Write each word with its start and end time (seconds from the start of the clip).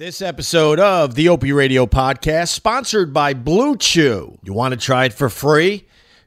This 0.00 0.22
episode 0.22 0.80
of 0.80 1.14
the 1.14 1.28
Opie 1.28 1.52
Radio 1.52 1.84
podcast 1.84 2.48
sponsored 2.48 3.12
by 3.12 3.34
Blue 3.34 3.76
Chew. 3.76 4.38
You 4.42 4.54
want 4.54 4.72
to 4.72 4.80
try 4.80 5.04
it 5.04 5.12
for 5.12 5.28
free? 5.28 5.86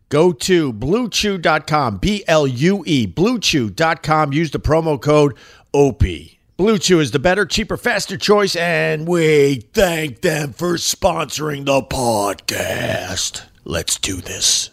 Go 0.09 0.31
to 0.31 0.71
bluechew.com, 0.71 1.97
B 1.97 2.23
L 2.27 2.45
U 2.45 2.83
E, 2.85 3.07
bluechew.com. 3.07 4.31
Use 4.31 4.51
the 4.51 4.59
promo 4.59 5.01
code 5.01 5.35
OPIE. 5.73 6.37
Blue 6.55 6.77
Chew 6.77 6.99
is 6.99 7.09
the 7.09 7.17
better, 7.17 7.47
cheaper, 7.47 7.75
faster 7.75 8.15
choice, 8.15 8.55
and 8.55 9.07
we 9.07 9.63
thank 9.73 10.21
them 10.21 10.53
for 10.53 10.75
sponsoring 10.75 11.65
the 11.65 11.81
podcast. 11.81 13.41
Let's 13.65 13.97
do 13.97 14.17
this. 14.17 14.69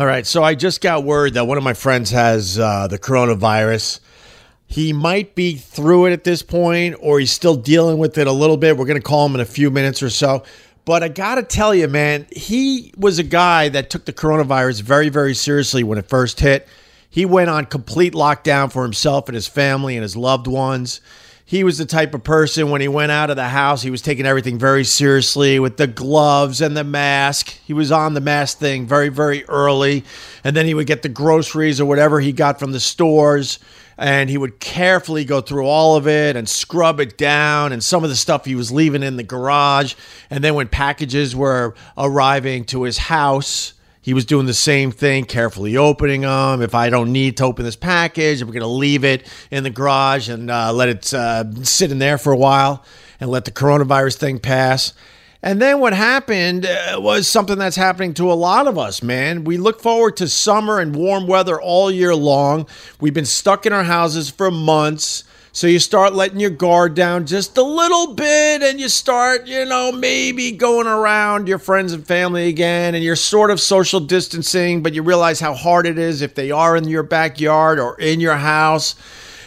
All 0.00 0.06
right, 0.06 0.26
so 0.26 0.42
I 0.42 0.54
just 0.54 0.80
got 0.80 1.04
word 1.04 1.34
that 1.34 1.46
one 1.46 1.58
of 1.58 1.62
my 1.62 1.74
friends 1.74 2.10
has 2.12 2.58
uh, 2.58 2.86
the 2.86 2.98
coronavirus. 2.98 4.00
He 4.66 4.94
might 4.94 5.34
be 5.34 5.56
through 5.56 6.06
it 6.06 6.12
at 6.14 6.24
this 6.24 6.40
point, 6.40 6.96
or 7.00 7.20
he's 7.20 7.32
still 7.32 7.54
dealing 7.54 7.98
with 7.98 8.16
it 8.16 8.26
a 8.26 8.32
little 8.32 8.56
bit. 8.56 8.78
We're 8.78 8.86
going 8.86 8.98
to 8.98 9.06
call 9.06 9.26
him 9.26 9.34
in 9.34 9.42
a 9.42 9.44
few 9.44 9.70
minutes 9.70 10.02
or 10.02 10.08
so. 10.08 10.42
But 10.86 11.02
I 11.02 11.08
got 11.08 11.34
to 11.34 11.42
tell 11.42 11.74
you, 11.74 11.86
man, 11.86 12.26
he 12.32 12.94
was 12.96 13.18
a 13.18 13.22
guy 13.22 13.68
that 13.68 13.90
took 13.90 14.06
the 14.06 14.12
coronavirus 14.14 14.80
very, 14.80 15.10
very 15.10 15.34
seriously 15.34 15.84
when 15.84 15.98
it 15.98 16.08
first 16.08 16.40
hit. 16.40 16.66
He 17.10 17.26
went 17.26 17.50
on 17.50 17.66
complete 17.66 18.14
lockdown 18.14 18.72
for 18.72 18.84
himself 18.84 19.28
and 19.28 19.34
his 19.34 19.48
family 19.48 19.96
and 19.96 20.02
his 20.02 20.16
loved 20.16 20.46
ones 20.46 21.02
he 21.50 21.64
was 21.64 21.78
the 21.78 21.84
type 21.84 22.14
of 22.14 22.22
person 22.22 22.70
when 22.70 22.80
he 22.80 22.86
went 22.86 23.10
out 23.10 23.28
of 23.28 23.34
the 23.34 23.48
house, 23.48 23.82
he 23.82 23.90
was 23.90 24.02
taking 24.02 24.24
everything 24.24 24.56
very 24.56 24.84
seriously 24.84 25.58
with 25.58 25.78
the 25.78 25.88
gloves 25.88 26.60
and 26.60 26.76
the 26.76 26.84
mask. 26.84 27.58
He 27.66 27.72
was 27.72 27.90
on 27.90 28.14
the 28.14 28.20
mask 28.20 28.58
thing 28.58 28.86
very, 28.86 29.08
very 29.08 29.44
early. 29.46 30.04
And 30.44 30.54
then 30.54 30.66
he 30.66 30.74
would 30.74 30.86
get 30.86 31.02
the 31.02 31.08
groceries 31.08 31.80
or 31.80 31.86
whatever 31.86 32.20
he 32.20 32.30
got 32.30 32.60
from 32.60 32.70
the 32.70 32.78
stores 32.78 33.58
and 33.98 34.30
he 34.30 34.38
would 34.38 34.60
carefully 34.60 35.24
go 35.24 35.40
through 35.40 35.66
all 35.66 35.96
of 35.96 36.06
it 36.06 36.36
and 36.36 36.48
scrub 36.48 37.00
it 37.00 37.18
down 37.18 37.72
and 37.72 37.82
some 37.82 38.04
of 38.04 38.10
the 38.10 38.16
stuff 38.16 38.44
he 38.44 38.54
was 38.54 38.70
leaving 38.70 39.02
in 39.02 39.16
the 39.16 39.24
garage. 39.24 39.96
And 40.30 40.44
then 40.44 40.54
when 40.54 40.68
packages 40.68 41.34
were 41.34 41.74
arriving 41.98 42.64
to 42.66 42.84
his 42.84 42.96
house, 42.96 43.72
he 44.02 44.14
was 44.14 44.24
doing 44.24 44.46
the 44.46 44.54
same 44.54 44.90
thing, 44.92 45.24
carefully 45.24 45.76
opening 45.76 46.22
them. 46.22 46.62
If 46.62 46.74
I 46.74 46.88
don't 46.88 47.12
need 47.12 47.36
to 47.38 47.44
open 47.44 47.64
this 47.64 47.76
package, 47.76 48.40
I'm 48.40 48.48
going 48.48 48.60
to 48.60 48.66
leave 48.66 49.04
it 49.04 49.26
in 49.50 49.62
the 49.62 49.70
garage 49.70 50.28
and 50.28 50.50
uh, 50.50 50.72
let 50.72 50.88
it 50.88 51.12
uh, 51.12 51.44
sit 51.62 51.92
in 51.92 51.98
there 51.98 52.16
for 52.16 52.32
a 52.32 52.36
while 52.36 52.84
and 53.20 53.30
let 53.30 53.44
the 53.44 53.50
coronavirus 53.50 54.16
thing 54.16 54.38
pass. 54.38 54.94
And 55.42 55.60
then 55.60 55.80
what 55.80 55.94
happened 55.94 56.66
uh, 56.66 56.98
was 56.98 57.26
something 57.26 57.58
that's 57.58 57.76
happening 57.76 58.12
to 58.14 58.30
a 58.30 58.34
lot 58.34 58.66
of 58.66 58.76
us, 58.76 59.02
man. 59.02 59.44
We 59.44 59.56
look 59.56 59.80
forward 59.80 60.16
to 60.18 60.28
summer 60.28 60.78
and 60.78 60.94
warm 60.94 61.26
weather 61.26 61.60
all 61.60 61.90
year 61.90 62.14
long. 62.14 62.66
We've 63.00 63.14
been 63.14 63.26
stuck 63.26 63.64
in 63.64 63.72
our 63.72 63.84
houses 63.84 64.28
for 64.28 64.50
months. 64.50 65.24
So 65.52 65.66
you 65.66 65.80
start 65.80 66.12
letting 66.14 66.38
your 66.38 66.50
guard 66.50 66.94
down 66.94 67.26
just 67.26 67.58
a 67.58 67.62
little 67.62 68.14
bit 68.14 68.62
and 68.62 68.78
you 68.80 68.88
start, 68.88 69.48
you 69.48 69.64
know, 69.64 69.90
maybe 69.90 70.52
going 70.52 70.86
around 70.86 71.48
your 71.48 71.58
friends 71.58 71.92
and 71.92 72.06
family 72.06 72.46
again 72.46 72.94
and 72.94 73.02
you're 73.02 73.16
sort 73.16 73.50
of 73.50 73.60
social 73.60 73.98
distancing, 73.98 74.80
but 74.80 74.94
you 74.94 75.02
realize 75.02 75.40
how 75.40 75.52
hard 75.54 75.86
it 75.86 75.98
is 75.98 76.22
if 76.22 76.36
they 76.36 76.52
are 76.52 76.76
in 76.76 76.86
your 76.86 77.02
backyard 77.02 77.80
or 77.80 77.98
in 77.98 78.20
your 78.20 78.36
house. 78.36 78.94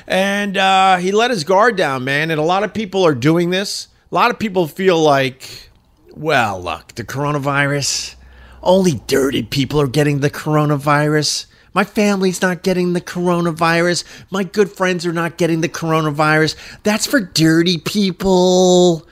And 0.06 0.58
uh, 0.58 0.98
he 0.98 1.14
let 1.14 1.32
his 1.32 1.46
guard 1.46 1.78
down, 1.78 2.04
man. 2.04 2.32
And 2.32 2.40
a 2.40 2.44
lot 2.44 2.64
of 2.64 2.74
people 2.74 3.06
are 3.06 3.16
doing 3.16 3.50
this. 3.50 3.88
A 4.12 4.16
lot 4.16 4.30
of 4.30 4.38
people 4.38 4.68
feel 4.68 5.02
like, 5.02 5.70
well, 6.14 6.62
look, 6.62 6.96
the 6.96 7.06
coronavirus, 7.06 8.16
only 8.62 9.02
dirty 9.08 9.42
people 9.42 9.80
are 9.80 9.88
getting 9.88 10.20
the 10.20 10.30
coronavirus. 10.30 11.46
My 11.74 11.84
family's 11.84 12.42
not 12.42 12.64
getting 12.64 12.94
the 12.94 13.02
coronavirus. 13.02 14.04
My 14.30 14.44
good 14.44 14.72
friends 14.72 15.06
are 15.06 15.14
not 15.14 15.38
getting 15.38 15.62
the 15.62 15.70
coronavirus. 15.70 16.56
That's 16.84 17.08
for 17.08 17.20
dirty 17.20 17.78
people. 17.78 19.08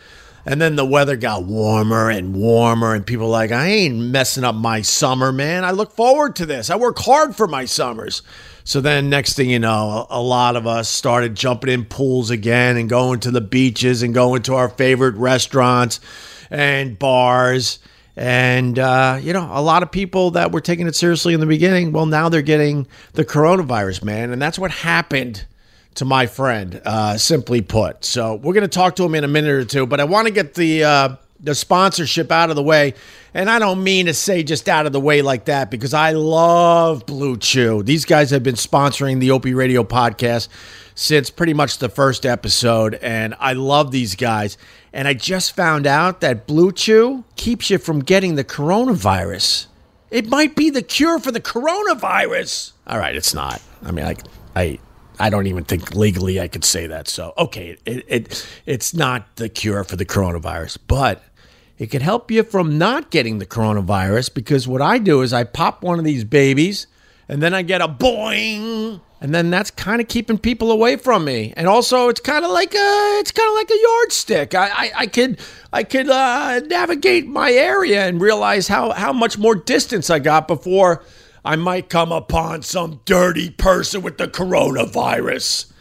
And 0.45 0.59
then 0.59 0.75
the 0.75 0.85
weather 0.85 1.15
got 1.15 1.43
warmer 1.43 2.09
and 2.09 2.35
warmer, 2.35 2.95
and 2.95 3.05
people 3.05 3.29
like, 3.29 3.51
I 3.51 3.67
ain't 3.67 3.95
messing 3.95 4.43
up 4.43 4.55
my 4.55 4.81
summer, 4.81 5.31
man. 5.31 5.63
I 5.63 5.71
look 5.71 5.91
forward 5.91 6.35
to 6.37 6.47
this. 6.47 6.71
I 6.71 6.77
work 6.77 6.97
hard 6.99 7.35
for 7.35 7.47
my 7.47 7.65
summers. 7.65 8.23
So 8.63 8.81
then, 8.81 9.09
next 9.09 9.33
thing 9.33 9.49
you 9.49 9.59
know, 9.59 10.07
a 10.09 10.21
lot 10.21 10.55
of 10.55 10.65
us 10.65 10.89
started 10.89 11.35
jumping 11.35 11.71
in 11.71 11.85
pools 11.85 12.31
again 12.31 12.77
and 12.77 12.89
going 12.89 13.19
to 13.21 13.31
the 13.31 13.41
beaches 13.41 14.01
and 14.01 14.13
going 14.13 14.41
to 14.43 14.55
our 14.55 14.69
favorite 14.69 15.15
restaurants 15.15 15.99
and 16.49 16.97
bars 16.97 17.79
and, 18.15 18.77
uh, 18.77 19.19
you 19.21 19.33
know, 19.33 19.49
a 19.51 19.61
lot 19.61 19.83
of 19.83 19.91
people 19.91 20.31
that 20.31 20.51
were 20.51 20.61
taking 20.61 20.87
it 20.87 20.95
seriously 20.95 21.33
in 21.33 21.39
the 21.39 21.45
beginning, 21.45 21.91
well, 21.91 22.05
now 22.05 22.29
they're 22.29 22.41
getting 22.41 22.87
the 23.13 23.25
coronavirus, 23.25 24.03
man. 24.03 24.31
And 24.31 24.41
that's 24.41 24.59
what 24.59 24.71
happened 24.71 25.45
to 25.95 26.05
my 26.05 26.25
friend, 26.25 26.81
uh, 26.85 27.17
simply 27.17 27.61
put. 27.61 28.05
So 28.05 28.35
we're 28.35 28.53
going 28.53 28.63
to 28.63 28.67
talk 28.67 28.95
to 28.97 29.03
him 29.03 29.15
in 29.15 29.23
a 29.23 29.27
minute 29.27 29.51
or 29.51 29.65
two, 29.65 29.85
but 29.85 29.99
I 29.99 30.05
want 30.05 30.27
to 30.27 30.33
get 30.33 30.53
the. 30.53 30.83
Uh, 30.83 31.15
the 31.43 31.55
sponsorship 31.55 32.31
out 32.31 32.49
of 32.49 32.55
the 32.55 32.63
way. 32.63 32.93
And 33.33 33.49
I 33.49 33.59
don't 33.59 33.83
mean 33.83 34.05
to 34.05 34.13
say 34.13 34.43
just 34.43 34.69
out 34.69 34.85
of 34.85 34.91
the 34.91 34.99
way 34.99 35.21
like 35.21 35.45
that 35.45 35.71
because 35.71 35.93
I 35.93 36.11
love 36.11 37.05
Blue 37.05 37.37
Chew. 37.37 37.83
These 37.83 38.05
guys 38.05 38.29
have 38.31 38.43
been 38.43 38.55
sponsoring 38.55 39.19
the 39.19 39.31
Opie 39.31 39.53
Radio 39.53 39.83
podcast 39.83 40.49
since 40.95 41.29
pretty 41.29 41.53
much 41.53 41.77
the 41.77 41.89
first 41.89 42.25
episode. 42.25 42.95
And 42.95 43.35
I 43.39 43.53
love 43.53 43.91
these 43.91 44.15
guys. 44.15 44.57
And 44.93 45.07
I 45.07 45.13
just 45.13 45.55
found 45.55 45.87
out 45.87 46.21
that 46.21 46.45
Blue 46.45 46.71
Chew 46.71 47.23
keeps 47.35 47.69
you 47.69 47.77
from 47.77 48.01
getting 48.01 48.35
the 48.35 48.43
coronavirus. 48.43 49.67
It 50.11 50.27
might 50.27 50.55
be 50.55 50.69
the 50.69 50.81
cure 50.81 51.19
for 51.19 51.31
the 51.31 51.39
coronavirus. 51.39 52.73
All 52.85 52.99
right, 52.99 53.15
it's 53.15 53.33
not. 53.33 53.61
I 53.81 53.91
mean, 53.91 54.05
I, 54.05 54.15
I, 54.55 54.79
I 55.17 55.29
don't 55.29 55.47
even 55.47 55.63
think 55.63 55.95
legally 55.95 56.41
I 56.41 56.49
could 56.49 56.65
say 56.65 56.87
that. 56.87 57.07
So, 57.07 57.33
okay, 57.37 57.77
it, 57.85 58.05
it 58.07 58.47
it's 58.65 58.93
not 58.93 59.35
the 59.37 59.47
cure 59.47 59.85
for 59.85 59.95
the 59.95 60.05
coronavirus, 60.05 60.79
but 60.87 61.23
it 61.81 61.89
could 61.89 62.03
help 62.03 62.29
you 62.29 62.43
from 62.43 62.77
not 62.77 63.09
getting 63.09 63.39
the 63.39 63.45
coronavirus 63.47 64.35
because 64.35 64.67
what 64.67 64.83
I 64.83 64.99
do 64.99 65.23
is 65.23 65.33
I 65.33 65.43
pop 65.43 65.81
one 65.81 65.97
of 65.97 66.05
these 66.05 66.23
babies 66.23 66.85
and 67.27 67.41
then 67.41 67.55
I 67.55 67.63
get 67.63 67.81
a 67.81 67.87
boing. 67.87 69.01
And 69.19 69.33
then 69.33 69.49
that's 69.49 69.71
kind 69.71 69.99
of 69.99 70.07
keeping 70.07 70.37
people 70.37 70.69
away 70.69 70.95
from 70.95 71.25
me. 71.25 71.55
And 71.57 71.67
also, 71.67 72.07
it's 72.09 72.19
kind 72.19 72.45
of 72.45 72.51
like 72.51 72.75
a, 72.75 73.17
it's 73.19 73.31
kind 73.31 73.49
of 73.49 73.55
like 73.55 73.71
a 73.71 73.81
yardstick. 73.81 74.53
I, 74.53 74.67
I, 74.67 74.91
I 74.95 75.07
could, 75.07 75.39
I 75.73 75.83
could 75.83 76.07
uh, 76.07 76.59
navigate 76.59 77.25
my 77.25 77.51
area 77.51 78.05
and 78.05 78.21
realize 78.21 78.67
how, 78.67 78.91
how 78.91 79.11
much 79.11 79.39
more 79.39 79.55
distance 79.55 80.11
I 80.11 80.19
got 80.19 80.47
before 80.47 81.03
I 81.43 81.55
might 81.55 81.89
come 81.89 82.11
upon 82.11 82.61
some 82.61 83.01
dirty 83.05 83.49
person 83.49 84.03
with 84.03 84.19
the 84.19 84.27
coronavirus. 84.27 85.71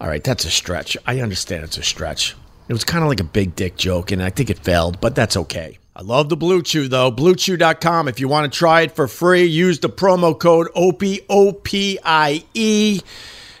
All 0.00 0.08
right, 0.08 0.24
that's 0.24 0.44
a 0.46 0.50
stretch. 0.50 0.96
I 1.06 1.20
understand 1.20 1.62
it's 1.62 1.78
a 1.78 1.84
stretch. 1.84 2.34
It 2.68 2.72
was 2.72 2.84
kind 2.84 3.04
of 3.04 3.08
like 3.08 3.20
a 3.20 3.24
big 3.24 3.54
dick 3.54 3.76
joke, 3.76 4.10
and 4.10 4.22
I 4.22 4.30
think 4.30 4.48
it 4.48 4.58
failed, 4.58 5.00
but 5.00 5.14
that's 5.14 5.36
okay. 5.36 5.78
I 5.96 6.02
love 6.02 6.28
the 6.28 6.36
Blue 6.36 6.60
Chew 6.62 6.88
though. 6.88 7.12
BlueChew.com. 7.12 8.08
If 8.08 8.18
you 8.18 8.26
want 8.26 8.52
to 8.52 8.58
try 8.58 8.80
it 8.80 8.92
for 8.92 9.06
free, 9.06 9.44
use 9.44 9.78
the 9.78 9.88
promo 9.88 10.36
code 10.36 10.68
OPIE, 10.74 11.20
O 11.28 11.52
P 11.52 12.00
I 12.04 12.44
E. 12.54 13.00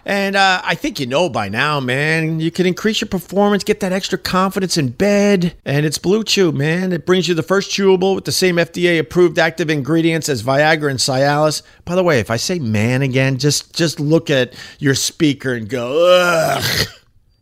And 0.06 0.36
uh, 0.36 0.60
I 0.64 0.74
think 0.74 0.98
you 1.00 1.06
know 1.06 1.28
by 1.28 1.48
now, 1.48 1.80
man. 1.80 2.40
You 2.40 2.50
can 2.50 2.66
increase 2.66 3.00
your 3.00 3.08
performance, 3.08 3.62
get 3.62 3.80
that 3.80 3.92
extra 3.92 4.18
confidence 4.18 4.76
in 4.76 4.88
bed. 4.88 5.54
And 5.64 5.86
it's 5.86 5.96
Blue 5.96 6.24
Chew, 6.24 6.50
man. 6.50 6.92
It 6.92 7.06
brings 7.06 7.28
you 7.28 7.34
the 7.34 7.42
first 7.42 7.70
chewable 7.70 8.14
with 8.14 8.24
the 8.24 8.32
same 8.32 8.56
FDA 8.56 8.98
approved 8.98 9.38
active 9.38 9.70
ingredients 9.70 10.28
as 10.28 10.42
Viagra 10.42 10.90
and 10.90 10.98
Cialis. 10.98 11.62
By 11.84 11.94
the 11.94 12.02
way, 12.02 12.18
if 12.18 12.30
I 12.30 12.36
say 12.36 12.58
man 12.58 13.02
again, 13.02 13.38
just 13.38 13.74
just 13.74 14.00
look 14.00 14.28
at 14.28 14.54
your 14.80 14.94
speaker 14.94 15.54
and 15.54 15.68
go, 15.68 16.04
ugh. 16.04 16.88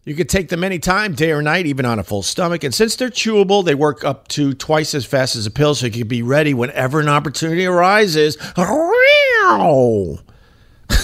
You 0.05 0.17
could 0.17 0.29
take 0.29 0.49
them 0.49 0.65
anytime, 0.65 1.15
day 1.15 1.31
or 1.31 1.43
night, 1.43 1.65
even 1.67 1.87
on 1.87 2.01
a 2.01 2.03
full 2.03 2.23
stomach. 2.23 2.65
And 2.65 2.75
since 2.75 2.97
they're 2.97 3.09
chewable, 3.09 3.65
they 3.65 3.77
work 3.77 4.05
up 4.05 4.27
to 4.29 4.53
twice 4.53 4.95
as 4.95 5.05
fast 5.05 5.37
as 5.37 5.47
a 5.47 5.51
pill, 5.51 5.77
so 5.77 5.87
you 5.87 5.93
can 5.93 6.09
be 6.09 6.23
ready 6.23 6.55
whenever 6.55 6.99
an 6.99 7.09
opportunity 7.09 7.67
arises. 7.67 8.37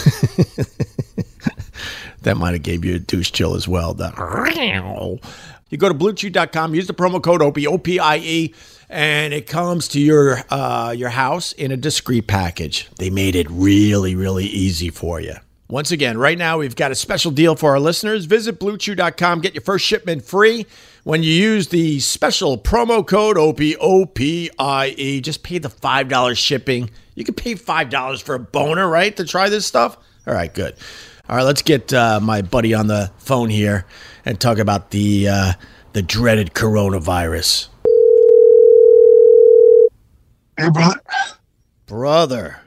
that 2.23 2.37
might 2.37 2.55
have 2.55 2.63
gave 2.63 2.85
you 2.85 2.97
a 2.97 2.99
douche 2.99 3.31
chill 3.31 3.55
as 3.55 3.69
well. 3.69 3.95
The 3.95 4.13
you 5.71 5.79
go 5.79 5.89
to 5.89 5.95
bluechew.com, 5.95 6.75
use 6.75 6.89
the 6.89 6.95
promo 6.95 7.23
code 7.23 7.41
OPIE, 7.41 7.69
O-P-I-E, 7.69 8.55
and 8.89 9.33
it 9.33 9.47
comes 9.47 9.87
to 9.89 10.01
your 10.01 10.43
uh, 10.51 10.93
your 10.97 11.11
house 11.11 11.53
in 11.53 11.71
a 11.71 11.77
discreet 11.77 12.27
package. 12.27 12.89
They 12.99 13.11
made 13.11 13.37
it 13.37 13.47
really, 13.49 14.17
really 14.17 14.47
easy 14.47 14.91
for 14.91 15.21
you. 15.21 15.35
Once 15.71 15.91
again, 15.91 16.17
right 16.17 16.39
now 16.39 16.57
we've 16.57 16.77
got 16.77 16.91
a 16.91 16.95
special 16.95 17.31
deal 17.31 17.55
for 17.55 17.73
our 17.73 17.81
listeners. 17.81 18.25
Visit 18.25 18.59
bluechew.com, 18.59 19.43
get 19.43 19.53
your 19.55 19.61
first 19.61 19.85
shipment 19.85 20.25
free 20.25 20.65
when 21.05 21.23
you 21.23 21.31
use 21.31 21.69
the 21.69 22.01
special 22.01 22.57
promo 22.57 23.07
code 23.07 23.37
OPIE, 23.37 23.77
O-P-I-E. 23.79 25.21
Just 25.21 25.43
pay 25.43 25.59
the 25.59 25.69
$5 25.69 26.39
shipping. 26.39 26.89
You 27.15 27.25
can 27.25 27.35
pay 27.35 27.55
$5 27.55 28.23
for 28.23 28.35
a 28.35 28.39
boner, 28.39 28.89
right, 28.89 29.15
to 29.19 29.27
try 29.27 29.51
this 29.51 29.67
stuff? 29.67 29.99
All 30.27 30.33
right, 30.33 30.53
good. 30.53 30.75
All 31.29 31.37
right, 31.37 31.43
let's 31.43 31.61
get 31.61 31.93
uh, 31.93 32.19
my 32.23 32.41
buddy 32.41 32.73
on 32.73 32.87
the 32.87 33.13
phone 33.19 33.51
here 33.51 33.85
and 34.25 34.41
talk 34.41 34.57
about 34.57 34.91
the 34.91 35.29
uh, 35.29 35.53
the 35.93 36.01
dreaded 36.01 36.55
coronavirus. 36.55 37.69
Hey, 40.57 40.71
brother. 40.71 41.01
Brother. 41.87 42.61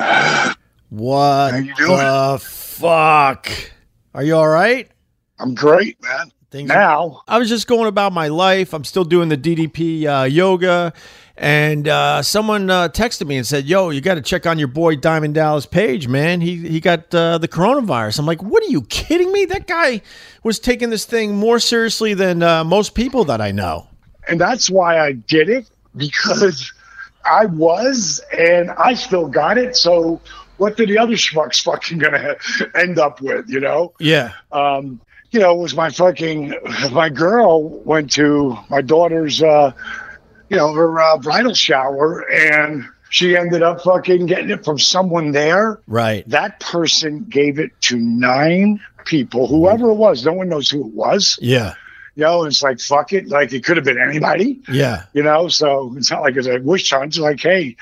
What 0.90 1.52
How 1.52 1.56
you 1.58 1.74
doing? 1.74 1.98
the 1.98 2.38
fuck? 2.42 3.48
Are 4.14 4.22
you 4.22 4.36
all 4.36 4.48
right? 4.48 4.90
I'm 5.38 5.54
great, 5.54 6.02
man. 6.02 6.30
Things 6.50 6.68
Now, 6.68 7.22
I 7.26 7.38
was 7.38 7.48
just 7.48 7.66
going 7.66 7.86
about 7.88 8.12
my 8.12 8.28
life. 8.28 8.72
I'm 8.72 8.84
still 8.84 9.04
doing 9.04 9.28
the 9.28 9.36
DDP 9.36 10.06
uh, 10.06 10.24
yoga. 10.24 10.92
And 11.36 11.86
uh, 11.86 12.22
someone 12.22 12.70
uh, 12.70 12.88
texted 12.88 13.26
me 13.26 13.36
and 13.36 13.46
said, 13.46 13.66
"Yo, 13.66 13.90
you 13.90 14.00
got 14.00 14.14
to 14.14 14.22
check 14.22 14.46
on 14.46 14.58
your 14.58 14.68
boy 14.68 14.96
Diamond 14.96 15.34
Dallas 15.34 15.66
Page, 15.66 16.08
man. 16.08 16.40
He 16.40 16.56
he 16.66 16.80
got 16.80 17.14
uh, 17.14 17.36
the 17.36 17.48
coronavirus." 17.48 18.18
I'm 18.20 18.24
like, 18.24 18.42
"What 18.42 18.62
are 18.62 18.70
you 18.70 18.82
kidding 18.82 19.30
me? 19.32 19.44
That 19.44 19.66
guy 19.66 20.00
was 20.44 20.58
taking 20.58 20.88
this 20.88 21.04
thing 21.04 21.36
more 21.36 21.58
seriously 21.58 22.14
than 22.14 22.42
uh, 22.42 22.64
most 22.64 22.94
people 22.94 23.24
that 23.24 23.42
I 23.42 23.50
know." 23.50 23.88
and 24.28 24.40
that's 24.40 24.70
why 24.70 24.98
I 24.98 25.12
did 25.12 25.48
it 25.48 25.68
because 25.96 26.72
I 27.24 27.46
was 27.46 28.20
and 28.36 28.70
I 28.72 28.94
still 28.94 29.28
got 29.28 29.58
it. 29.58 29.76
So, 29.76 30.20
what 30.58 30.76
did 30.76 30.88
the 30.88 30.98
other 30.98 31.14
schmucks 31.14 31.62
fucking 31.62 31.98
gonna 31.98 32.36
end 32.74 32.98
up 32.98 33.20
with, 33.20 33.48
you 33.48 33.60
know? 33.60 33.92
Yeah, 33.98 34.32
um, 34.52 35.00
you 35.30 35.40
know, 35.40 35.58
it 35.58 35.62
was 35.62 35.74
my 35.74 35.90
fucking 35.90 36.54
my 36.92 37.08
girl 37.08 37.68
went 37.68 38.12
to 38.12 38.56
my 38.70 38.80
daughter's, 38.80 39.42
uh, 39.42 39.72
you 40.48 40.56
know, 40.56 40.72
her 40.72 41.00
uh, 41.00 41.18
bridal 41.18 41.54
shower, 41.54 42.30
and 42.30 42.84
she 43.10 43.36
ended 43.36 43.62
up 43.62 43.82
fucking 43.82 44.26
getting 44.26 44.50
it 44.50 44.64
from 44.64 44.78
someone 44.78 45.32
there. 45.32 45.80
right. 45.86 46.28
That 46.28 46.60
person 46.60 47.24
gave 47.28 47.58
it 47.58 47.70
to 47.82 47.96
nine 47.96 48.80
people, 49.04 49.46
whoever 49.46 49.90
it 49.90 49.94
was. 49.94 50.24
No 50.24 50.32
one 50.32 50.48
knows 50.48 50.70
who 50.70 50.80
it 50.80 50.94
was. 50.94 51.38
Yeah, 51.40 51.74
You 52.16 52.24
know, 52.24 52.44
it's 52.44 52.62
like 52.62 52.80
fuck 52.80 53.12
it, 53.12 53.28
like 53.28 53.52
it 53.52 53.62
could 53.62 53.76
have 53.76 53.84
been 53.84 54.00
anybody. 54.00 54.62
yeah, 54.68 55.04
You 55.12 55.22
know, 55.22 55.48
so 55.48 55.94
it's 55.96 56.10
not 56.10 56.22
like 56.22 56.34
it's 56.36 56.46
a 56.46 56.58
wish 56.58 56.90
hunt. 56.90 57.08
It's 57.08 57.18
like, 57.18 57.40
hey, 57.40 57.76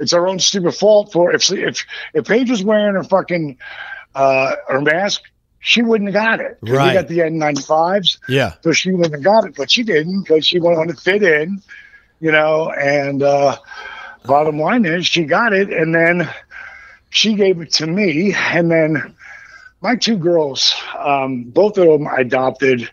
it's 0.00 0.12
our 0.12 0.26
own 0.26 0.40
stupid 0.40 0.74
fault 0.74 1.12
for 1.12 1.32
if 1.32 1.50
if 1.52 1.86
if 2.12 2.26
Paige 2.26 2.50
was 2.50 2.64
wearing 2.64 2.96
her 2.96 3.04
fucking 3.04 3.58
uh, 4.16 4.56
her 4.68 4.80
mask, 4.80 5.22
she 5.60 5.82
wouldn't 5.82 6.12
have 6.12 6.14
got 6.14 6.40
it. 6.40 6.58
Right. 6.62 6.88
We 6.88 6.92
got 6.94 7.08
the 7.08 7.18
N95s, 7.18 8.18
yeah. 8.28 8.54
so 8.60 8.72
she 8.72 8.90
wouldn't 8.90 9.14
have 9.14 9.22
got 9.22 9.44
it, 9.44 9.54
but 9.56 9.70
she 9.70 9.84
didn't 9.84 10.22
because 10.22 10.46
she 10.46 10.58
wanted 10.58 10.94
to 10.94 11.00
fit 11.00 11.22
in. 11.22 11.62
You 12.18 12.32
know, 12.32 12.70
and 12.70 13.22
uh, 13.22 13.56
bottom 14.24 14.58
line 14.58 14.84
is 14.84 15.06
she 15.06 15.24
got 15.24 15.52
it, 15.52 15.72
and 15.72 15.94
then 15.94 16.28
she 17.10 17.34
gave 17.34 17.60
it 17.60 17.72
to 17.74 17.86
me, 17.86 18.34
and 18.34 18.70
then 18.70 19.14
my 19.80 19.96
two 19.96 20.16
girls, 20.16 20.74
um, 20.98 21.44
both 21.44 21.78
of 21.78 21.86
them 21.86 22.08
I 22.08 22.16
adopted, 22.18 22.90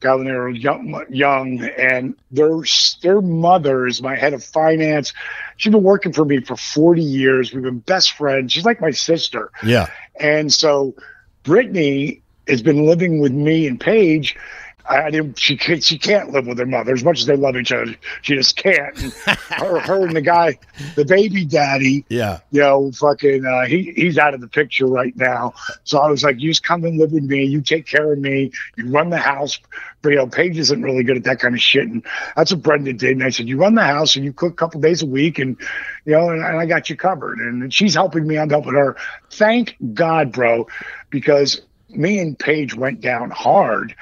got 0.00 0.18
when 0.18 0.26
they 0.26 0.32
were 0.32 0.48
young, 0.50 1.04
young, 1.10 1.62
and 1.78 2.14
their 2.30 2.60
their 3.02 3.20
mother 3.20 3.86
is 3.86 4.02
my 4.02 4.16
head 4.16 4.34
of 4.34 4.44
finance. 4.44 5.12
She's 5.56 5.72
been 5.72 5.82
working 5.82 6.12
for 6.12 6.24
me 6.24 6.40
for 6.40 6.56
forty 6.56 7.02
years. 7.02 7.52
We've 7.52 7.62
been 7.62 7.78
best 7.80 8.12
friends. 8.12 8.52
She's 8.52 8.64
like 8.64 8.80
my 8.80 8.90
sister, 8.90 9.50
Yeah. 9.64 9.86
and 10.20 10.52
so 10.52 10.94
Brittany 11.42 12.22
has 12.48 12.62
been 12.62 12.86
living 12.86 13.20
with 13.20 13.32
me 13.32 13.66
and 13.66 13.80
Paige. 13.80 14.36
I, 14.88 15.04
I 15.04 15.10
didn't. 15.10 15.38
She 15.38 15.56
can't. 15.56 15.82
She 15.82 15.98
can't 15.98 16.30
live 16.32 16.46
with 16.46 16.58
her 16.58 16.66
mother 16.66 16.92
as 16.92 17.04
much 17.04 17.20
as 17.20 17.26
they 17.26 17.36
love 17.36 17.56
each 17.56 17.72
other. 17.72 17.94
She 18.22 18.34
just 18.36 18.56
can't. 18.56 18.96
And 19.02 19.12
her, 19.50 19.78
her 19.80 20.06
and 20.06 20.14
the 20.16 20.20
guy, 20.22 20.58
the 20.94 21.04
baby 21.04 21.44
daddy, 21.44 22.04
Yeah. 22.08 22.40
you 22.50 22.60
know, 22.60 22.90
fucking, 22.92 23.44
uh, 23.44 23.66
he 23.66 23.92
he's 23.96 24.18
out 24.18 24.34
of 24.34 24.40
the 24.40 24.48
picture 24.48 24.86
right 24.86 25.16
now. 25.16 25.54
So 25.84 25.98
I 25.98 26.08
was 26.10 26.22
like, 26.24 26.40
you 26.40 26.50
just 26.50 26.62
come 26.62 26.84
and 26.84 26.98
live 26.98 27.12
with 27.12 27.24
me. 27.24 27.44
You 27.44 27.60
take 27.60 27.86
care 27.86 28.12
of 28.12 28.18
me. 28.18 28.52
You 28.76 28.88
run 28.90 29.10
the 29.10 29.16
house. 29.18 29.58
But 30.02 30.10
you 30.10 30.16
know, 30.16 30.26
Paige 30.28 30.58
isn't 30.58 30.82
really 30.82 31.02
good 31.02 31.16
at 31.16 31.24
that 31.24 31.40
kind 31.40 31.54
of 31.54 31.60
shit, 31.60 31.88
and 31.88 32.04
that's 32.36 32.52
what 32.52 32.62
Brenda 32.62 32.92
did. 32.92 33.12
And 33.12 33.24
I 33.24 33.30
said, 33.30 33.48
you 33.48 33.56
run 33.56 33.74
the 33.74 33.82
house 33.82 34.14
and 34.14 34.24
you 34.24 34.32
cook 34.32 34.52
a 34.52 34.56
couple 34.56 34.80
days 34.80 35.02
a 35.02 35.06
week, 35.06 35.38
and 35.40 35.56
you 36.04 36.12
know, 36.12 36.30
and, 36.30 36.44
and 36.44 36.58
I 36.58 36.66
got 36.66 36.88
you 36.88 36.96
covered. 36.96 37.38
And 37.38 37.72
she's 37.74 37.94
helping 37.94 38.24
me. 38.26 38.38
I'm 38.38 38.48
helping 38.50 38.74
her. 38.74 38.96
Thank 39.30 39.74
God, 39.94 40.30
bro, 40.30 40.68
because 41.10 41.62
me 41.88 42.18
and 42.20 42.38
Paige 42.38 42.74
went 42.74 43.00
down 43.00 43.30
hard 43.30 43.94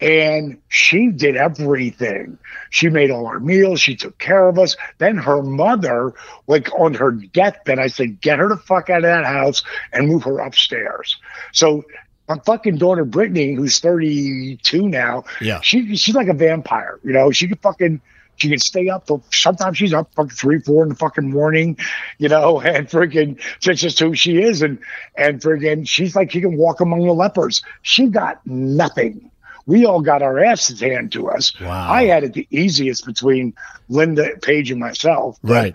and 0.00 0.58
she 0.68 1.08
did 1.10 1.36
everything. 1.36 2.38
She 2.70 2.88
made 2.88 3.10
all 3.10 3.26
our 3.26 3.40
meals. 3.40 3.80
She 3.80 3.96
took 3.96 4.18
care 4.18 4.48
of 4.48 4.58
us. 4.58 4.76
Then 4.98 5.16
her 5.16 5.42
mother, 5.42 6.14
like 6.46 6.72
on 6.78 6.94
her 6.94 7.10
deathbed, 7.12 7.78
I 7.78 7.88
said, 7.88 8.20
get 8.20 8.38
her 8.38 8.48
the 8.48 8.56
fuck 8.56 8.90
out 8.90 8.98
of 8.98 9.02
that 9.04 9.24
house 9.24 9.62
and 9.92 10.06
move 10.08 10.22
her 10.24 10.38
upstairs. 10.38 11.16
So 11.52 11.84
my 12.28 12.38
fucking 12.44 12.76
daughter 12.76 13.04
Brittany, 13.04 13.54
who's 13.54 13.78
32 13.80 14.88
now, 14.88 15.24
Yeah. 15.40 15.60
she 15.62 15.96
she's 15.96 16.14
like 16.14 16.28
a 16.28 16.34
vampire. 16.34 17.00
You 17.02 17.12
know, 17.12 17.30
she 17.30 17.48
could 17.48 17.60
fucking 17.60 18.00
she 18.36 18.50
can 18.50 18.58
stay 18.60 18.88
up 18.88 19.06
till 19.06 19.24
sometimes 19.32 19.78
she's 19.78 19.92
up 19.92 20.14
fucking 20.14 20.30
three, 20.30 20.60
four 20.60 20.84
in 20.84 20.90
the 20.90 20.94
fucking 20.94 21.28
morning, 21.28 21.76
you 22.18 22.28
know, 22.28 22.60
and 22.64 22.88
freaking 22.88 23.40
that's 23.64 23.80
just 23.80 23.98
who 23.98 24.14
she 24.14 24.40
is. 24.42 24.62
And 24.62 24.78
and 25.16 25.40
freaking 25.40 25.88
she's 25.88 26.14
like 26.14 26.30
she 26.30 26.40
can 26.40 26.56
walk 26.56 26.80
among 26.80 27.04
the 27.04 27.12
lepers. 27.12 27.62
She 27.82 28.06
got 28.06 28.46
nothing. 28.46 29.30
We 29.68 29.84
all 29.84 30.00
got 30.00 30.22
our 30.22 30.42
asses 30.42 30.80
handed 30.80 31.12
to 31.12 31.28
us. 31.30 31.52
Wow. 31.60 31.92
I 31.92 32.06
had 32.06 32.24
it 32.24 32.32
the 32.32 32.48
easiest 32.50 33.04
between 33.06 33.54
Linda, 33.88 34.30
Paige 34.42 34.70
and 34.72 34.80
myself. 34.80 35.38
But, 35.44 35.52
Right. 35.52 35.74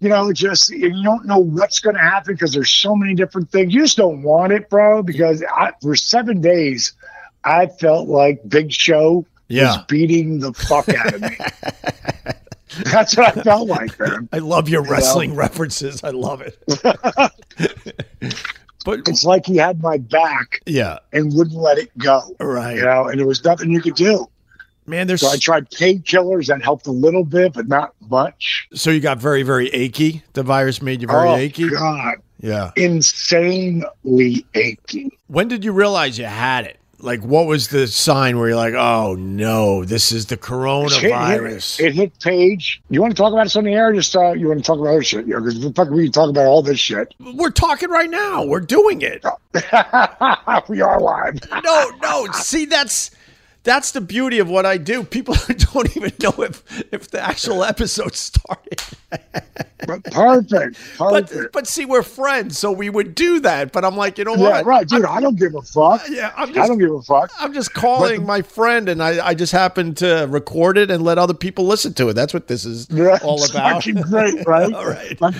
You 0.00 0.08
know, 0.08 0.32
just 0.32 0.70
you 0.70 1.02
don't 1.02 1.24
know 1.26 1.38
what's 1.38 1.78
going 1.78 1.94
to 1.94 2.00
happen 2.02 2.34
because 2.34 2.52
there's 2.52 2.70
so 2.70 2.96
many 2.96 3.14
different 3.14 3.50
things. 3.50 3.72
You 3.74 3.82
just 3.82 3.98
don't 3.98 4.22
want 4.22 4.52
it, 4.52 4.68
bro. 4.70 5.02
Because 5.02 5.44
I, 5.44 5.72
for 5.82 5.94
seven 5.94 6.40
days, 6.40 6.94
I 7.44 7.66
felt 7.66 8.08
like 8.08 8.40
Big 8.48 8.72
Show 8.72 9.26
Yeah. 9.48 9.76
was 9.76 9.84
beating 9.88 10.40
the 10.40 10.52
fuck 10.54 10.88
out 10.88 11.14
of 11.14 11.20
me. 11.20 11.36
That's 12.90 13.14
what 13.16 13.36
I 13.38 13.42
felt 13.42 13.68
like, 13.68 13.98
man. 14.00 14.28
I 14.32 14.38
love 14.38 14.68
your 14.70 14.82
wrestling 14.82 15.34
references. 15.36 16.02
I 16.02 16.10
love 16.10 16.40
it. 16.40 16.56
but 18.84 19.00
It's 19.08 19.24
like 19.24 19.46
he 19.46 19.56
had 19.56 19.82
my 19.82 19.98
back 19.98 20.60
yeah, 20.66 20.98
and 21.12 21.32
wouldn't 21.34 21.56
let 21.56 21.78
it 21.78 21.96
go. 21.98 22.22
right. 22.40 22.76
You 22.76 22.82
know, 22.82 23.08
and 23.08 23.18
there 23.18 23.26
was 23.26 23.44
nothing 23.44 23.70
you 23.70 23.80
could 23.80 23.94
do. 23.94 24.26
Man, 24.86 25.06
there's 25.06 25.20
So 25.20 25.28
I 25.28 25.36
tried 25.36 25.70
painkillers 25.70 26.46
that 26.46 26.62
helped 26.62 26.86
a 26.88 26.90
little 26.90 27.24
bit, 27.24 27.52
but 27.52 27.68
not 27.68 27.94
much. 28.08 28.66
so 28.74 28.90
you 28.90 28.98
got 29.00 29.18
very 29.18 29.42
very 29.44 29.68
achy. 29.68 30.22
The 30.32 30.42
virus 30.42 30.82
made 30.82 31.00
you 31.02 31.06
very 31.08 31.28
achy? 31.30 31.64
oh 31.64 31.66
achy. 31.66 31.76
God, 31.76 32.14
Yeah. 32.40 32.70
insanely 32.76 34.44
achy. 34.54 35.10
When 35.28 35.48
did 35.48 35.64
you 35.64 35.72
realize 35.72 36.18
you 36.18 36.24
had 36.24 36.64
it? 36.66 36.79
Like, 37.02 37.22
what 37.22 37.46
was 37.46 37.68
the 37.68 37.86
sign 37.86 38.38
where 38.38 38.48
you're 38.48 38.56
like, 38.56 38.74
"Oh 38.74 39.14
no, 39.14 39.84
this 39.84 40.12
is 40.12 40.26
the 40.26 40.36
coronavirus"? 40.36 41.80
It, 41.80 41.86
it 41.86 41.94
hit 41.94 42.18
Paige. 42.20 42.82
You 42.90 43.00
want 43.00 43.16
to 43.16 43.20
talk 43.20 43.32
about 43.32 43.44
this 43.44 43.56
on 43.56 43.64
the 43.64 43.72
air? 43.72 43.92
Just 43.92 44.14
uh, 44.14 44.32
you 44.32 44.48
want 44.48 44.60
to 44.60 44.64
talk 44.64 44.78
about 44.78 44.90
other 44.90 45.02
shit? 45.02 45.26
Yeah, 45.26 45.38
because 45.38 45.62
fucking 45.74 45.94
we 45.94 46.04
can 46.04 46.12
talk 46.12 46.30
about 46.30 46.46
all 46.46 46.62
this 46.62 46.78
shit. 46.78 47.14
We're 47.18 47.50
talking 47.50 47.90
right 47.90 48.10
now. 48.10 48.44
We're 48.44 48.60
doing 48.60 49.02
it. 49.02 49.24
we 50.68 50.80
are 50.80 51.00
live. 51.00 51.40
No, 51.64 51.90
no. 52.02 52.26
See, 52.32 52.64
that's 52.66 53.10
that's 53.62 53.92
the 53.92 54.00
beauty 54.00 54.38
of 54.38 54.48
what 54.48 54.64
I 54.66 54.76
do. 54.78 55.02
People 55.04 55.34
don't 55.72 55.96
even 55.96 56.12
know 56.22 56.34
if 56.42 56.62
if 56.92 57.10
the 57.10 57.20
actual 57.20 57.62
episode 57.64 58.14
started. 58.16 58.80
But 59.86 60.04
perfect, 60.04 60.78
But 60.98 61.28
perfect. 61.28 61.52
but 61.52 61.66
see, 61.66 61.84
we're 61.84 62.02
friends, 62.02 62.58
so 62.58 62.70
we 62.70 62.90
would 62.90 63.14
do 63.14 63.40
that. 63.40 63.72
But 63.72 63.84
I'm 63.84 63.96
like, 63.96 64.18
you 64.18 64.24
know 64.24 64.34
yeah, 64.36 64.50
what? 64.50 64.66
right, 64.66 64.86
dude. 64.88 65.04
I 65.04 65.20
don't 65.20 65.38
give 65.38 65.54
a 65.54 65.62
fuck. 65.62 66.02
Yeah, 66.08 66.32
I'm 66.36 66.50
I 66.50 66.66
don't 66.66 66.78
give 66.78 66.92
a 66.92 67.02
fuck. 67.02 67.30
I'm 67.38 67.52
just 67.52 67.72
calling 67.74 68.20
But- 68.20 68.26
my 68.26 68.42
friend, 68.42 68.88
and 68.88 69.02
I, 69.02 69.28
I 69.28 69.34
just 69.34 69.52
happen 69.52 69.94
to 69.96 70.26
record 70.28 70.76
it 70.78 70.90
and 70.90 71.02
let 71.02 71.18
other 71.18 71.34
people 71.34 71.66
listen 71.66 71.94
to 71.94 72.08
it. 72.10 72.14
That's 72.14 72.34
what 72.34 72.46
this 72.46 72.64
is 72.64 72.86
That's 72.88 73.24
all 73.24 73.42
about. 73.44 73.82
fucking 73.84 74.02
great, 74.02 74.46
right? 74.46 74.72
All 74.80 74.86
right. 74.86 75.18
But, 75.18 75.34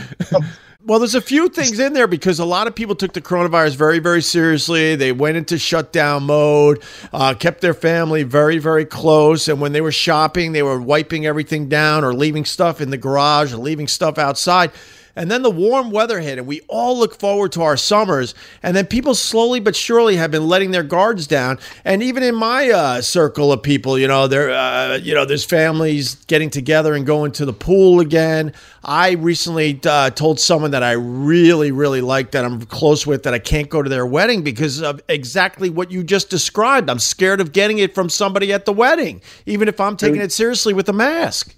Well, 0.83 0.99
there's 0.99 1.15
a 1.15 1.21
few 1.21 1.51
things 1.51 1.79
in 1.79 1.93
there 1.93 2.07
because 2.07 2.39
a 2.39 2.45
lot 2.47 2.67
of 2.67 2.75
people 2.75 2.95
took 2.95 3.13
the 3.13 3.21
coronavirus 3.21 3.77
very, 3.77 3.99
very 3.99 4.23
seriously. 4.23 4.97
They 4.97 5.13
went 5.13 5.37
into 5.37 5.59
shutdown 5.59 6.23
mode, 6.23 6.83
uh, 7.13 7.35
kept 7.35 7.61
their 7.61 7.75
family 7.75 8.23
very, 8.23 8.57
very 8.57 8.87
close. 8.87 9.47
And 9.49 9.61
when 9.61 9.73
they 9.73 9.83
were 9.83 9.93
shopping, 9.93 10.53
they 10.53 10.63
were 10.63 10.81
wiping 10.81 11.27
everything 11.27 11.69
down 11.69 12.03
or 12.03 12.15
leaving 12.15 12.47
stuff 12.47 12.81
in 12.81 12.89
the 12.89 12.97
garage 12.97 13.53
or 13.53 13.59
leaving 13.59 13.89
stuff 13.89 14.17
outside. 14.17 14.71
And 15.17 15.31
then 15.31 15.43
the 15.43 15.51
warm 15.51 15.91
weather 15.91 16.21
hit, 16.21 16.39
and 16.39 16.47
we 16.47 16.61
all 16.69 16.99
look 16.99 17.19
forward 17.19 17.53
to 17.53 17.63
our 17.63 17.77
summers. 17.77 18.35
And 18.63 18.77
then 18.77 18.87
people 18.87 19.15
slowly 19.15 19.61
but 19.61 19.75
surely 19.75 20.17
have 20.17 20.31
been 20.31 20.47
letting 20.47 20.71
their 20.71 20.83
guards 20.83 21.27
down. 21.27 21.59
And 21.85 22.03
even 22.03 22.23
in 22.23 22.35
my 22.35 22.71
uh, 22.71 23.01
circle 23.01 23.53
of 23.53 23.63
people, 23.63 23.99
you 23.99 24.09
know, 24.09 24.27
there, 24.27 24.51
uh, 24.51 24.97
you 24.97 25.15
know, 25.15 25.25
there's 25.25 25.45
families 25.45 26.17
getting 26.27 26.51
together 26.51 26.95
and 26.95 27.05
going 27.05 27.33
to 27.33 27.45
the 27.45 27.53
pool 27.53 28.01
again. 28.01 28.53
I 28.85 29.13
recently 29.13 29.81
uh, 29.85 30.11
told 30.11 30.41
someone 30.41 30.71
that 30.71 30.83
I 30.83 30.93
really, 30.93 31.71
really 31.71 32.01
like 32.01 32.31
that 32.31 32.45
I'm 32.45 32.63
close 32.63 33.07
with 33.07 33.25
that 33.25 33.35
I 33.35 33.39
can't 33.39 33.69
go 33.69 33.83
to 33.83 33.91
their 33.91 34.07
wedding 34.07 34.43
because 34.43 34.81
of 34.81 35.01
exactly 35.09 35.69
what 35.69 35.91
you 35.91 36.03
just 36.03 36.31
described. 36.31 36.89
I'm 36.89 36.99
scared 36.99 37.41
of 37.41 37.53
getting 37.53 37.79
it 37.79 37.95
from 37.95 38.09
somebody 38.09 38.53
at 38.53 38.65
the 38.65 38.73
wedding, 38.73 39.21
even 39.45 39.69
if 39.69 39.81
I'm 39.81 39.97
taking 39.97 40.21
it 40.21 40.33
seriously 40.33 40.73
with 40.73 40.89
a 40.89 40.93
mask. 40.95 41.55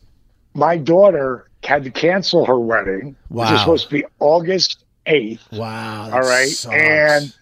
My 0.55 0.77
daughter 0.77 1.49
had 1.63 1.85
to 1.85 1.91
cancel 1.91 2.45
her 2.47 2.59
wedding, 2.59 3.17
which 3.29 3.47
Wow. 3.49 3.55
is 3.55 3.61
supposed 3.61 3.85
to 3.89 3.95
be 3.95 4.05
August 4.21 4.85
8th. 5.07 5.41
Wow. 5.53 6.11
All 6.13 6.21
right. 6.21 6.49
sucks. 6.49 6.75
And 6.77 7.33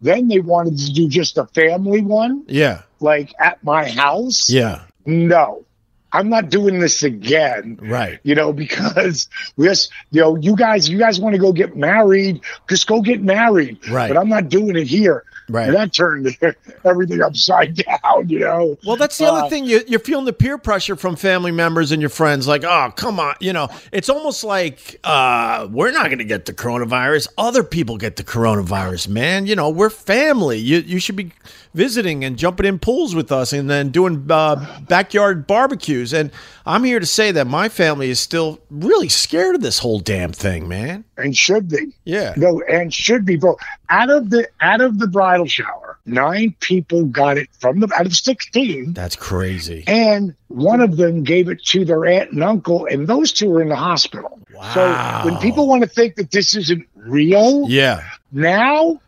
then 0.00 0.28
they 0.28 0.40
wanted 0.40 0.78
to 0.78 0.92
do 0.92 1.08
just 1.08 1.36
a 1.38 1.46
family 1.46 2.00
one, 2.02 2.44
yeah, 2.46 2.82
like 3.00 3.34
at 3.38 3.62
my 3.64 3.88
house. 3.88 4.48
yeah, 4.50 4.82
No, 5.06 5.64
I'm 6.12 6.28
not 6.28 6.48
doing 6.50 6.80
this 6.80 7.02
again. 7.02 7.78
right. 7.82 8.18
You 8.22 8.34
know, 8.34 8.52
because 8.52 9.28
we 9.56 9.66
just, 9.66 9.90
you 10.10 10.20
know, 10.20 10.36
you 10.36 10.56
guys, 10.56 10.88
you 10.88 10.98
guys 10.98 11.20
want 11.20 11.34
to 11.34 11.40
go 11.40 11.52
get 11.52 11.76
married, 11.76 12.40
just 12.68 12.86
go 12.86 13.00
get 13.00 13.22
married. 13.22 13.78
Right. 13.88 14.08
But 14.08 14.16
I'm 14.16 14.28
not 14.28 14.48
doing 14.48 14.76
it 14.76 14.86
here. 14.86 15.24
Right. 15.48 15.66
And 15.66 15.74
that 15.74 15.92
turned 15.92 16.36
everything 16.84 17.22
upside 17.22 17.74
down, 18.04 18.28
you 18.28 18.38
know. 18.38 18.78
Well, 18.86 18.94
that's 18.96 19.18
the 19.18 19.26
other 19.26 19.46
Uh, 19.46 19.48
thing. 19.48 19.64
You, 19.66 19.80
you're 19.88 19.98
feeling 19.98 20.24
the 20.24 20.32
peer 20.32 20.58
pressure 20.58 20.94
from 20.94 21.16
family 21.16 21.50
members 21.50 21.90
and 21.90 22.00
your 22.00 22.08
friends. 22.08 22.46
Like, 22.46 22.62
oh, 22.62 22.92
come 22.94 23.18
on. 23.18 23.34
You 23.40 23.52
know, 23.52 23.68
it's 23.90 24.08
almost 24.08 24.44
like 24.44 25.00
uh, 25.02 25.66
we're 25.70 25.90
not 25.90 26.06
going 26.06 26.18
to 26.18 26.24
get 26.24 26.46
the 26.46 26.52
coronavirus. 26.52 27.28
Other 27.36 27.64
people 27.64 27.96
get 27.96 28.14
the 28.14 28.22
coronavirus, 28.22 29.08
man. 29.08 29.46
You 29.46 29.56
know, 29.56 29.70
we're 29.70 29.90
family. 29.90 30.58
You, 30.58 30.78
you 30.78 31.00
should 31.00 31.16
be 31.16 31.32
visiting 31.74 32.24
and 32.24 32.36
jumping 32.36 32.66
in 32.66 32.78
pools 32.78 33.14
with 33.14 33.30
us 33.30 33.52
and 33.52 33.70
then 33.70 33.90
doing 33.90 34.26
uh, 34.30 34.80
backyard 34.88 35.46
barbecues. 35.46 36.12
And 36.12 36.30
I'm 36.66 36.84
here 36.84 37.00
to 37.00 37.06
say 37.06 37.30
that 37.32 37.46
my 37.46 37.68
family 37.68 38.10
is 38.10 38.18
still 38.20 38.60
really 38.70 39.08
scared 39.08 39.54
of 39.54 39.60
this 39.62 39.78
whole 39.78 40.00
damn 40.00 40.32
thing, 40.32 40.68
man. 40.68 41.04
And 41.16 41.36
should 41.36 41.68
be. 41.68 41.92
Yeah. 42.04 42.34
No, 42.36 42.60
and 42.68 42.92
should 42.92 43.24
be, 43.24 43.36
bro. 43.36 43.56
Out 43.88 44.10
of 44.10 44.30
the 44.30 44.48
out 44.60 44.80
of 44.80 44.98
the 44.98 45.06
bridal 45.06 45.46
shower, 45.46 45.98
nine 46.06 46.54
people 46.60 47.04
got 47.04 47.38
it 47.38 47.48
from 47.60 47.80
the 47.80 47.92
out 47.94 48.06
of 48.06 48.14
sixteen. 48.16 48.92
That's 48.92 49.16
crazy. 49.16 49.84
And 49.86 50.34
one 50.48 50.80
of 50.80 50.96
them 50.96 51.22
gave 51.24 51.48
it 51.48 51.62
to 51.66 51.84
their 51.84 52.06
aunt 52.06 52.32
and 52.32 52.42
uncle, 52.42 52.86
and 52.86 53.06
those 53.06 53.32
two 53.32 53.52
are 53.54 53.62
in 53.62 53.68
the 53.68 53.76
hospital. 53.76 54.38
Wow. 54.54 54.74
So 54.74 55.28
when 55.30 55.40
people 55.40 55.66
want 55.68 55.82
to 55.82 55.88
think 55.88 56.16
that 56.16 56.30
this 56.30 56.54
isn't 56.56 56.86
real, 56.94 57.68
Yeah. 57.68 58.02
now 58.32 59.00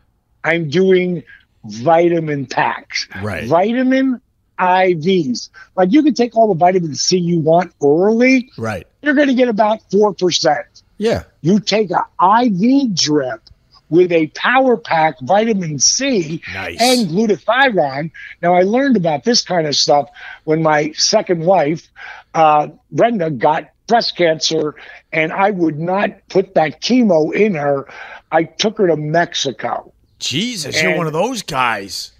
I'm 0.43 0.69
doing 0.69 1.23
vitamin 1.65 2.45
packs. 2.45 3.07
Right. 3.21 3.47
Vitamin 3.47 4.21
IVs. 4.59 5.49
Like 5.75 5.91
you 5.91 6.03
can 6.03 6.13
take 6.13 6.35
all 6.35 6.47
the 6.47 6.57
vitamin 6.57 6.95
C 6.95 7.17
you 7.17 7.39
want 7.39 7.73
orally, 7.79 8.51
Right. 8.57 8.85
you're 9.01 9.13
going 9.15 9.27
to 9.29 9.33
get 9.33 9.47
about 9.49 9.79
4%. 9.91 10.63
Yeah. 10.97 11.23
You 11.41 11.59
take 11.59 11.89
a 11.91 12.05
IV 12.45 12.93
drip 12.95 13.41
with 13.89 14.11
a 14.11 14.27
power 14.27 14.77
pack 14.77 15.19
vitamin 15.21 15.79
C 15.79 16.41
Nice. 16.53 16.77
and 16.81 17.09
glutathione. 17.09 18.11
Now, 18.41 18.53
I 18.55 18.61
learned 18.61 18.95
about 18.97 19.23
this 19.23 19.41
kind 19.43 19.67
of 19.67 19.75
stuff 19.75 20.09
when 20.45 20.61
my 20.63 20.91
second 20.93 21.43
wife, 21.45 21.87
uh, 22.33 22.69
Brenda, 22.91 23.29
got 23.29 23.69
breast 23.87 24.15
cancer, 24.15 24.75
and 25.11 25.31
I 25.33 25.51
would 25.51 25.77
not 25.79 26.09
put 26.29 26.55
that 26.55 26.81
chemo 26.81 27.33
in 27.33 27.55
her. 27.55 27.87
I 28.31 28.43
took 28.45 28.77
her 28.77 28.87
to 28.87 28.95
Mexico. 28.97 29.92
Jesus, 30.23 30.81
you're 30.81 30.95
one 30.97 31.07
of 31.07 31.13
those 31.13 31.41
guys. 31.43 32.11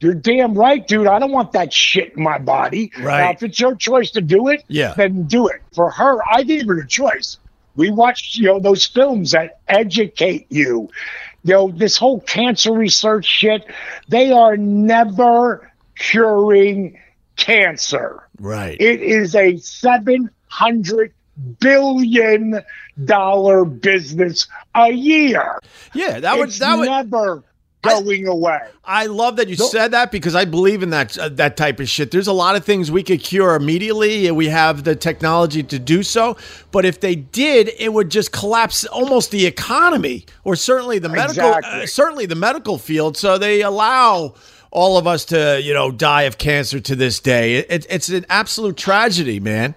You're 0.00 0.14
damn 0.14 0.54
right, 0.54 0.86
dude. 0.86 1.06
I 1.06 1.18
don't 1.18 1.32
want 1.32 1.52
that 1.52 1.72
shit 1.72 2.12
in 2.16 2.22
my 2.22 2.38
body. 2.38 2.92
Right. 3.00 3.22
Now, 3.24 3.30
if 3.30 3.42
it's 3.42 3.58
your 3.58 3.74
choice 3.74 4.10
to 4.12 4.20
do 4.20 4.48
it, 4.48 4.62
Yeah. 4.68 4.92
then 4.94 5.22
do 5.24 5.48
it. 5.48 5.62
For 5.74 5.90
her, 5.90 6.18
I 6.30 6.42
gave 6.42 6.66
her 6.68 6.78
a 6.80 6.86
choice. 6.86 7.38
We 7.76 7.90
watched, 7.90 8.36
you 8.36 8.44
know, 8.46 8.60
those 8.60 8.84
films 8.84 9.30
that 9.32 9.60
educate 9.68 10.46
you. 10.50 10.90
You 11.44 11.52
know, 11.54 11.68
this 11.70 11.96
whole 11.96 12.20
cancer 12.20 12.72
research 12.72 13.24
shit, 13.24 13.64
they 14.08 14.30
are 14.32 14.56
never 14.56 15.70
curing 15.98 16.98
cancer. 17.36 18.22
Right. 18.38 18.76
It 18.80 19.00
is 19.00 19.34
a 19.34 19.56
700 19.56 21.12
billion 21.60 22.62
dollar 23.04 23.64
business 23.64 24.46
a 24.74 24.90
year. 24.90 25.58
yeah, 25.94 26.20
that 26.20 26.38
would 26.38 26.48
it's 26.48 26.58
that 26.60 26.78
would 26.78 26.88
never 26.88 27.42
going 27.88 28.26
away. 28.28 28.58
I 28.84 29.06
love 29.06 29.36
that 29.36 29.48
you 29.48 29.56
said 29.56 29.92
that 29.92 30.10
because 30.12 30.34
I 30.34 30.44
believe 30.44 30.82
in 30.82 30.90
that 30.90 31.16
uh, 31.18 31.28
that 31.30 31.56
type 31.56 31.80
of 31.80 31.88
shit. 31.88 32.10
There's 32.10 32.26
a 32.26 32.32
lot 32.32 32.56
of 32.56 32.64
things 32.64 32.90
we 32.90 33.02
could 33.02 33.20
cure 33.20 33.54
immediately, 33.54 34.26
and 34.26 34.36
we 34.36 34.46
have 34.46 34.84
the 34.84 34.94
technology 34.96 35.62
to 35.64 35.78
do 35.78 36.02
so. 36.02 36.36
But 36.72 36.84
if 36.84 37.00
they 37.00 37.14
did, 37.14 37.70
it 37.78 37.92
would 37.92 38.10
just 38.10 38.32
collapse 38.32 38.84
almost 38.86 39.30
the 39.30 39.46
economy, 39.46 40.26
or 40.44 40.56
certainly 40.56 40.98
the 40.98 41.08
medical, 41.08 41.48
Exactly. 41.54 41.82
uh, 41.82 41.86
certainly 41.86 42.26
the 42.26 42.34
medical 42.34 42.78
field. 42.78 43.16
So 43.16 43.38
they 43.38 43.62
allow 43.62 44.34
all 44.70 44.98
of 44.98 45.06
us 45.06 45.24
to, 45.26 45.60
you 45.62 45.72
know, 45.72 45.90
die 45.90 46.22
of 46.22 46.36
cancer 46.38 46.80
to 46.80 46.94
this 46.96 47.18
day. 47.20 47.56
It, 47.56 47.66
it, 47.70 47.86
it's 47.88 48.08
an 48.10 48.26
absolute 48.28 48.76
tragedy, 48.76 49.40
man. 49.40 49.74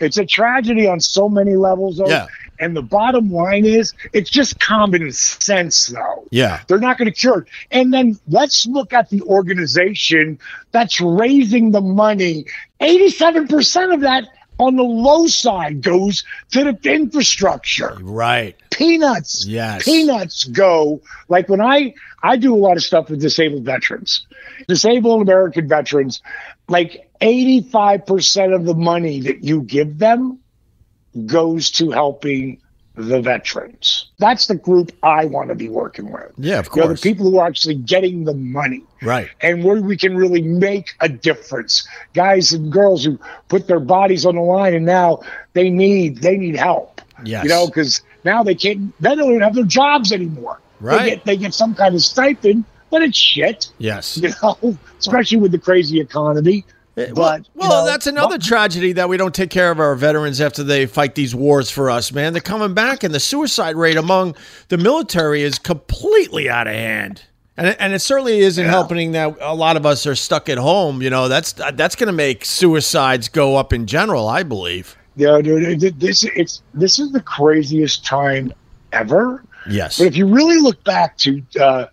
It's 0.00 0.16
a 0.16 0.24
tragedy 0.24 0.86
on 0.86 1.00
so 1.00 1.28
many 1.28 1.56
levels, 1.56 1.98
though. 1.98 2.08
Yeah. 2.08 2.26
And 2.60 2.76
the 2.76 2.82
bottom 2.82 3.30
line 3.30 3.64
is, 3.64 3.94
it's 4.12 4.30
just 4.30 4.58
common 4.60 5.12
sense, 5.12 5.86
though. 5.86 6.26
Yeah. 6.30 6.60
They're 6.66 6.78
not 6.78 6.98
going 6.98 7.10
to 7.10 7.18
cure 7.18 7.40
it. 7.40 7.48
And 7.70 7.92
then 7.92 8.18
let's 8.28 8.66
look 8.66 8.92
at 8.92 9.10
the 9.10 9.22
organization 9.22 10.38
that's 10.72 11.00
raising 11.00 11.70
the 11.70 11.80
money. 11.80 12.46
87% 12.80 13.94
of 13.94 14.00
that 14.00 14.28
on 14.58 14.76
the 14.76 14.82
low 14.82 15.26
side 15.26 15.82
goes 15.82 16.24
to 16.50 16.64
the 16.64 16.92
infrastructure. 16.92 17.96
Right. 18.00 18.56
Peanuts. 18.70 19.46
Yes. 19.46 19.84
Peanuts 19.84 20.44
go. 20.44 21.00
Like 21.28 21.48
when 21.48 21.60
I 21.60 21.94
I 22.22 22.36
do 22.36 22.54
a 22.54 22.58
lot 22.58 22.76
of 22.76 22.82
stuff 22.82 23.10
with 23.10 23.20
disabled 23.20 23.64
veterans. 23.64 24.26
Disabled 24.66 25.22
American 25.22 25.68
veterans, 25.68 26.20
like 26.68 27.08
85% 27.20 28.54
of 28.54 28.64
the 28.64 28.74
money 28.74 29.20
that 29.20 29.44
you 29.44 29.62
give 29.62 29.98
them 29.98 30.40
goes 31.26 31.70
to 31.72 31.90
helping 31.90 32.60
the 32.94 33.20
veterans. 33.20 34.06
That's 34.18 34.46
the 34.46 34.56
group 34.56 34.90
I 35.04 35.24
want 35.26 35.50
to 35.50 35.54
be 35.54 35.68
working 35.68 36.10
with. 36.10 36.32
Yeah, 36.36 36.58
of 36.58 36.68
You 36.74 36.82
know, 36.82 36.88
the 36.88 36.96
people 36.96 37.30
who 37.30 37.38
are 37.38 37.46
actually 37.46 37.76
getting 37.76 38.24
the 38.24 38.34
money 38.34 38.82
Right. 39.02 39.28
and 39.40 39.62
where 39.62 39.80
we 39.80 39.96
can 39.96 40.16
really 40.16 40.42
make 40.42 40.94
a 41.00 41.08
difference. 41.08 41.86
Guys 42.14 42.52
and 42.52 42.72
girls 42.72 43.04
who 43.04 43.18
put 43.48 43.68
their 43.68 43.78
bodies 43.78 44.26
on 44.26 44.34
the 44.34 44.40
line 44.40 44.74
and 44.74 44.84
now 44.84 45.20
they 45.52 45.70
need 45.70 46.22
they 46.22 46.36
need 46.36 46.56
help. 46.56 47.00
Yes. 47.24 47.44
You 47.44 47.50
know, 47.50 47.66
because 47.66 48.02
now 48.24 48.42
they 48.42 48.56
can't 48.56 48.92
they 49.00 49.14
don't 49.14 49.28
even 49.30 49.42
have 49.42 49.54
their 49.54 49.64
jobs 49.64 50.10
anymore. 50.12 50.58
Right. 50.80 50.98
They 50.98 51.10
get 51.10 51.24
they 51.24 51.36
get 51.36 51.54
some 51.54 51.76
kind 51.76 51.94
of 51.94 52.02
stipend, 52.02 52.64
but 52.90 53.02
it's 53.02 53.16
shit. 53.16 53.68
Yes. 53.78 54.18
You 54.18 54.30
know, 54.42 54.76
especially 54.98 55.38
with 55.38 55.52
the 55.52 55.58
crazy 55.58 56.00
economy. 56.00 56.64
Eh, 56.98 57.06
But 57.14 57.48
well, 57.54 57.68
well, 57.68 57.84
know, 57.84 57.90
that's 57.90 58.06
another 58.06 58.38
tragedy 58.38 58.92
that 58.94 59.08
we 59.08 59.16
don't 59.16 59.34
take 59.34 59.50
care 59.50 59.70
of 59.70 59.78
our 59.80 59.94
veterans 59.94 60.40
after 60.40 60.62
they 60.64 60.86
fight 60.86 61.14
these 61.14 61.34
wars 61.34 61.70
for 61.70 61.90
us, 61.90 62.12
man. 62.12 62.32
They're 62.32 62.42
coming 62.42 62.74
back, 62.74 63.04
and 63.04 63.14
the 63.14 63.20
suicide 63.20 63.76
rate 63.76 63.96
among 63.96 64.34
the 64.68 64.78
military 64.78 65.42
is 65.42 65.58
completely 65.58 66.50
out 66.50 66.66
of 66.66 66.74
hand. 66.74 67.22
And 67.56 67.68
it, 67.68 67.76
and 67.80 67.92
it 67.92 68.00
certainly 68.00 68.38
isn't 68.40 68.64
Yeah. 68.64 68.70
helping 68.70 69.12
that 69.12 69.36
a 69.40 69.54
lot 69.54 69.76
of 69.76 69.84
us 69.84 70.06
are 70.06 70.14
stuck 70.14 70.48
at 70.48 70.58
home. 70.58 71.02
You 71.02 71.10
know, 71.10 71.28
that's 71.28 71.52
that's 71.52 71.96
going 71.96 72.06
to 72.06 72.12
make 72.12 72.44
suicides 72.44 73.28
go 73.28 73.56
up 73.56 73.72
in 73.72 73.86
general, 73.86 74.28
I 74.28 74.42
believe. 74.42 74.96
Yeah, 75.16 75.40
dude, 75.40 75.80
this 75.98 76.22
it's 76.24 76.62
this 76.74 76.98
is 77.00 77.10
the 77.12 77.20
craziest 77.20 78.04
time 78.04 78.52
ever. 78.92 79.42
Yes. 79.68 79.98
But 79.98 80.06
if 80.06 80.16
you 80.16 80.26
really 80.26 80.58
look 80.58 80.82
back 80.84 81.16
to 81.18 81.42
uh, 81.60 81.86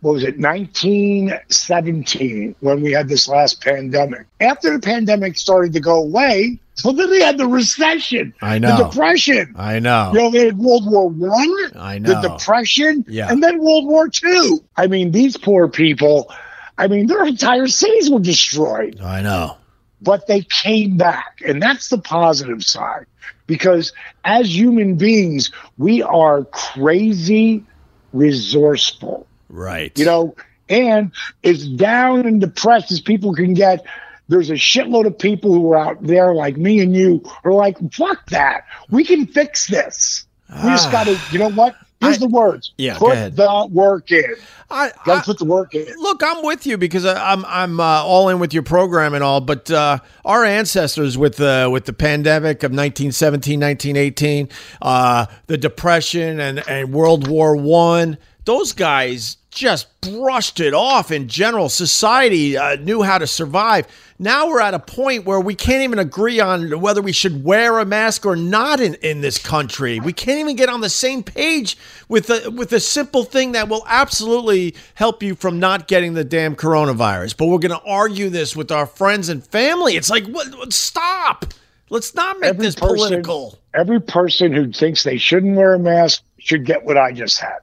what 0.00 0.12
was 0.14 0.22
it, 0.22 0.38
1917, 0.38 2.54
when 2.60 2.80
we 2.82 2.92
had 2.92 3.08
this 3.08 3.28
last 3.28 3.60
pandemic. 3.62 4.26
After 4.40 4.72
the 4.72 4.78
pandemic 4.80 5.36
started 5.36 5.72
to 5.72 5.80
go 5.80 6.00
away, 6.02 6.58
so 6.74 6.92
then 6.92 7.10
they 7.10 7.20
had 7.20 7.38
the 7.38 7.46
recession, 7.48 8.32
I 8.40 8.58
know, 8.58 8.76
the 8.76 8.84
depression. 8.88 9.54
I 9.56 9.80
know. 9.80 10.12
You 10.14 10.18
know, 10.20 10.30
they 10.30 10.46
had 10.46 10.58
World 10.58 10.88
War 10.88 11.08
One, 11.08 11.56
I 11.76 11.94
the 11.94 12.00
know. 12.00 12.22
The 12.22 12.28
depression, 12.28 13.04
Yeah. 13.08 13.28
and 13.30 13.42
then 13.42 13.58
World 13.58 13.86
War 13.86 14.08
Two. 14.08 14.62
I 14.76 14.86
mean, 14.86 15.10
these 15.10 15.36
poor 15.36 15.66
people. 15.68 16.30
I 16.76 16.86
mean, 16.86 17.08
their 17.08 17.24
entire 17.26 17.66
cities 17.66 18.08
were 18.08 18.20
destroyed 18.20 19.00
I 19.02 19.20
know. 19.22 19.56
but 20.00 20.28
they 20.28 20.42
came 20.42 20.96
back. 20.96 21.42
And 21.44 21.60
that's 21.60 21.88
the 21.88 21.98
positive 21.98 22.62
side. 22.62 23.06
Because 23.48 23.92
as 24.24 24.56
human 24.56 24.94
beings, 24.94 25.50
we 25.76 26.02
are 26.04 26.44
crazy 26.44 27.64
resourceful, 28.12 29.26
Right. 29.48 29.96
you 29.98 30.04
know, 30.04 30.34
and 30.68 31.12
as 31.44 31.66
down 31.68 32.26
and 32.26 32.40
depressed 32.40 32.92
as 32.92 33.00
people 33.00 33.32
can 33.34 33.54
get, 33.54 33.84
there's 34.28 34.50
a 34.50 34.54
shitload 34.54 35.06
of 35.06 35.18
people 35.18 35.52
who 35.52 35.72
are 35.72 35.78
out 35.78 36.02
there 36.02 36.34
like 36.34 36.56
me 36.58 36.80
and 36.80 36.94
you 36.94 37.22
are 37.44 37.52
like, 37.52 37.76
fuck 37.92 38.26
that. 38.30 38.64
We 38.90 39.04
can 39.04 39.26
fix 39.26 39.66
this. 39.68 40.26
We 40.50 40.70
just 40.70 40.92
got 40.92 41.04
to, 41.06 41.18
you 41.30 41.38
know 41.38 41.50
what? 41.50 41.76
Here's 42.00 42.16
I- 42.16 42.20
the 42.20 42.28
words. 42.28 42.72
Yeah, 42.78 42.96
put 42.98 43.34
the 43.36 43.68
work 43.70 44.12
in. 44.12 44.34
I, 44.70 44.92
I 45.06 45.22
put 45.22 45.38
the 45.38 45.46
work 45.46 45.74
in. 45.74 45.86
look, 45.96 46.22
I'm 46.22 46.44
with 46.44 46.66
you 46.66 46.76
because 46.76 47.06
I, 47.06 47.32
I'm 47.32 47.44
I'm 47.46 47.80
uh, 47.80 48.02
all 48.04 48.28
in 48.28 48.38
with 48.38 48.52
your 48.52 48.62
program 48.62 49.14
and 49.14 49.24
all. 49.24 49.40
But 49.40 49.70
uh, 49.70 49.98
our 50.26 50.44
ancestors 50.44 51.16
with 51.16 51.36
the 51.36 51.68
with 51.72 51.86
the 51.86 51.92
pandemic 51.94 52.62
of 52.62 52.70
1917, 52.70 53.58
1918, 53.58 54.48
uh, 54.82 55.26
the 55.46 55.56
depression 55.56 56.38
and 56.38 56.62
and 56.68 56.92
World 56.92 57.26
War 57.26 57.56
One, 57.56 58.18
those 58.48 58.72
guys 58.72 59.36
just 59.50 60.00
brushed 60.00 60.58
it 60.58 60.72
off 60.72 61.12
in 61.12 61.28
general. 61.28 61.68
Society 61.68 62.56
uh, 62.56 62.76
knew 62.76 63.02
how 63.02 63.18
to 63.18 63.26
survive. 63.26 63.86
Now 64.18 64.48
we're 64.48 64.62
at 64.62 64.72
a 64.72 64.78
point 64.78 65.26
where 65.26 65.38
we 65.38 65.54
can't 65.54 65.82
even 65.82 65.98
agree 65.98 66.40
on 66.40 66.80
whether 66.80 67.02
we 67.02 67.12
should 67.12 67.44
wear 67.44 67.78
a 67.78 67.84
mask 67.84 68.24
or 68.24 68.36
not 68.36 68.80
in, 68.80 68.94
in 69.02 69.20
this 69.20 69.36
country. 69.36 70.00
We 70.00 70.14
can't 70.14 70.40
even 70.40 70.56
get 70.56 70.70
on 70.70 70.80
the 70.80 70.88
same 70.88 71.22
page 71.22 71.76
with 72.08 72.30
a, 72.30 72.50
with 72.50 72.72
a 72.72 72.80
simple 72.80 73.22
thing 73.22 73.52
that 73.52 73.68
will 73.68 73.84
absolutely 73.86 74.74
help 74.94 75.22
you 75.22 75.34
from 75.34 75.60
not 75.60 75.86
getting 75.86 76.14
the 76.14 76.24
damn 76.24 76.56
coronavirus. 76.56 77.36
But 77.36 77.48
we're 77.48 77.58
going 77.58 77.78
to 77.78 77.86
argue 77.86 78.30
this 78.30 78.56
with 78.56 78.72
our 78.72 78.86
friends 78.86 79.28
and 79.28 79.46
family. 79.46 79.96
It's 79.96 80.08
like, 80.08 80.26
what, 80.26 80.72
stop. 80.72 81.44
Let's 81.90 82.14
not 82.14 82.40
make 82.40 82.48
Every 82.48 82.64
this 82.64 82.76
person- 82.76 82.96
political. 82.96 83.58
Every 83.74 84.00
person 84.00 84.54
who 84.54 84.72
thinks 84.72 85.04
they 85.04 85.18
shouldn't 85.18 85.54
wear 85.54 85.74
a 85.74 85.78
mask 85.78 86.22
should 86.38 86.64
get 86.64 86.84
what 86.84 86.96
I 86.96 87.12
just 87.12 87.38
had. 87.38 87.58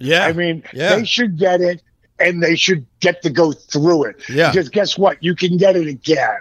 Yeah. 0.00 0.24
I 0.26 0.32
mean, 0.32 0.62
Yeah. 0.72 0.96
they 0.96 1.04
should 1.04 1.38
get 1.38 1.60
it 1.60 1.82
and 2.18 2.42
they 2.42 2.56
should 2.56 2.84
get 3.00 3.22
to 3.22 3.30
go 3.30 3.52
through 3.52 4.04
it. 4.04 4.16
Yeah. 4.28 4.50
Because 4.50 4.68
guess 4.68 4.98
what? 4.98 5.22
You 5.22 5.34
can 5.36 5.56
get 5.56 5.76
it 5.76 5.86
again. 5.86 6.38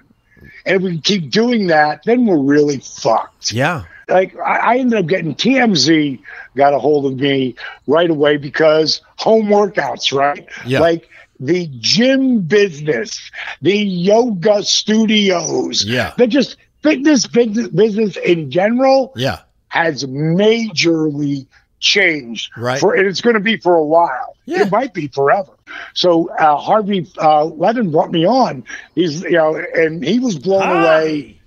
And 0.65 0.77
if 0.77 0.81
we 0.81 0.99
keep 0.99 1.29
doing 1.29 1.67
that, 1.67 2.01
then 2.05 2.25
we're 2.25 2.39
really 2.39 2.79
fucked. 2.79 3.51
yeah. 3.51 3.83
Like 4.07 4.35
I, 4.39 4.57
I 4.57 4.77
ended 4.77 4.97
up 4.99 5.05
getting 5.05 5.35
TMZ 5.35 6.19
got 6.55 6.73
a 6.73 6.79
hold 6.79 7.05
of 7.05 7.19
me 7.19 7.53
right 7.85 8.09
away 8.09 8.37
because 8.37 9.01
home 9.17 9.47
workouts, 9.47 10.11
right? 10.11 10.47
Yeah. 10.65 10.79
Like 10.79 11.07
the 11.39 11.69
gym 11.79 12.41
business, 12.41 13.19
the 13.61 13.77
yoga 13.77 14.63
studios, 14.63 15.85
Yeah. 15.85 16.13
they're 16.17 16.25
just 16.27 16.57
fitness 16.81 17.27
business, 17.27 17.67
business 17.67 18.17
in 18.17 18.49
general 18.49 19.13
Yeah. 19.15 19.39
has 19.67 20.05
majorly 20.05 21.45
changed 21.79 22.51
Right. 22.57 22.79
for 22.79 22.93
and 22.95 23.07
it's 23.07 23.21
going 23.21 23.35
to 23.35 23.39
be 23.39 23.57
for 23.57 23.75
a 23.75 23.83
while 23.83 24.35
Yeah. 24.45 24.63
it 24.63 24.71
might 24.71 24.93
be 24.93 25.07
forever 25.07 25.51
so 25.93 26.29
uh, 26.31 26.57
harvey 26.57 27.07
uh, 27.17 27.45
levin 27.45 27.91
brought 27.91 28.11
me 28.11 28.25
on 28.25 28.63
he's 28.95 29.21
you 29.23 29.31
know 29.31 29.55
and 29.75 30.03
he 30.03 30.19
was 30.19 30.37
blown 30.37 30.67
away 30.67 31.39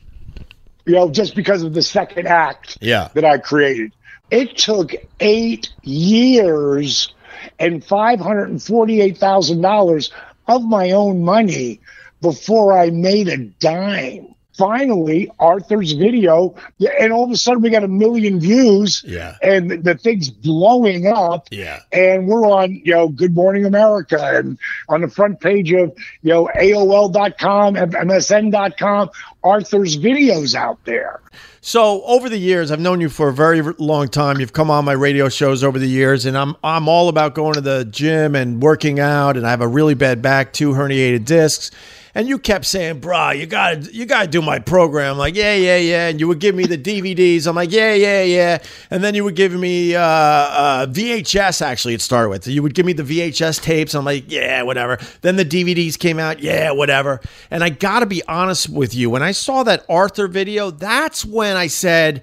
you 0.86 0.92
know 0.94 1.10
just 1.10 1.34
because 1.34 1.62
of 1.62 1.74
the 1.74 1.82
second 1.82 2.26
act 2.28 2.78
Yeah. 2.80 3.08
that 3.14 3.24
i 3.24 3.38
created 3.38 3.92
it 4.30 4.56
took 4.56 4.92
eight 5.20 5.70
years 5.82 7.12
and 7.58 7.82
$548000 7.84 10.10
of 10.48 10.62
my 10.64 10.90
own 10.92 11.22
money 11.24 11.80
before 12.20 12.72
i 12.76 12.90
made 12.90 13.28
a 13.28 13.36
dime 13.36 14.34
finally 14.56 15.30
arthur's 15.38 15.92
video 15.92 16.54
and 17.00 17.12
all 17.12 17.25
of 17.25 17.30
a 17.30 17.37
sudden 17.37 17.62
we 17.62 17.71
got 17.71 17.82
a 17.85 17.88
million 17.88 18.38
views 18.38 19.02
Yeah. 19.06 19.37
and 19.42 19.71
the, 19.71 19.76
the 19.78 19.94
thing's 19.94 20.30
blowing 20.30 21.06
up 21.06 21.49
Yeah. 21.50 21.80
and 21.92 22.26
we're 22.26 22.47
on 22.47 22.73
you 22.85 22.92
know 22.92 23.09
good 23.09 23.35
morning 23.35 23.64
america 23.64 24.18
and 24.23 24.59
on 24.88 25.00
the 25.00 25.09
front 25.09 25.40
page 25.40 25.73
of 25.73 25.92
you 26.23 26.30
know 26.32 26.50
aol.com 26.56 27.75
msn.com 27.76 29.11
arthur's 29.42 29.97
videos 29.97 30.54
out 30.54 30.78
there 30.85 31.21
So 31.61 32.02
over 32.04 32.28
the 32.28 32.38
years, 32.38 32.71
I've 32.73 32.80
known 32.80 33.00
you 33.00 33.09
for 33.09 33.28
a 33.28 33.32
very 33.32 33.62
long 33.78 34.09
time. 34.09 34.40
You've 34.40 34.52
come 34.52 34.68
on 34.68 34.85
my 34.85 34.92
radio 34.94 35.28
shows 35.28 35.62
over 35.62 35.78
the 35.78 35.87
years, 35.87 36.26
and 36.26 36.37
I'm 36.37 36.56
I'm 36.64 36.88
all 36.88 37.09
about 37.09 37.35
going 37.37 37.54
to 37.54 37.61
the 37.61 37.85
gym 37.85 38.35
and 38.35 38.61
working 38.61 38.99
out. 38.99 39.37
And 39.37 39.47
I 39.47 39.50
have 39.50 39.61
a 39.61 39.68
really 39.68 39.94
bad 39.94 40.21
back, 40.23 40.52
two 40.52 40.73
herniated 40.73 41.25
discs. 41.25 41.71
And 42.14 42.28
you 42.28 42.38
kept 42.38 42.66
saying, 42.66 43.00
"Bruh, 43.00 43.38
you 43.38 43.47
gotta 43.47 43.90
you 43.92 44.04
gotta 44.04 44.28
do 44.28 44.42
my 44.42 44.59
program." 44.59 45.12
I'm 45.12 45.19
like, 45.19 45.35
yeah, 45.35 45.54
yeah, 45.54 45.78
yeah. 45.78 46.09
And 46.09 46.21
you 46.21 46.28
would 46.28 46.40
give 46.40 46.54
me 46.54 46.64
the 46.64 46.76
DVDs. 46.76 47.47
I'm 47.47 47.57
like, 47.57 47.73
yeah, 47.73 47.95
yeah, 47.95 48.23
yeah. 48.23 48.59
And 48.90 49.02
then 49.02 49.14
you 49.14 49.25
would 49.25 49.35
give 49.35 49.52
me 49.52 49.95
uh, 49.95 50.02
uh, 50.02 50.87
VHS. 50.87 51.62
Actually, 51.62 51.95
it 51.95 52.02
started 52.02 52.28
with 52.28 52.47
you 52.47 52.62
would 52.62 52.75
give 52.75 52.85
me 52.85 52.92
the 52.92 53.02
VHS 53.02 53.62
tapes. 53.62 53.95
I'm 53.95 54.04
like, 54.04 54.31
yeah, 54.31 54.62
whatever. 54.62 54.99
Then 55.23 55.37
the 55.37 55.45
DVDs 55.45 55.99
came 55.99 56.19
out. 56.19 56.40
Yeah, 56.40 56.73
whatever. 56.73 57.21
And 57.50 57.64
I 57.64 57.71
gotta 57.71 58.07
be 58.07 58.23
honest 58.28 58.69
with 58.69 58.95
you. 58.95 59.09
When 59.09 59.23
I 59.23 59.33
saw 59.33 59.62
that 59.62 59.85
Arthur 59.88 60.28
video, 60.28 60.71
that's 60.71 61.25
when 61.25 61.57
I 61.57 61.69
said, 61.69 62.23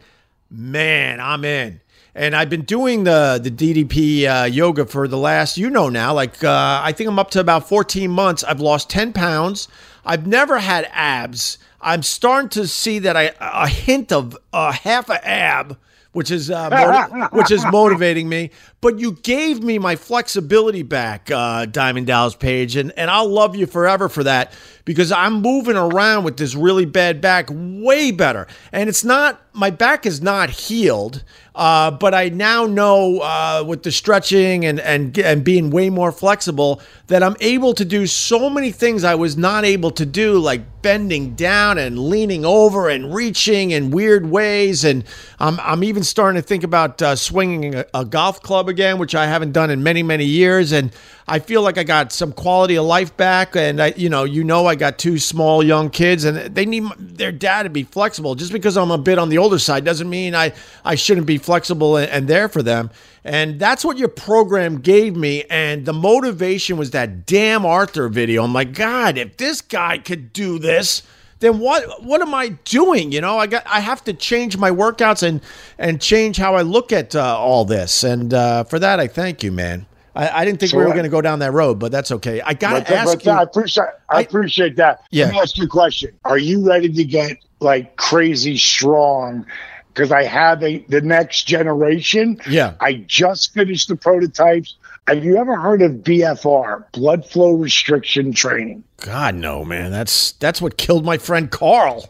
man, 0.52 1.20
I'm 1.20 1.44
in. 1.44 1.82
And 2.20 2.36
I've 2.36 2.50
been 2.50 2.64
doing 2.64 3.06
the 3.06 3.40
the 3.42 3.50
DDP 3.50 4.26
uh, 4.26 4.44
yoga 4.44 4.86
for 4.86 5.08
the 5.08 5.18
last, 5.18 5.58
you 5.58 5.70
know, 5.70 5.88
now 5.88 6.14
like 6.14 6.44
uh, 6.44 6.82
I 6.84 6.92
think 6.92 7.10
I'm 7.10 7.18
up 7.18 7.32
to 7.32 7.40
about 7.40 7.70
14 7.70 8.12
months. 8.12 8.44
I've 8.44 8.60
lost 8.60 8.90
10 8.90 9.14
pounds. 9.14 9.70
I've 10.04 10.28
never 10.28 10.60
had 10.60 10.90
abs. 10.92 11.60
I'm 11.80 12.04
starting 12.04 12.50
to 12.50 12.68
see 12.68 13.00
that 13.00 13.16
I 13.16 13.32
a 13.40 13.70
hint 13.70 14.12
of 14.12 14.38
a 14.52 14.74
half 14.74 15.10
a 15.10 15.26
ab, 15.26 15.78
which 16.12 16.30
is 16.30 16.52
uh, 16.52 17.30
which 17.32 17.52
is 17.52 17.64
motivating 17.72 18.28
me. 18.28 18.52
But 18.82 19.00
you 19.00 19.14
gave 19.14 19.64
me 19.64 19.80
my 19.80 19.96
flexibility 19.96 20.84
back, 20.84 21.32
uh, 21.32 21.68
Diamond 21.68 22.08
Dallas 22.08 22.36
Page, 22.36 22.76
and 22.76 22.92
and 22.98 23.10
I'll 23.10 23.30
love 23.30 23.56
you 23.56 23.66
forever 23.66 24.10
for 24.10 24.26
that 24.26 24.52
because 24.84 25.14
I'm 25.14 25.42
moving 25.42 25.78
around 25.78 26.26
with 26.26 26.36
this 26.36 26.54
really 26.54 26.86
bad 26.86 27.22
back 27.22 27.48
way 27.50 28.12
better, 28.12 28.46
and 28.74 28.90
it's 28.90 29.06
not 29.06 29.42
my 29.60 29.70
back 29.70 30.06
is 30.06 30.22
not 30.22 30.50
healed. 30.50 31.24
Uh, 31.54 31.92
but 31.92 32.14
I 32.14 32.30
now 32.30 32.66
know 32.66 33.20
uh, 33.20 33.66
with 33.68 33.84
the 33.84 33.92
stretching 33.92 34.66
and, 34.66 34.80
and 34.80 35.18
and 35.20 35.44
being 35.44 35.72
way 35.72 35.90
more 35.90 36.14
flexible 36.14 36.82
that 37.08 37.22
I'm 37.22 37.36
able 37.42 37.74
to 37.74 37.84
do 37.84 38.08
so 38.08 38.50
many 38.50 38.72
things 38.72 39.04
I 39.04 39.16
was 39.16 39.36
not 39.36 39.66
able 39.66 39.92
to 39.92 40.06
do, 40.06 40.40
like 40.40 40.62
bending 40.82 41.36
down 41.36 41.78
and 41.78 42.00
leaning 42.00 42.46
over 42.46 42.88
and 42.88 43.14
reaching 43.14 43.72
in 43.72 43.92
weird 43.92 44.30
ways. 44.30 44.86
And 44.86 45.04
I'm 45.40 45.60
I'm 45.60 45.84
even 45.84 46.04
starting 46.04 46.42
to 46.42 46.48
think 46.48 46.64
about 46.64 47.02
uh, 47.02 47.18
swinging 47.18 47.76
a, 47.76 47.86
a 47.94 48.06
golf 48.06 48.42
club 48.42 48.70
again, 48.70 48.98
which 48.98 49.14
I 49.14 49.26
haven't 49.26 49.52
done 49.52 49.70
in 49.70 49.84
many 49.84 50.02
many 50.02 50.26
years. 50.26 50.72
And 50.72 50.94
I 51.30 51.38
feel 51.40 51.62
like 51.62 51.78
I 51.78 51.84
got 51.84 52.12
some 52.12 52.34
quality 52.34 52.76
of 52.76 52.86
life 52.86 53.16
back. 53.16 53.56
And 53.56 53.82
I, 53.82 53.94
you 53.96 54.10
know, 54.10 54.24
you 54.24 54.44
know, 54.44 54.66
I 54.66 54.76
got 54.76 54.98
two 54.98 55.20
small 55.20 55.64
young 55.64 55.92
kids, 55.92 56.24
and 56.24 56.56
they 56.56 56.66
need 56.66 56.86
their 56.98 57.32
dad 57.32 57.64
to 57.64 57.70
be 57.70 57.84
flexible. 57.84 58.34
Just 58.34 58.52
because 58.52 58.76
I'm 58.76 58.90
a 58.90 58.98
bit 58.98 59.20
on 59.20 59.30
the 59.30 59.38
older 59.38 59.60
side 59.60 59.86
doesn't 59.86 60.10
mean 60.10 60.34
I 60.34 60.54
I 60.84 60.96
shouldn't 60.96 61.28
be 61.28 61.38
flexible 61.38 61.98
and, 61.98 62.10
and 62.10 62.28
there 62.28 62.50
for 62.50 62.64
them. 62.64 62.90
And 63.24 63.60
that's 63.60 63.86
what 63.86 63.98
your 63.98 64.08
program 64.08 64.80
gave 64.80 65.16
me. 65.16 65.44
And 65.50 65.86
the 65.86 65.94
motivation 65.94 66.78
was 66.78 66.92
that 66.92 67.26
damn 67.26 67.66
Arthur 67.66 68.10
video. 68.10 68.44
I'm 68.44 68.54
like, 68.54 68.74
God, 68.74 69.18
if 69.18 69.38
this 69.38 69.62
guy 69.62 70.00
could 70.00 70.34
do 70.34 70.58
this, 70.58 71.04
then 71.40 71.60
what 71.60 72.04
what 72.04 72.22
am 72.22 72.34
I 72.34 72.50
doing? 72.66 73.12
You 73.12 73.22
know, 73.22 73.38
I 73.38 73.48
got 73.48 73.64
I 73.68 73.82
have 73.82 74.04
to 74.06 74.14
change 74.14 74.58
my 74.58 74.72
workouts 74.72 75.22
and 75.22 75.42
and 75.78 76.02
change 76.02 76.38
how 76.38 76.56
I 76.56 76.64
look 76.64 76.92
at 76.92 77.16
uh, 77.16 77.38
all 77.38 77.66
this. 77.66 78.04
And 78.04 78.34
uh, 78.34 78.64
for 78.64 78.80
that, 78.80 79.00
I 79.00 79.08
thank 79.08 79.44
you, 79.44 79.52
man. 79.52 79.86
I, 80.16 80.42
I 80.42 80.46
didn't 80.46 80.60
think 80.60 80.72
So 80.72 80.78
we 80.78 80.86
were 80.86 80.92
going 80.92 81.04
to 81.04 81.10
go 81.10 81.22
down 81.22 81.40
that 81.40 81.54
road, 81.54 81.80
but 81.80 81.92
that's 81.92 82.12
okay. 82.12 82.42
I 82.42 82.54
got 82.54 82.86
to 82.86 82.96
ask 82.96 83.26
you. 83.26 83.32
I 83.32 83.44
appreciate 83.44 83.88
I, 84.10 84.18
I- 84.18 84.22
appreciate 84.22 84.76
that. 84.78 85.04
Yeah. 85.12 85.26
Let 85.26 85.34
me 85.34 85.40
ask 85.40 85.58
you 85.58 85.66
a 85.66 85.68
question. 85.68 86.12
Are 86.26 86.38
you 86.38 86.68
ready 86.68 86.90
to 86.92 87.04
get 87.04 87.38
like 87.60 87.96
crazy 87.96 88.58
strong? 88.58 89.46
Because 89.94 90.12
I 90.12 90.24
have 90.24 90.64
a 90.64 90.80
the 90.88 91.02
next 91.02 91.44
generation. 91.44 92.40
Yeah. 92.50 92.76
I 92.80 92.94
just 93.08 93.54
finished 93.54 93.88
the 93.90 93.96
prototypes. 93.96 94.76
Have 95.08 95.24
you 95.26 95.38
ever 95.38 95.56
heard 95.56 95.82
of 95.82 95.92
BFR, 95.94 96.92
blood 96.92 97.26
flow 97.26 97.54
restriction 97.54 98.32
training? 98.32 98.84
God 98.98 99.36
no, 99.36 99.66
man. 99.66 99.92
That's 99.92 100.34
that's 100.34 100.62
what 100.62 100.78
killed 100.78 101.04
my 101.06 101.18
friend 101.18 101.50
Carl. 101.50 102.08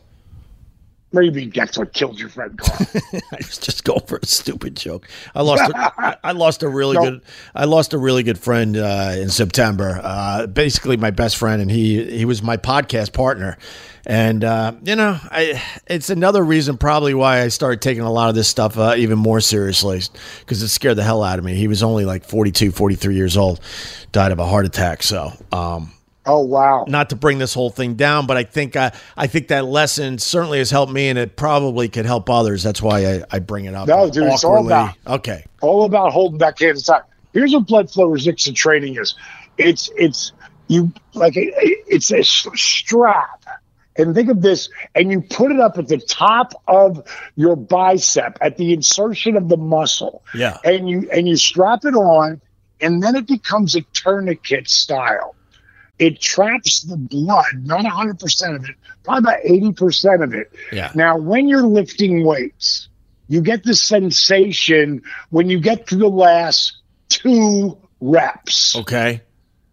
Maybe 1.11 1.47
that's 1.47 1.75
what 1.77 1.91
killed 1.93 2.19
your 2.19 2.29
friend 2.29 2.55
Carl. 2.57 2.87
I 3.13 3.37
was 3.37 3.57
just 3.57 3.83
going 3.83 4.05
for 4.05 4.17
a 4.21 4.25
stupid 4.27 4.75
joke. 4.75 5.07
I 5.33 5.41
lost. 5.41 5.71
A, 5.71 6.17
I- 6.23 6.31
lost 6.33 6.61
a 6.61 6.69
really 6.69 6.97
No. 6.97 7.03
good. 7.03 7.21
I 7.55 7.65
lost 7.65 7.93
a 7.93 7.97
really 7.97 8.21
good 8.21 8.37
friend 8.37 8.77
uh, 8.77 9.13
in 9.17 9.29
September. 9.29 9.99
Uh, 10.03 10.45
basically, 10.45 10.97
my 10.97 11.09
best 11.09 11.37
friend, 11.37 11.61
and 11.63 11.71
he 11.71 12.03
he 12.17 12.25
was 12.25 12.43
my 12.43 12.57
podcast 12.57 13.11
partner. 13.13 13.57
And 14.05 14.43
uh, 14.43 14.73
you 14.83 14.95
know, 14.95 15.17
I 15.23 15.61
it's 15.87 16.11
another 16.11 16.43
reason 16.43 16.77
probably 16.77 17.15
why 17.15 17.41
I 17.41 17.47
started 17.47 17.81
taking 17.81 18.03
a 18.03 18.11
lot 18.11 18.29
of 18.29 18.35
this 18.35 18.47
stuff 18.47 18.77
uh, 18.77 18.93
even 18.95 19.17
more 19.17 19.41
seriously 19.41 20.01
because 20.41 20.61
it 20.61 20.67
scared 20.69 20.97
the 20.97 21.03
hell 21.03 21.23
out 21.23 21.39
of 21.39 21.45
me. 21.45 21.55
He 21.55 21.67
was 21.67 21.81
only 21.81 22.05
like 22.05 22.23
42, 22.23 22.71
43 22.71 23.15
years 23.15 23.35
old, 23.35 23.59
died 24.11 24.31
of 24.31 24.37
a 24.37 24.45
heart 24.45 24.65
attack. 24.67 25.01
So. 25.01 25.31
Um, 25.51 25.91
oh 26.29 26.41
wow. 26.41 26.85
not 26.87 27.09
to 27.09 27.15
bring 27.15 27.37
this 27.37 27.53
whole 27.53 27.69
thing 27.69 27.95
down, 27.95 28.25
but 28.27 28.37
I 28.37 28.43
think 28.43 28.75
uh, 28.75 28.91
I 29.17 29.27
think 29.27 29.47
that 29.49 29.65
lesson 29.65 30.17
certainly 30.19 30.59
has 30.59 30.69
helped 30.71 30.91
me, 30.91 31.09
and 31.09 31.17
it 31.17 31.35
probably 31.35 31.89
could 31.89 32.05
help 32.05 32.29
others. 32.29 32.63
That's 32.63 32.81
why 32.81 33.05
I, 33.05 33.23
I 33.31 33.39
bring 33.39 33.65
it 33.65 33.73
up. 33.73 33.87
No, 33.87 34.09
dude, 34.09 34.23
it's 34.23 34.43
all 34.43 34.65
about- 34.65 34.95
okay. 35.07 35.45
all 35.61 35.85
about 35.85 36.13
holding 36.13 36.37
back 36.37 36.59
hands 36.59 36.79
inside. 36.79 37.01
Here's 37.33 37.53
what 37.53 37.67
blood 37.67 37.91
flow 37.91 38.05
resistance 38.07 38.57
training 38.57 38.97
is. 38.97 39.15
It's 39.57 39.89
it's 39.97 40.31
you 40.67 40.91
like 41.13 41.35
it, 41.35 41.53
it's 41.87 42.11
a 42.11 42.23
strap, 42.23 43.43
And 43.97 44.15
think 44.15 44.29
of 44.29 44.41
this, 44.41 44.69
and 44.95 45.11
you 45.11 45.21
put 45.21 45.51
it 45.51 45.59
up 45.59 45.77
at 45.77 45.87
the 45.87 45.97
top 45.97 46.53
of 46.67 47.03
your 47.35 47.55
bicep 47.55 48.37
at 48.41 48.57
the 48.57 48.71
insertion 48.73 49.35
of 49.35 49.49
the 49.49 49.57
muscle. 49.57 50.23
Yeah. 50.33 50.57
And 50.63 50.89
you 50.89 51.09
and 51.11 51.27
you 51.27 51.35
strap 51.35 51.85
it 51.85 51.95
on, 51.95 52.39
and 52.81 53.03
then 53.03 53.15
it 53.15 53.27
becomes 53.27 53.75
a 53.75 53.81
tourniquet 53.93 54.69
style. 54.69 55.35
It 55.99 56.19
traps 56.21 56.81
the 56.81 56.95
blood, 56.97 57.45
not 57.63 57.81
100% 57.85 58.55
of 58.55 58.63
it, 58.69 58.75
probably 59.03 59.19
about 59.19 59.43
80% 59.43 60.23
of 60.23 60.33
it. 60.33 60.51
Yeah. 60.71 60.91
Now, 60.95 61.17
when 61.17 61.47
you're 61.49 61.63
lifting 61.67 62.25
weights, 62.25 62.87
you 63.27 63.41
get 63.41 63.63
the 63.63 63.75
sensation 63.75 65.01
when 65.29 65.49
you 65.49 65.59
get 65.59 65.87
to 65.87 65.95
the 65.97 66.07
last 66.07 66.77
two 67.09 67.77
reps 68.01 68.75
Okay. 68.77 69.21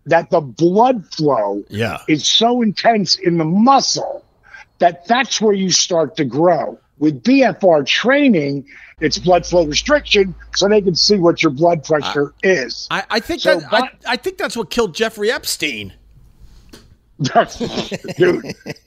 that 0.06 0.30
the 0.30 0.40
blood 0.40 1.06
flow 1.12 1.62
Yeah. 1.68 1.98
is 2.08 2.26
so 2.26 2.60
intense 2.60 3.14
in 3.16 3.38
the 3.38 3.44
muscle 3.44 4.24
that 4.78 5.06
that's 5.06 5.40
where 5.40 5.54
you 5.54 5.70
start 5.70 6.16
to 6.16 6.24
grow. 6.24 6.78
With 6.98 7.22
BFR 7.22 7.86
training, 7.86 8.66
it's 9.00 9.18
blood 9.18 9.46
flow 9.46 9.64
restriction, 9.66 10.34
so 10.54 10.68
they 10.68 10.80
can 10.80 10.94
see 10.94 11.16
what 11.18 11.42
your 11.42 11.52
blood 11.52 11.84
pressure 11.84 12.34
is. 12.42 12.88
I, 12.90 13.04
I 13.10 13.20
think 13.20 13.42
So, 13.42 13.60
that 13.60 13.72
I, 13.72 13.90
I 14.06 14.16
think 14.16 14.38
that's 14.38 14.56
what 14.56 14.70
killed 14.70 14.94
Jeffrey 14.94 15.30
Epstein. 15.30 15.92
Dude, 17.22 18.44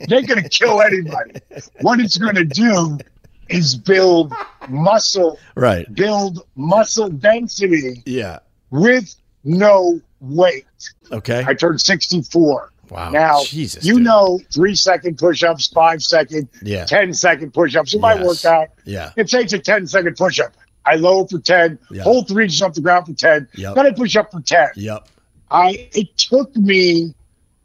they're 0.07 0.21
going 0.21 0.41
to 0.43 0.49
kill 0.49 0.81
anybody. 0.81 1.33
What 1.81 1.99
it's 1.99 2.17
going 2.17 2.35
to 2.35 2.45
do 2.45 2.97
is 3.49 3.75
build 3.75 4.31
muscle, 4.67 5.39
Right. 5.55 5.91
build 5.95 6.45
muscle 6.55 7.09
density 7.09 8.03
Yeah. 8.05 8.39
with 8.69 9.15
no 9.43 9.99
weight. 10.21 10.65
Okay. 11.11 11.43
I 11.47 11.53
turned 11.55 11.81
64. 11.81 12.71
Wow. 12.89 13.09
Now, 13.11 13.43
Jesus. 13.43 13.83
you 13.85 13.95
dude. 13.95 14.03
know, 14.03 14.39
three 14.53 14.75
second 14.75 15.17
push 15.17 15.43
ups, 15.43 15.67
five 15.67 16.01
second, 16.03 16.49
Yeah. 16.63 16.85
10 16.85 17.13
second 17.13 17.53
push 17.53 17.75
ups. 17.75 17.93
In 17.93 18.01
my 18.01 18.15
Yes. 18.15 18.25
workout, 18.25 18.67
Yeah. 18.85 19.11
it 19.15 19.27
takes 19.29 19.53
a 19.53 19.59
10 19.59 19.87
second 19.87 20.15
push 20.17 20.39
up. 20.39 20.53
I 20.85 20.95
lower 20.95 21.27
for 21.27 21.39
10, 21.39 21.77
Yeah. 21.91 22.03
hold 22.03 22.27
three 22.27 22.45
inches 22.45 22.61
off 22.61 22.73
the 22.73 22.81
ground 22.81 23.05
for 23.05 23.13
10, 23.13 23.47
Yep. 23.55 23.75
then 23.75 23.85
I 23.85 23.91
push 23.91 24.15
up 24.15 24.31
for 24.31 24.41
10. 24.41 24.69
Yep. 24.75 25.07
I 25.51 25.89
it 25.93 26.15
took 26.17 26.55
me, 26.55 27.13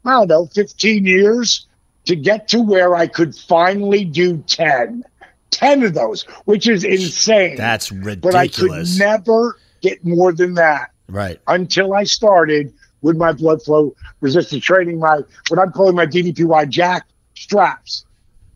I 0.05 0.11
don't 0.11 0.27
know, 0.27 0.45
15 0.47 1.05
years 1.05 1.67
to 2.05 2.15
get 2.15 2.47
to 2.49 2.61
where 2.61 2.95
I 2.95 3.07
could 3.07 3.35
finally 3.35 4.05
do 4.05 4.37
10. 4.37 5.03
10 5.51 5.83
of 5.83 5.93
those, 5.93 6.23
which 6.45 6.67
is 6.67 6.83
insane. 6.83 7.55
That's 7.55 7.91
ridiculous. 7.91 8.21
but 8.21 8.35
I 8.35 8.47
could 8.47 8.99
never 8.99 9.57
get 9.81 10.03
more 10.03 10.33
than 10.33 10.55
that 10.55 10.91
right. 11.07 11.39
until 11.47 11.93
I 11.93 12.03
started 12.03 12.73
with 13.01 13.17
my 13.17 13.31
blood 13.31 13.61
flow 13.61 13.95
resistant 14.19 14.63
training, 14.63 14.99
my 14.99 15.21
what 15.47 15.59
I'm 15.59 15.71
calling 15.71 15.95
my 15.95 16.05
DDPY 16.05 16.69
jack 16.69 17.07
straps. 17.35 18.05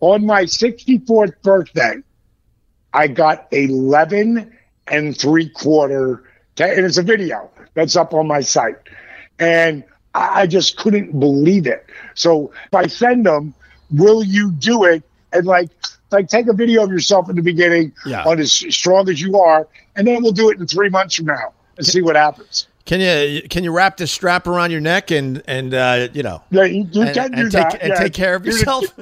On 0.01 0.25
my 0.25 0.43
64th 0.43 1.33
birthday, 1.43 1.95
I 2.93 3.07
got 3.07 3.47
11 3.51 4.57
and 4.87 5.17
three 5.17 5.49
quarter, 5.49 6.23
and 6.57 6.85
it's 6.85 6.97
a 6.97 7.03
video 7.03 7.49
that's 7.73 7.95
up 7.95 8.13
on 8.13 8.27
my 8.27 8.41
site. 8.41 8.77
And 9.37 9.83
I 10.15 10.41
I 10.41 10.47
just 10.47 10.77
couldn't 10.77 11.19
believe 11.19 11.67
it. 11.67 11.85
So 12.15 12.51
if 12.67 12.73
I 12.73 12.87
send 12.87 13.25
them, 13.25 13.53
will 13.91 14.23
you 14.23 14.51
do 14.51 14.83
it? 14.85 15.03
And 15.31 15.45
like, 15.45 15.69
like 16.11 16.27
take 16.27 16.47
a 16.47 16.53
video 16.53 16.83
of 16.83 16.91
yourself 16.91 17.29
in 17.29 17.35
the 17.35 17.41
beginning 17.43 17.91
Yeah. 18.05 18.23
on 18.23 18.39
as 18.39 18.51
strong 18.51 19.09
as 19.09 19.21
you 19.21 19.39
are, 19.39 19.67
and 19.95 20.07
then 20.07 20.23
we'll 20.23 20.31
do 20.31 20.49
it 20.49 20.59
in 20.59 20.65
three 20.67 20.89
months 20.89 21.15
from 21.15 21.25
now 21.25 21.53
and 21.77 21.85
see 21.85 22.01
what 22.01 22.15
happens. 22.15 22.67
Can 22.89 23.01
you 23.01 23.43
can 23.47 23.63
you 23.63 23.71
wrap 23.71 23.97
this 23.97 24.11
strap 24.11 24.47
around 24.47 24.71
your 24.71 24.81
neck 24.81 25.11
and 25.11 25.43
and 25.45 25.75
uh, 25.75 26.07
you 26.11 26.23
know 26.23 26.41
Yeah, 26.49 26.63
you, 26.63 26.87
you 26.91 27.03
and, 27.03 27.13
can 27.13 27.31
do 27.31 27.41
and 27.41 27.51
take 27.51 27.69
that. 27.69 27.81
and 27.83 27.89
yeah. 27.89 27.99
take 27.99 28.13
care 28.13 28.33
of 28.33 28.43
yourself? 28.47 28.85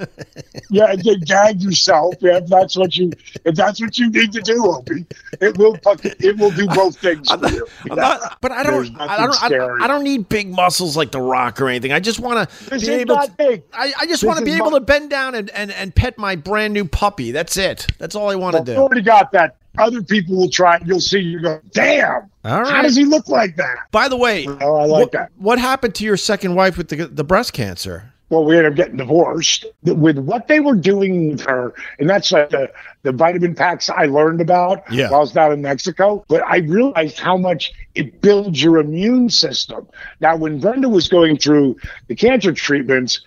Yeah, 0.70 0.92
and 0.92 1.02
then 1.02 1.22
gag 1.22 1.62
yourself. 1.62 2.16
Yeah, 2.20 2.40
if 2.40 2.48
that's 2.48 2.76
what 2.76 2.98
you 2.98 3.14
if 3.46 3.56
that's 3.56 3.80
what 3.80 3.98
you 3.98 4.10
need 4.10 4.34
to 4.34 4.42
do, 4.42 4.66
Opie. 4.66 5.06
It 5.40 5.58
will 5.58 5.80
it 5.86 6.38
will 6.38 6.52
do 6.52 6.68
both 6.68 6.98
things 6.98 7.32
for 7.32 7.48
you. 7.48 7.66
I'm 7.90 7.96
not, 7.96 8.42
but 8.42 8.52
I 8.52 8.64
don't. 8.64 8.94
I 9.00 9.16
don't. 9.16 9.30
I, 9.44 9.48
scary. 9.48 9.82
I 9.82 9.88
don't 9.88 10.04
need 10.04 10.28
big 10.28 10.50
muscles 10.50 10.98
like 10.98 11.12
The 11.12 11.22
Rock 11.22 11.62
or 11.62 11.70
anything. 11.70 11.94
I 11.94 12.02
just 12.02 12.20
want 12.20 12.50
to 12.50 12.80
be 12.80 12.90
able. 12.90 13.16
not 13.16 13.28
To, 13.30 13.32
big. 13.38 13.64
I, 13.72 13.94
I 14.02 14.06
just 14.08 14.26
want 14.26 14.40
to 14.40 14.44
be 14.46 14.52
able 14.56 14.72
not- 14.72 14.80
to 14.80 14.86
bend 14.86 15.10
down 15.10 15.36
and, 15.36 15.50
and, 15.52 15.72
and 15.72 15.96
pet 15.96 16.18
my 16.18 16.36
brand 16.36 16.74
new 16.74 16.84
puppy. 16.84 17.32
That's 17.32 17.56
it. 17.56 17.88
That's 17.98 18.16
all 18.16 18.30
I 18.30 18.36
want 18.36 18.56
to 18.58 18.60
Well, 18.64 18.68
you 18.68 18.74
do. 18.76 18.82
already 18.82 19.02
got 19.04 19.32
that. 19.32 19.56
Other 19.78 20.02
people 20.02 20.36
will 20.36 20.50
try 20.50 20.76
it. 20.78 20.82
You'll 20.86 21.00
see. 21.00 21.20
You 21.20 21.40
go, 21.40 21.62
damn. 21.72 22.30
All 22.48 22.66
How 22.66 22.82
does 22.82 22.96
he 22.96 23.06
look 23.06 23.28
like 23.28 23.56
that? 23.58 23.76
By 23.92 24.08
the 24.08 24.18
way, 24.18 24.48
Oh, 24.48 24.76
I 24.78 24.86
like 24.86 24.90
what, 25.02 25.12
that. 25.12 25.32
what 25.38 25.60
happened 25.60 25.96
to 25.96 26.04
your 26.06 26.18
second 26.18 26.56
wife 26.56 26.78
with 26.78 26.90
the 26.90 27.08
the 27.08 27.24
breast 27.24 27.54
cancer? 27.54 28.14
Well, 28.30 28.44
we 28.44 28.58
ended 28.58 28.74
up 28.74 28.76
getting 28.76 28.98
divorced 28.98 29.66
with 29.84 30.18
what 30.18 30.50
they 30.50 30.60
were 30.60 30.76
doing 30.76 31.32
with 31.32 31.42
her, 31.46 31.74
and 31.98 32.10
that's 32.10 32.30
like 32.34 32.50
the, 32.50 32.70
the 33.04 33.14
vitamin 33.14 33.56
packs 33.56 33.90
I 33.90 34.06
learned 34.08 34.42
about 34.42 34.84
Yeah. 34.92 35.06
while 35.10 35.20
I 35.20 35.22
was 35.22 35.32
down 35.32 35.54
in 35.54 35.62
Mexico. 35.62 36.26
But 36.28 36.44
I 36.46 36.58
realized 36.58 37.20
how 37.20 37.38
much 37.38 37.72
it 37.96 38.20
builds 38.22 38.62
your 38.62 38.80
immune 38.80 39.30
system. 39.30 39.88
Now, 40.20 40.36
when 40.36 40.60
Brenda 40.60 40.90
was 40.90 41.08
going 41.08 41.38
through 41.38 41.78
the 42.08 42.16
cancer 42.16 42.52
treatments, 42.52 43.22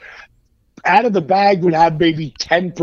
out 0.85 1.05
of 1.05 1.13
the 1.13 1.21
bag 1.21 1.63
would 1.63 1.75
have 1.75 1.99
maybe 1.99 2.33
10% 2.39 2.75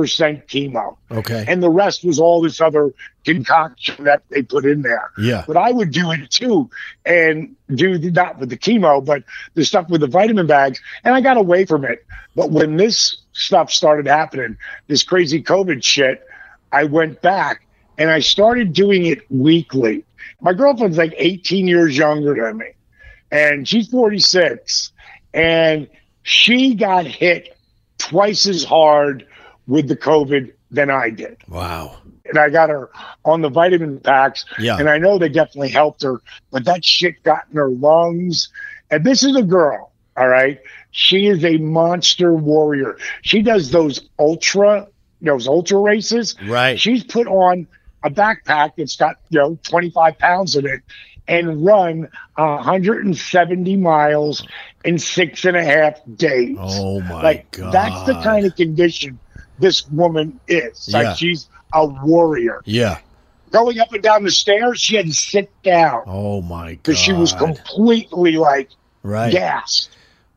chemo. 0.48 0.98
Okay. 1.12 1.46
And 1.48 1.62
the 1.62 1.70
rest 1.70 2.04
was 2.04 2.20
all 2.20 2.42
this 2.42 2.62
other 2.62 2.94
concoction 3.26 4.06
that 4.06 4.24
they 4.30 4.42
put 4.42 4.66
in 4.66 4.82
there. 4.82 5.12
Yeah. 5.18 5.44
But 5.48 5.58
I 5.58 5.72
would 5.72 5.92
do 5.92 6.12
it 6.12 6.30
too 6.30 6.70
and 7.06 7.56
do 7.74 7.98
the, 7.98 8.12
not 8.12 8.40
with 8.40 8.50
the 8.50 8.58
chemo, 8.58 9.04
but 9.04 9.24
the 9.54 9.66
stuff 9.66 9.90
with 9.90 10.02
the 10.02 10.08
vitamin 10.08 10.48
bags. 10.48 10.80
And 11.04 11.16
I 11.16 11.22
got 11.22 11.38
away 11.38 11.66
from 11.66 11.86
it. 11.86 12.06
But 12.36 12.52
when 12.52 12.78
this 12.78 13.18
stuff 13.34 13.72
started 13.72 14.08
happening, 14.08 14.58
this 14.88 15.04
crazy 15.04 15.42
COVID 15.42 15.84
shit, 15.84 16.24
I 16.72 16.84
went 16.84 17.22
back 17.22 17.68
and 17.98 18.10
I 18.10 18.20
started 18.20 18.74
doing 18.74 19.06
it 19.06 19.20
weekly. 19.32 20.06
My 20.40 20.54
girlfriend's 20.54 20.98
like 20.98 21.14
18 21.18 21.68
years 21.68 21.98
younger 21.98 22.36
than 22.36 22.58
me, 22.58 22.68
and 23.32 23.68
she's 23.68 23.88
46. 23.88 24.92
And 25.34 25.90
she 26.24 26.76
got 26.76 27.06
hit 27.06 27.57
twice 27.98 28.48
as 28.48 28.64
hard 28.64 29.26
with 29.68 29.88
the 29.88 29.96
COVID 29.98 30.54
than 30.72 30.90
I 30.90 31.10
did 31.10 31.38
Wow. 31.48 31.98
and 32.26 32.38
I 32.38 32.50
got 32.50 32.70
her 32.70 32.90
on 33.24 33.42
the 33.42 33.50
vitamin 33.50 34.00
packs. 34.00 34.46
Yeah. 34.60 34.78
And 34.78 34.90
I 34.90 34.98
know 34.98 35.18
they 35.18 35.30
definitely 35.30 35.70
helped 35.70 36.04
her, 36.04 36.22
but 36.52 36.66
that 36.66 36.84
shit 36.84 37.24
got 37.24 37.44
in 37.52 37.58
her 37.58 37.70
lungs. 37.70 38.50
And 38.92 39.04
this 39.06 39.24
is 39.24 39.36
a 39.36 39.44
girl, 39.44 39.92
all 40.18 40.28
right? 40.28 40.60
She 40.92 41.28
is 41.28 41.44
a 41.46 41.58
monster 41.58 42.34
warrior. 42.34 42.98
She 43.22 43.42
does 43.42 43.72
those 43.72 44.10
ultra, 44.20 44.88
those 45.22 45.48
ultra 45.48 45.80
races. 45.80 46.36
Right. 46.46 46.80
She's 46.80 47.04
put 47.04 47.28
on 47.28 47.68
a 48.04 48.10
backpack 48.10 48.74
that's 48.78 48.96
got, 48.96 49.18
you 49.30 49.40
know, 49.40 49.60
25 49.64 50.18
pounds 50.18 50.56
in 50.56 50.66
it 50.66 50.82
and 51.28 51.66
run 51.66 52.08
170 52.36 53.76
miles 53.78 54.46
in 54.86 54.98
six 54.98 55.46
and 55.46 55.58
a 55.58 55.64
half 55.64 56.00
days. 56.16 56.56
Oh 56.60 57.02
my 57.02 57.22
like 57.22 57.52
god. 57.52 57.72
that's 57.74 58.04
the 58.06 58.14
kind 58.22 58.46
of 58.46 58.56
condition 58.56 59.20
this 59.60 59.88
woman 59.90 60.40
is. 60.48 60.88
Yeah. 60.88 61.00
Like 61.02 61.18
she's 61.18 61.50
a 61.74 61.86
warrior. 61.86 62.62
Yeah. 62.66 63.00
Going 63.52 63.80
up 63.80 63.92
and 63.94 64.04
down 64.04 64.24
the 64.24 64.32
stairs, 64.32 64.80
she 64.80 64.96
had 64.96 65.06
to 65.08 65.14
sit 65.14 65.50
down 65.64 66.04
Oh 66.06 66.42
my 66.42 66.74
god. 66.76 66.84
because 66.84 66.98
she 66.98 67.14
was 67.14 67.34
completely 67.34 68.38
like 68.38 68.70
right. 69.04 69.32
gassed. 69.32 69.90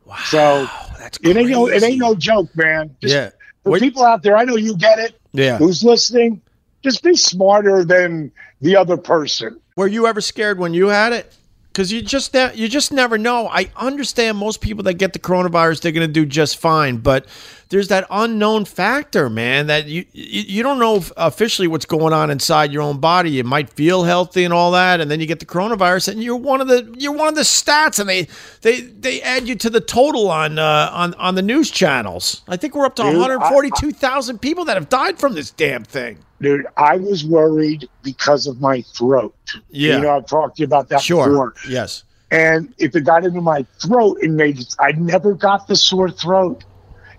Wow. 0.05 0.15
So, 0.25 0.67
that's 0.97 1.17
It 1.23 1.37
ain't 1.37 1.49
no, 1.49 1.67
it 1.67 1.83
ain't 1.83 1.99
no 1.99 2.15
joke, 2.15 2.55
man. 2.55 2.95
Just 3.01 3.13
Yeah. 3.15 3.29
for 3.63 3.71
What- 3.71 3.79
people 3.81 4.03
out 4.03 4.23
there, 4.23 4.35
I 4.35 4.43
know 4.43 4.55
you 4.57 4.75
get 4.75 4.99
it. 4.99 5.19
Yeah. 5.33 5.57
Who's 5.57 5.83
listening? 5.83 6.41
Just 6.83 7.03
be 7.03 7.15
smarter 7.15 7.85
than 7.85 8.31
the 8.59 8.75
other 8.75 8.97
person. 8.97 9.59
Were 9.75 9.87
you 9.87 10.07
ever 10.07 10.21
scared 10.21 10.59
when 10.59 10.73
you 10.73 10.87
had 10.87 11.13
it? 11.13 11.33
Because 11.71 11.91
you 11.91 12.01
just 12.01 12.35
you 12.55 12.67
just 12.67 12.91
never 12.91 13.17
know. 13.17 13.47
I 13.47 13.71
understand 13.77 14.37
most 14.37 14.59
people 14.59 14.83
that 14.83 14.95
get 14.95 15.13
the 15.13 15.19
coronavirus, 15.19 15.81
they're 15.81 15.93
going 15.93 16.07
to 16.07 16.11
do 16.11 16.25
just 16.25 16.57
fine, 16.57 16.97
but 16.97 17.25
there's 17.71 17.87
that 17.87 18.05
unknown 18.11 18.65
factor, 18.65 19.29
man. 19.29 19.67
That 19.67 19.87
you 19.87 20.05
you, 20.11 20.61
don't 20.61 20.77
know 20.77 21.03
officially 21.15 21.67
what's 21.67 21.85
going 21.85 22.13
on 22.13 22.29
inside 22.29 22.71
your 22.71 22.81
own 22.81 22.99
body. 22.99 23.31
You 23.31 23.45
might 23.45 23.69
feel 23.69 24.03
healthy 24.03 24.43
and 24.43 24.53
all 24.53 24.71
that, 24.73 24.99
and 24.99 25.09
then 25.09 25.21
you 25.21 25.25
get 25.25 25.39
the 25.39 25.45
coronavirus, 25.45 26.09
and 26.09 26.21
you're 26.21 26.35
one 26.35 26.59
of 26.59 26.67
the 26.67 26.93
you're 26.97 27.13
one 27.13 27.29
of 27.29 27.35
the 27.35 27.41
stats, 27.41 27.97
and 27.97 28.09
they 28.09 28.27
they 28.61 28.81
they 28.81 29.21
add 29.21 29.47
you 29.47 29.55
to 29.55 29.69
the 29.69 29.79
total 29.79 30.29
on 30.29 30.59
uh, 30.59 30.89
on 30.91 31.13
on 31.15 31.35
the 31.35 31.41
news 31.41 31.71
channels. 31.71 32.41
I 32.47 32.57
think 32.57 32.75
we're 32.75 32.85
up 32.85 32.95
to 32.97 33.03
142,000 33.03 34.39
people 34.39 34.65
that 34.65 34.75
have 34.75 34.89
died 34.89 35.17
from 35.17 35.33
this 35.33 35.49
damn 35.49 35.85
thing. 35.85 36.19
Dude, 36.41 36.67
I 36.75 36.97
was 36.97 37.23
worried 37.23 37.87
because 38.03 38.47
of 38.47 38.59
my 38.59 38.81
throat. 38.81 39.33
Yeah. 39.69 39.95
You 39.95 40.01
know, 40.01 40.17
I've 40.17 40.25
talked 40.25 40.57
to 40.57 40.61
you 40.61 40.65
about 40.65 40.89
that 40.89 41.01
Sure. 41.01 41.29
before. 41.29 41.53
Yes. 41.69 42.03
And 42.31 42.73
if 42.77 42.95
it 42.95 43.01
got 43.01 43.25
into 43.25 43.41
my 43.41 43.65
throat 43.79 44.17
and 44.21 44.35
made 44.35 44.59
it, 44.59 44.73
I 44.79 44.93
never 44.93 45.33
got 45.33 45.67
the 45.67 45.75
sore 45.75 46.09
throat. 46.09 46.63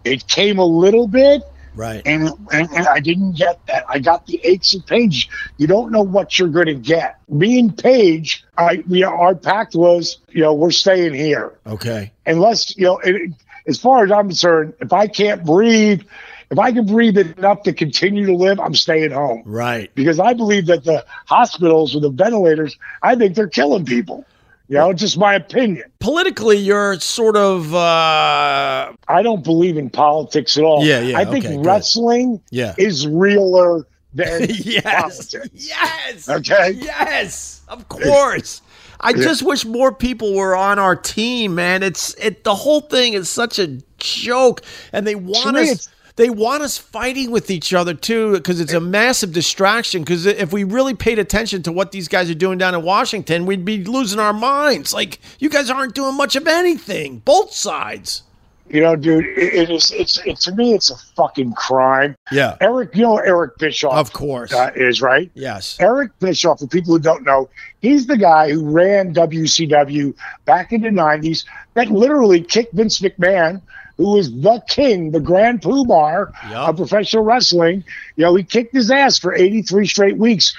It 0.04 0.26
came 0.26 0.58
a 0.58 0.64
little 0.64 1.06
bit, 1.06 1.42
Right. 1.74 2.02
and, 2.04 2.28
and, 2.52 2.68
and 2.70 2.86
I 2.86 3.00
didn't 3.00 3.32
get 3.36 3.64
that. 3.66 3.84
I 3.88 3.98
got 3.98 4.26
the 4.26 4.40
aches 4.44 4.74
and 4.74 4.84
pains. 4.86 5.26
You 5.56 5.66
don't 5.66 5.90
know 5.90 6.02
what 6.02 6.38
you're 6.38 6.48
going 6.48 6.66
to 6.66 6.74
get. 6.74 7.18
Me 7.28 7.58
and 7.58 7.76
Paige, 7.76 8.44
I, 8.58 8.84
we, 8.88 9.02
our 9.04 9.34
pact 9.34 9.74
was, 9.74 10.18
you 10.28 10.42
know, 10.42 10.52
we're 10.54 10.70
staying 10.70 11.14
here 11.14 11.58
Okay. 11.66 12.12
unless, 12.26 12.76
you 12.76 12.84
know, 12.84 12.98
it, 12.98 13.32
as 13.66 13.78
far 13.78 14.04
as 14.04 14.10
I'm 14.12 14.28
concerned, 14.28 14.74
if 14.80 14.92
I 14.92 15.06
can't 15.06 15.44
breathe, 15.44 16.02
if 16.50 16.58
I 16.58 16.72
can 16.72 16.84
breathe 16.84 17.16
enough 17.16 17.62
to 17.62 17.72
continue 17.72 18.26
to 18.26 18.34
live, 18.34 18.60
I'm 18.60 18.74
staying 18.74 19.12
home. 19.12 19.42
Right. 19.46 19.90
Because 19.94 20.20
I 20.20 20.34
believe 20.34 20.66
that 20.66 20.84
the 20.84 21.06
hospitals 21.26 21.94
with 21.94 22.02
the 22.02 22.10
ventilators, 22.10 22.76
I 23.00 23.14
think 23.14 23.34
they're 23.34 23.46
killing 23.48 23.86
people. 23.86 24.26
You 24.72 24.78
know, 24.78 24.92
just 24.94 25.18
my 25.18 25.34
opinion. 25.34 25.84
Politically, 25.98 26.56
you're 26.56 26.98
sort 26.98 27.36
of. 27.36 27.74
Uh... 27.74 28.90
I 29.06 29.22
don't 29.22 29.44
believe 29.44 29.76
in 29.76 29.90
politics 29.90 30.56
at 30.56 30.64
all. 30.64 30.82
Yeah, 30.82 31.00
yeah. 31.00 31.18
I 31.18 31.26
think 31.26 31.44
okay, 31.44 31.58
wrestling 31.58 32.40
yeah. 32.50 32.74
is 32.78 33.06
realer 33.06 33.86
than 34.14 34.46
yes. 34.48 34.82
politics. 34.82 35.48
Yes. 35.52 36.26
Okay. 36.26 36.70
Yes. 36.70 37.60
Of 37.68 37.86
course. 37.90 38.62
I 38.98 39.10
Yeah. 39.10 39.22
just 39.24 39.42
wish 39.42 39.66
more 39.66 39.92
people 39.92 40.34
were 40.34 40.56
on 40.56 40.78
our 40.78 40.96
team, 40.96 41.54
man. 41.54 41.82
It's 41.82 42.14
it 42.14 42.44
the 42.44 42.54
whole 42.54 42.80
thing 42.80 43.12
is 43.12 43.28
such 43.28 43.58
a 43.58 43.78
joke 43.98 44.62
and 44.94 45.06
they 45.06 45.16
want 45.16 45.54
me, 45.54 45.60
us 45.64 45.68
it's- 45.70 45.88
they 46.16 46.28
want 46.30 46.62
us 46.62 46.76
fighting 46.78 47.30
with 47.30 47.50
each 47.50 47.72
other 47.72 47.94
too 47.94 48.32
because 48.34 48.60
it's 48.60 48.72
a 48.72 48.80
massive 48.80 49.32
distraction 49.32 50.02
because 50.02 50.26
if 50.26 50.52
we 50.52 50.64
really 50.64 50.94
paid 50.94 51.18
attention 51.18 51.62
to 51.62 51.72
what 51.72 51.92
these 51.92 52.08
guys 52.08 52.30
are 52.30 52.34
doing 52.34 52.58
down 52.58 52.74
in 52.74 52.82
Washington, 52.82 53.46
we'd 53.46 53.64
be 53.64 53.84
losing 53.84 54.20
our 54.20 54.32
minds. 54.32 54.92
Like 54.92 55.20
you 55.38 55.48
guys 55.48 55.70
aren't 55.70 55.94
doing 55.94 56.16
much 56.16 56.36
of 56.36 56.46
anything, 56.46 57.18
both 57.20 57.52
sides. 57.52 58.22
You 58.68 58.80
know, 58.80 58.96
dude, 58.96 59.26
it, 59.26 59.54
it 59.54 59.70
is. 59.70 59.90
It's 59.90 60.18
it, 60.24 60.38
to 60.40 60.54
me, 60.54 60.72
it's 60.72 60.90
a 60.90 60.96
fucking 61.16 61.52
crime. 61.54 62.14
Yeah. 62.30 62.56
Eric, 62.60 62.94
you 62.94 63.02
know, 63.02 63.18
Eric 63.18 63.58
Bischoff, 63.58 63.92
Of 63.92 64.12
course. 64.14 64.50
uh, 64.52 64.70
is 64.74 65.02
right. 65.02 65.30
Yes. 65.34 65.76
Eric 65.78 66.12
Bischoff, 66.20 66.60
for 66.60 66.66
people 66.68 66.94
who 66.94 66.98
don't 67.00 67.22
know, 67.24 67.50
he's 67.82 68.06
the 68.06 68.16
guy 68.16 68.50
who 68.50 68.64
ran 68.64 69.12
WCW 69.12 70.14
back 70.46 70.72
in 70.72 70.80
the 70.80 70.88
90s 70.88 71.44
that 71.74 71.88
literally 71.90 72.40
kicked 72.40 72.72
Vince 72.72 73.00
McMahon, 73.00 73.60
who 73.96 74.12
was 74.12 74.32
the 74.32 74.62
king, 74.68 75.10
the 75.10 75.20
grand 75.20 75.62
poobah 75.62 76.32
Yup. 76.50 76.68
of 76.68 76.76
professional 76.76 77.24
wrestling. 77.24 77.84
You 78.16 78.24
know, 78.24 78.34
he 78.34 78.44
kicked 78.44 78.74
his 78.74 78.90
ass 78.90 79.18
for 79.18 79.34
83 79.34 79.86
straight 79.86 80.16
weeks. 80.18 80.54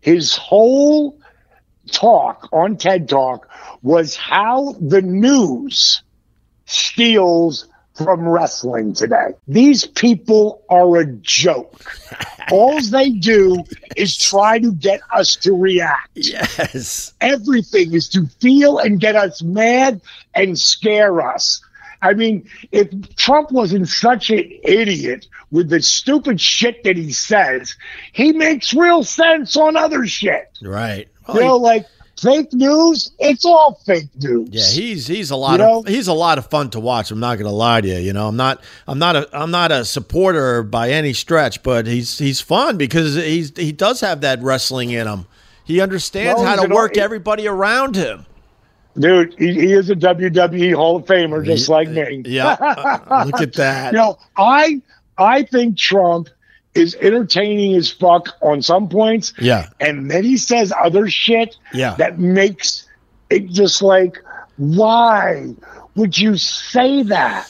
His 0.00 0.34
whole 0.36 1.18
talk 1.90 2.48
on 2.52 2.76
TED 2.76 3.08
Talk 3.08 3.48
was 3.82 4.16
how 4.16 4.76
the 4.80 5.02
news 5.02 6.02
steals 6.66 7.66
from 7.94 8.26
wrestling 8.26 8.94
today. 8.94 9.34
These 9.46 9.86
people 9.86 10.62
are 10.70 10.98
a 10.98 11.06
joke. 11.06 11.84
All 12.50 12.80
they 12.80 13.10
do 13.10 13.62
is 13.96 14.16
try 14.16 14.58
to 14.58 14.72
get 14.72 15.00
us 15.12 15.36
to 15.36 15.52
react. 15.52 16.10
Yes. 16.14 17.12
Everything 17.20 17.92
is 17.92 18.08
to 18.10 18.26
feel 18.40 18.78
and 18.78 18.98
get 18.98 19.16
us 19.16 19.42
mad 19.42 20.00
and 20.34 20.58
scare 20.58 21.20
us. 21.20 21.60
I 22.02 22.14
mean, 22.14 22.48
if 22.72 22.88
Trump 23.16 23.50
wasn't 23.52 23.88
such 23.88 24.30
an 24.30 24.50
idiot 24.64 25.26
with 25.50 25.68
the 25.68 25.82
stupid 25.82 26.40
shit 26.40 26.82
that 26.84 26.96
he 26.96 27.12
says, 27.12 27.74
he 28.12 28.32
makes 28.32 28.72
real 28.74 29.02
sense 29.04 29.56
on 29.56 29.76
other 29.76 30.06
shit. 30.06 30.48
Right. 30.62 31.08
You 31.32 31.40
know, 31.40 31.56
like 31.56 31.86
fake 32.20 32.52
news, 32.52 33.12
it's 33.18 33.44
all 33.44 33.80
fake 33.86 34.08
news. 34.20 34.48
Yeah, 34.50 34.66
he's 34.82 35.06
he's 35.06 35.30
a 35.30 35.36
lot 35.36 35.60
You 35.60 35.66
of 35.66 35.84
know? 35.86 35.90
he's 35.92 36.08
a 36.08 36.12
lot 36.12 36.38
of 36.38 36.46
fun 36.50 36.70
to 36.70 36.80
watch. 36.80 37.10
I'm 37.10 37.20
not 37.20 37.38
gonna 37.38 37.50
lie 37.52 37.80
to 37.82 37.86
you. 37.88 37.98
You 37.98 38.12
know, 38.12 38.26
I'm 38.28 38.36
not 38.36 38.62
I'm 38.88 38.98
not 38.98 39.16
a 39.16 39.28
I'm 39.32 39.50
not 39.50 39.70
a 39.70 39.84
supporter 39.84 40.62
by 40.62 40.90
any 40.90 41.12
stretch, 41.12 41.62
but 41.62 41.86
he's 41.86 42.18
he's 42.18 42.40
fun 42.40 42.76
because 42.78 43.14
he's 43.14 43.56
he 43.56 43.72
does 43.72 44.00
have 44.00 44.22
that 44.22 44.42
wrestling 44.42 44.90
in 44.90 45.06
him. 45.06 45.26
He 45.64 45.80
understands 45.80 46.40
No, 46.42 46.46
how 46.48 46.56
to 46.64 46.74
work 46.74 46.96
he- 46.96 47.00
everybody 47.00 47.46
around 47.46 47.94
him. 47.94 48.26
Dude, 48.98 49.34
he, 49.38 49.52
he 49.54 49.72
is 49.72 49.88
a 49.88 49.94
WWE 49.94 50.74
Hall 50.74 50.96
of 50.96 51.04
Famer, 51.04 51.44
just 51.44 51.68
like 51.68 51.88
me. 51.88 52.22
Yeah, 52.26 52.56
uh, 52.60 53.24
look 53.26 53.40
at 53.40 53.54
that. 53.54 53.92
You 53.92 53.98
know, 53.98 54.18
I 54.36 54.82
I 55.16 55.42
think 55.44 55.78
Trump 55.78 56.28
is 56.74 56.94
entertaining 57.00 57.74
as 57.76 57.90
fuck 57.90 58.28
on 58.42 58.62
some 58.62 58.88
points, 58.88 59.32
Yeah, 59.38 59.68
and 59.80 60.10
then 60.10 60.24
he 60.24 60.36
says 60.36 60.72
other 60.78 61.08
shit 61.08 61.56
yeah, 61.72 61.94
that 61.96 62.18
makes 62.18 62.88
it 63.28 63.48
just 63.48 63.80
like, 63.82 64.18
why 64.56 65.54
would 65.94 66.16
you 66.18 66.36
say 66.36 67.02
that? 67.04 67.48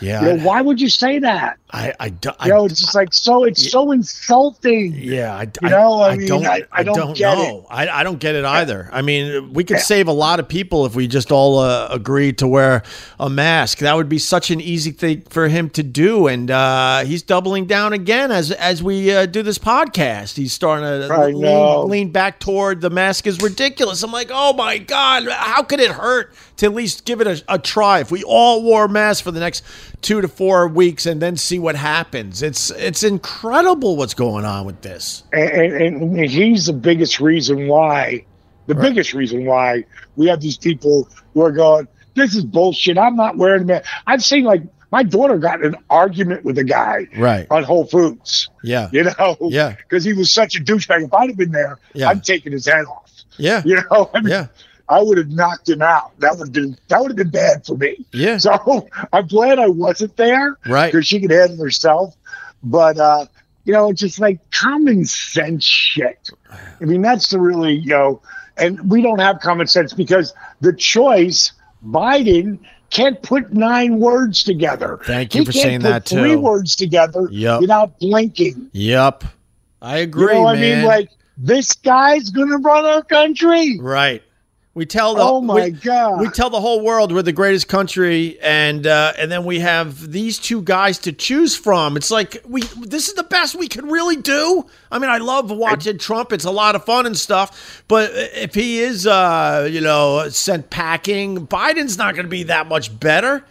yeah. 0.00 0.22
You 0.22 0.36
know, 0.36 0.44
why 0.44 0.60
would 0.60 0.80
you 0.80 0.88
say 0.88 1.18
that? 1.20 1.58
I 1.74 1.92
I, 1.98 2.08
don't, 2.10 2.36
You 2.44 2.50
know, 2.50 2.64
it's 2.66 2.80
just 2.80 2.94
like 2.94 3.12
so. 3.12 3.42
It's 3.44 3.70
so 3.70 3.90
insulting. 3.90 4.94
Yeah, 4.94 5.34
I, 5.34 5.50
You 5.60 5.68
know, 5.70 6.02
I 6.02 6.16
mean, 6.16 6.28
don't, 6.28 6.46
I- 6.46 6.62
I 6.70 6.82
don't 6.84 7.16
get 7.16 7.34
know. 7.36 7.66
I, 7.68 7.88
I 7.88 8.04
don't 8.04 8.20
get 8.20 8.36
it 8.36 8.44
either. 8.44 8.88
I 8.92 9.02
mean, 9.02 9.52
we 9.52 9.64
could 9.64 9.80
save 9.80 10.06
a 10.06 10.12
lot 10.12 10.38
of 10.38 10.48
people 10.48 10.86
if 10.86 10.94
we 10.94 11.08
just 11.08 11.32
all 11.32 11.58
uh, 11.58 11.88
agreed 11.90 12.38
to 12.38 12.46
wear 12.46 12.84
a 13.18 13.28
mask. 13.28 13.78
That 13.78 13.96
would 13.96 14.08
be 14.08 14.18
such 14.18 14.50
an 14.52 14.60
easy 14.60 14.92
thing 14.92 15.22
for 15.30 15.48
him 15.48 15.68
to 15.70 15.82
do, 15.82 16.28
and 16.28 16.48
uh, 16.50 17.00
he's 17.04 17.22
doubling 17.22 17.66
down 17.66 17.92
again 17.92 18.30
as 18.30 18.52
as 18.52 18.80
we 18.82 19.12
uh, 19.12 19.26
do 19.26 19.42
this 19.42 19.58
podcast. 19.58 20.36
He's 20.36 20.52
starting 20.52 20.84
to 20.84 21.08
lean, 21.36 21.88
lean 21.88 22.10
back 22.12 22.38
toward 22.38 22.80
the 22.82 22.90
mask 22.90 23.26
is 23.26 23.40
ridiculous. 23.42 24.02
I'm 24.04 24.12
like, 24.12 24.30
oh 24.32 24.52
my 24.52 24.78
god, 24.78 25.28
how 25.28 25.62
could 25.64 25.80
it 25.80 25.90
hurt 25.90 26.32
to 26.58 26.66
at 26.66 26.74
least 26.74 27.04
give 27.04 27.20
it 27.20 27.26
a, 27.26 27.42
a 27.48 27.58
try? 27.58 27.98
If 27.98 28.12
we 28.12 28.22
all 28.22 28.62
wore 28.62 28.86
masks 28.86 29.20
for 29.22 29.32
the 29.32 29.40
next 29.40 29.64
two 30.02 30.20
to 30.20 30.28
four 30.28 30.68
weeks 30.68 31.06
and 31.06 31.20
then 31.20 31.36
see 31.36 31.58
what 31.64 31.74
happens, 31.76 32.42
it's 32.42 32.70
it's 32.70 33.02
incredible 33.02 33.96
what's 33.96 34.14
going 34.14 34.44
on 34.44 34.64
with 34.66 34.80
this. 34.82 35.24
and, 35.32 35.50
and, 35.50 36.18
and 36.18 36.30
he's 36.30 36.66
the 36.66 36.72
biggest 36.72 37.18
reason 37.20 37.66
why, 37.66 38.24
the 38.66 38.74
biggest 38.74 39.14
reason 39.14 39.44
why 39.46 39.84
we 40.16 40.26
have 40.28 40.40
these 40.40 40.56
people 40.56 41.08
who 41.32 41.42
are 41.42 41.50
going, 41.50 41.88
"This 42.14 42.36
is 42.36 42.44
bullshit. 42.44 42.96
I'm 42.98 43.16
not 43.16 43.36
wearing 43.36 43.62
a 43.62 43.66
mask." 43.66 43.90
I've 44.06 44.22
seen 44.22 44.44
like 44.44 44.62
my 44.92 45.02
daughter 45.02 45.38
got 45.38 45.60
in 45.60 45.74
an 45.74 45.76
argument 45.90 46.44
with 46.44 46.56
a 46.58 46.62
guy 46.64 47.08
Right. 47.16 47.48
on 47.50 47.64
Whole 47.64 47.84
Foods, 47.84 48.48
Yeah. 48.62 48.88
you 48.92 49.02
know, 49.02 49.36
Yeah. 49.40 49.74
because 49.88 50.04
he 50.04 50.12
was 50.12 50.30
such 50.30 50.54
a 50.56 50.60
douchebag. 50.60 51.06
If 51.06 51.12
I'd 51.14 51.30
have 51.30 51.36
been 51.36 51.50
there, 51.50 51.78
Yeah. 51.94 52.10
I'd 52.10 52.22
taken 52.22 52.52
his 52.52 52.66
head 52.66 52.84
off. 52.84 53.10
Yeah. 53.36 53.62
You 53.64 53.82
know, 53.90 54.08
I 54.14 54.20
mean, 54.20 54.30
Yeah. 54.30 54.46
I 54.88 55.00
would 55.02 55.16
have 55.18 55.30
knocked 55.30 55.68
him 55.68 55.80
out. 55.82 56.18
That 56.20 56.36
would 56.38 56.48
have 56.48 56.52
been 56.52 56.76
that 56.88 57.00
would 57.00 57.10
have 57.10 57.16
been 57.16 57.30
bad 57.30 57.64
for 57.64 57.76
me. 57.76 58.04
Yeah. 58.12 58.38
So 58.38 58.86
I'm 59.12 59.26
glad 59.26 59.58
I 59.58 59.68
wasn't 59.68 60.16
there 60.16 60.58
Right. 60.66 60.92
because 60.92 61.06
she 61.06 61.20
could 61.20 61.30
handle 61.30 61.64
herself. 61.64 62.14
But 62.62 62.98
uh, 62.98 63.26
you 63.64 63.72
know, 63.72 63.88
it's 63.90 64.00
just 64.00 64.18
like 64.20 64.38
common 64.50 65.04
sense 65.06 65.64
shit. 65.64 66.28
I 66.80 66.84
mean, 66.84 67.02
that's 67.02 67.30
the 67.30 67.40
really 67.40 67.74
you 67.74 67.88
know, 67.90 68.20
and 68.56 68.90
we 68.90 69.00
don't 69.02 69.20
have 69.20 69.40
common 69.40 69.66
sense 69.66 69.92
because 69.94 70.32
the 70.60 70.72
choice 70.72 71.52
Biden 71.86 72.58
can't 72.90 73.20
put 73.22 73.52
nine 73.52 73.98
words 73.98 74.44
together. 74.44 75.00
Thank 75.04 75.34
you 75.34 75.40
He 75.40 75.44
for 75.46 75.52
can't 75.52 75.62
saying 75.62 75.80
put 75.80 75.88
that, 75.88 76.04
Three 76.08 76.36
words 76.36 76.76
together 76.76 77.26
Yep. 77.30 77.60
without 77.62 77.98
blinking. 77.98 78.70
Yep. 78.72 79.24
I 79.82 79.98
agree, 79.98 80.28
You 80.28 80.32
know 80.34 80.42
what 80.42 80.56
I 80.56 80.60
mean? 80.60 80.84
Like 80.84 81.10
this 81.36 81.72
guy's 81.74 82.30
gonna 82.30 82.58
run 82.58 82.84
our 82.86 83.02
country. 83.02 83.78
right. 83.80 84.22
We 84.74 84.86
tell 84.86 85.14
the 85.14 85.22
Oh 85.22 85.40
my 85.40 85.54
we, 85.66 85.70
god! 85.70 86.20
we 86.20 86.28
tell 86.30 86.50
the 86.50 86.60
whole 86.60 86.80
world 86.80 87.12
we're 87.12 87.22
the 87.22 87.30
greatest 87.32 87.68
country, 87.68 88.36
and 88.42 88.84
uh, 88.88 89.12
and 89.16 89.30
then 89.30 89.44
we 89.44 89.60
have 89.60 90.10
these 90.10 90.36
two 90.36 90.62
guys 90.62 90.98
to 91.00 91.12
choose 91.12 91.54
from. 91.56 91.96
It's 91.96 92.10
like 92.10 92.42
we 92.44 92.62
this 92.62 93.06
is 93.06 93.14
the 93.14 93.22
best 93.22 93.54
we 93.54 93.68
can 93.68 93.86
really 93.88 94.16
do. 94.16 94.66
I 94.90 94.98
mean, 94.98 95.10
I 95.10 95.18
love 95.18 95.48
watching 95.52 95.96
Trump; 95.98 96.32
it's 96.32 96.44
a 96.44 96.50
lot 96.50 96.74
of 96.74 96.84
fun 96.84 97.06
and 97.06 97.16
stuff. 97.16 97.84
But 97.86 98.10
if 98.14 98.54
he 98.56 98.80
is, 98.80 99.06
uh, 99.06 99.68
you 99.70 99.80
know, 99.80 100.28
sent 100.30 100.70
packing, 100.70 101.46
Biden's 101.46 101.96
not 101.96 102.16
going 102.16 102.26
to 102.26 102.30
be 102.30 102.42
that 102.44 102.66
much 102.66 102.98
better. 102.98 103.44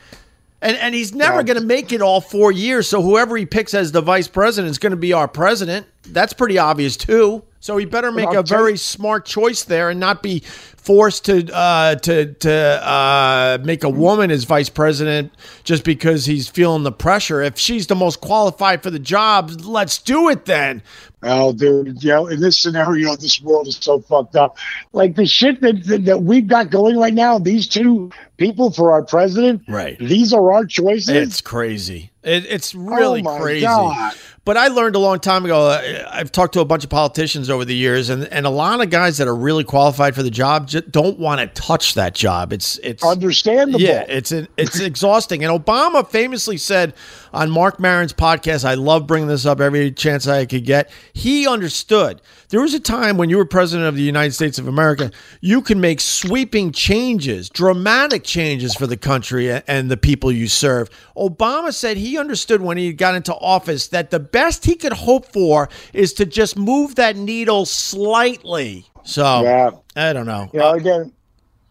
And, 0.62 0.78
and 0.78 0.96
he's 0.96 1.14
never 1.14 1.38
Yeah. 1.38 1.44
going 1.44 1.60
to 1.60 1.66
make 1.66 1.92
it 1.92 2.02
all 2.02 2.22
four 2.22 2.52
years. 2.52 2.88
So 2.88 3.02
whoever 3.02 3.36
he 3.36 3.46
picks 3.46 3.74
as 3.74 3.92
the 3.92 4.00
vice 4.02 4.30
president 4.30 4.72
is 4.72 4.78
going 4.78 4.92
to 4.92 4.98
be 4.98 5.12
our 5.12 5.28
president. 5.28 5.88
That's 6.10 6.34
pretty 6.34 6.58
obvious 6.58 6.98
too. 6.98 7.44
So 7.60 7.78
he 7.78 7.86
better 7.86 8.12
make 8.12 8.34
a 8.34 8.44
very 8.44 8.76
smart 8.78 9.26
choice 9.26 9.64
there 9.64 9.90
and 9.90 9.98
not 9.98 10.22
be 10.22 10.42
forced 10.42 11.24
to 11.26 11.50
uh, 11.56 11.96
to 11.96 12.34
to 12.34 12.52
uh, 12.52 13.58
make 13.64 13.86
a 13.86 13.90
woman 13.90 14.30
his 14.30 14.44
vice 14.44 14.68
president 14.68 15.32
just 15.64 15.86
because 15.86 16.26
he's 16.26 16.50
feeling 16.50 16.84
the 16.84 16.92
pressure. 16.92 17.42
If 17.42 17.58
she's 17.58 17.88
the 17.88 17.96
most 17.96 18.20
qualified 18.20 18.84
for 18.84 18.90
the 18.92 19.00
job, 19.00 19.50
let's 19.64 19.98
do 20.00 20.28
it 20.28 20.44
then. 20.44 20.84
Oh, 21.26 21.54
dude, 21.54 22.04
you 22.04 22.10
know, 22.10 22.28
in 22.28 22.42
this 22.42 22.58
scenario, 22.58 23.16
this 23.16 23.42
world 23.42 23.68
is 23.68 23.78
so 23.78 24.02
fucked 24.02 24.36
up. 24.36 24.58
Like 24.92 25.16
the 25.16 25.26
shit 25.26 25.62
that, 25.62 25.86
that, 25.86 26.04
that 26.04 26.24
we've 26.24 26.48
got 26.48 26.70
going 26.70 26.98
right 26.98 27.14
now, 27.14 27.40
these 27.40 27.66
two 27.66 28.12
people 28.36 28.72
for 28.72 28.92
our 28.92 29.04
president, 29.06 29.62
Right. 29.70 29.98
these 30.00 30.34
are 30.34 30.52
our 30.52 30.66
choices. 30.66 31.08
It's 31.08 31.40
crazy. 31.40 32.12
It, 32.24 32.46
it's 32.50 32.76
really 32.76 33.22
oh 33.22 33.24
my 33.24 33.40
crazy. 33.40 33.66
God. 33.66 34.14
But 34.46 34.58
I 34.58 34.68
learned 34.68 34.96
a 34.98 35.00
long 35.00 35.20
time 35.20 35.46
ago. 35.46 35.68
uh, 35.70 36.06
I've 36.12 36.30
talked 36.32 36.54
to 36.56 36.60
a 36.60 36.66
bunch 36.66 36.84
of 36.84 36.90
politicians 36.90 37.50
over 37.50 37.64
the 37.64 37.76
years, 37.76 38.10
and, 38.10 38.26
and 38.26 38.46
a 38.46 38.50
lot 38.50 38.82
of 38.82 38.90
guys 38.90 39.18
that 39.20 39.28
are 39.30 39.36
really 39.36 39.64
qualified 39.64 40.16
for 40.16 40.22
the 40.24 40.30
job 40.30 40.70
don't 40.92 41.18
want 41.18 41.40
to 41.40 41.48
touch 41.62 41.94
that 41.94 42.14
job. 42.14 42.52
It's 42.52 42.78
it's 42.80 43.06
Understandable. 43.06 43.80
yeah, 43.80 44.06
it's 44.10 44.34
it's 44.34 44.80
exhausting. 44.82 45.46
And 45.46 45.66
Obama 45.66 46.06
famously 46.06 46.58
said 46.58 46.94
on 47.34 47.50
Marc 47.50 47.80
Maron's 47.80 48.14
podcast, 48.14 48.64
I 48.64 48.76
love 48.76 49.08
bringing 49.08 49.28
this 49.28 49.46
up 49.46 49.60
every 49.60 49.92
chance 49.92 50.28
I 50.28 50.46
could 50.46 50.66
get. 50.66 50.92
He 51.14 51.48
understood. 51.48 52.22
There 52.50 52.62
was 52.62 52.74
a 52.74 52.80
time 52.80 53.18
when 53.18 53.30
you 53.30 53.38
were 53.38 53.46
president 53.46 53.88
of 53.88 53.96
the 53.96 54.04
United 54.04 54.34
States 54.34 54.60
of 54.60 54.68
America, 54.68 55.12
you 55.42 55.62
can 55.62 55.82
make 55.82 56.00
sweeping 56.00 56.72
changes, 56.72 57.50
dramatic 57.50 58.24
changes 58.24 58.76
for 58.76 58.86
the 58.86 58.98
country 58.98 59.52
and 59.52 59.90
the 59.90 59.98
people 59.98 60.32
you 60.32 60.48
serve. 60.48 60.90
Obama 61.18 61.74
said 61.74 61.98
he 61.98 62.18
understood 62.18 62.62
when 62.62 62.78
he 62.78 62.94
got 62.94 63.16
into 63.16 63.34
office 63.34 63.88
that 63.88 64.12
the 64.12 64.20
best 64.20 64.66
he 64.66 64.76
could 64.76 64.94
hope 64.94 65.26
for 65.26 65.70
is 65.94 66.14
to 66.14 66.26
just 66.26 66.58
move 66.58 66.96
that 66.96 67.16
needle 67.16 67.66
slightly. 67.66 68.86
So 69.04 69.44
Yeah. 69.44 69.72
I 69.96 70.14
don't 70.14 70.26
know. 70.26 70.50
You 70.54 70.60
know, 70.60 70.72
again, 70.74 71.12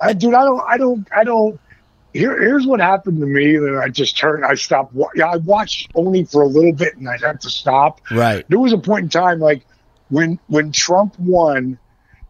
I, 0.01 0.13
dude, 0.13 0.35
I 0.35 0.45
don't, 0.45 0.63
I 0.69 0.77
don't, 0.77 1.09
I 1.17 1.25
don't. 1.25 1.61
Here, 2.13 2.39
here's 2.41 2.67
what 2.67 2.81
happened 2.81 3.21
to 3.21 3.27
me. 3.27 3.57
And 3.57 3.79
I 3.79 3.89
just 3.89 4.17
turned. 4.19 4.45
I 4.45 4.55
stopped. 4.55 4.95
Yeah, 5.15 5.29
I 5.29 5.37
watched 5.37 5.91
only 5.95 6.25
for 6.25 6.43
a 6.43 6.47
little 6.47 6.73
bit, 6.75 6.97
and 6.97 7.09
I 7.09 7.17
had 7.17 7.41
to 7.43 7.51
stop. 7.51 8.01
Right. 8.11 8.45
There 8.49 8.59
was 8.59 8.73
a 8.73 8.79
point 8.79 9.05
in 9.05 9.09
time, 9.09 9.41
like 9.41 9.65
when 10.11 10.39
when 10.49 10.73
Trump 10.73 11.19
won, 11.19 11.79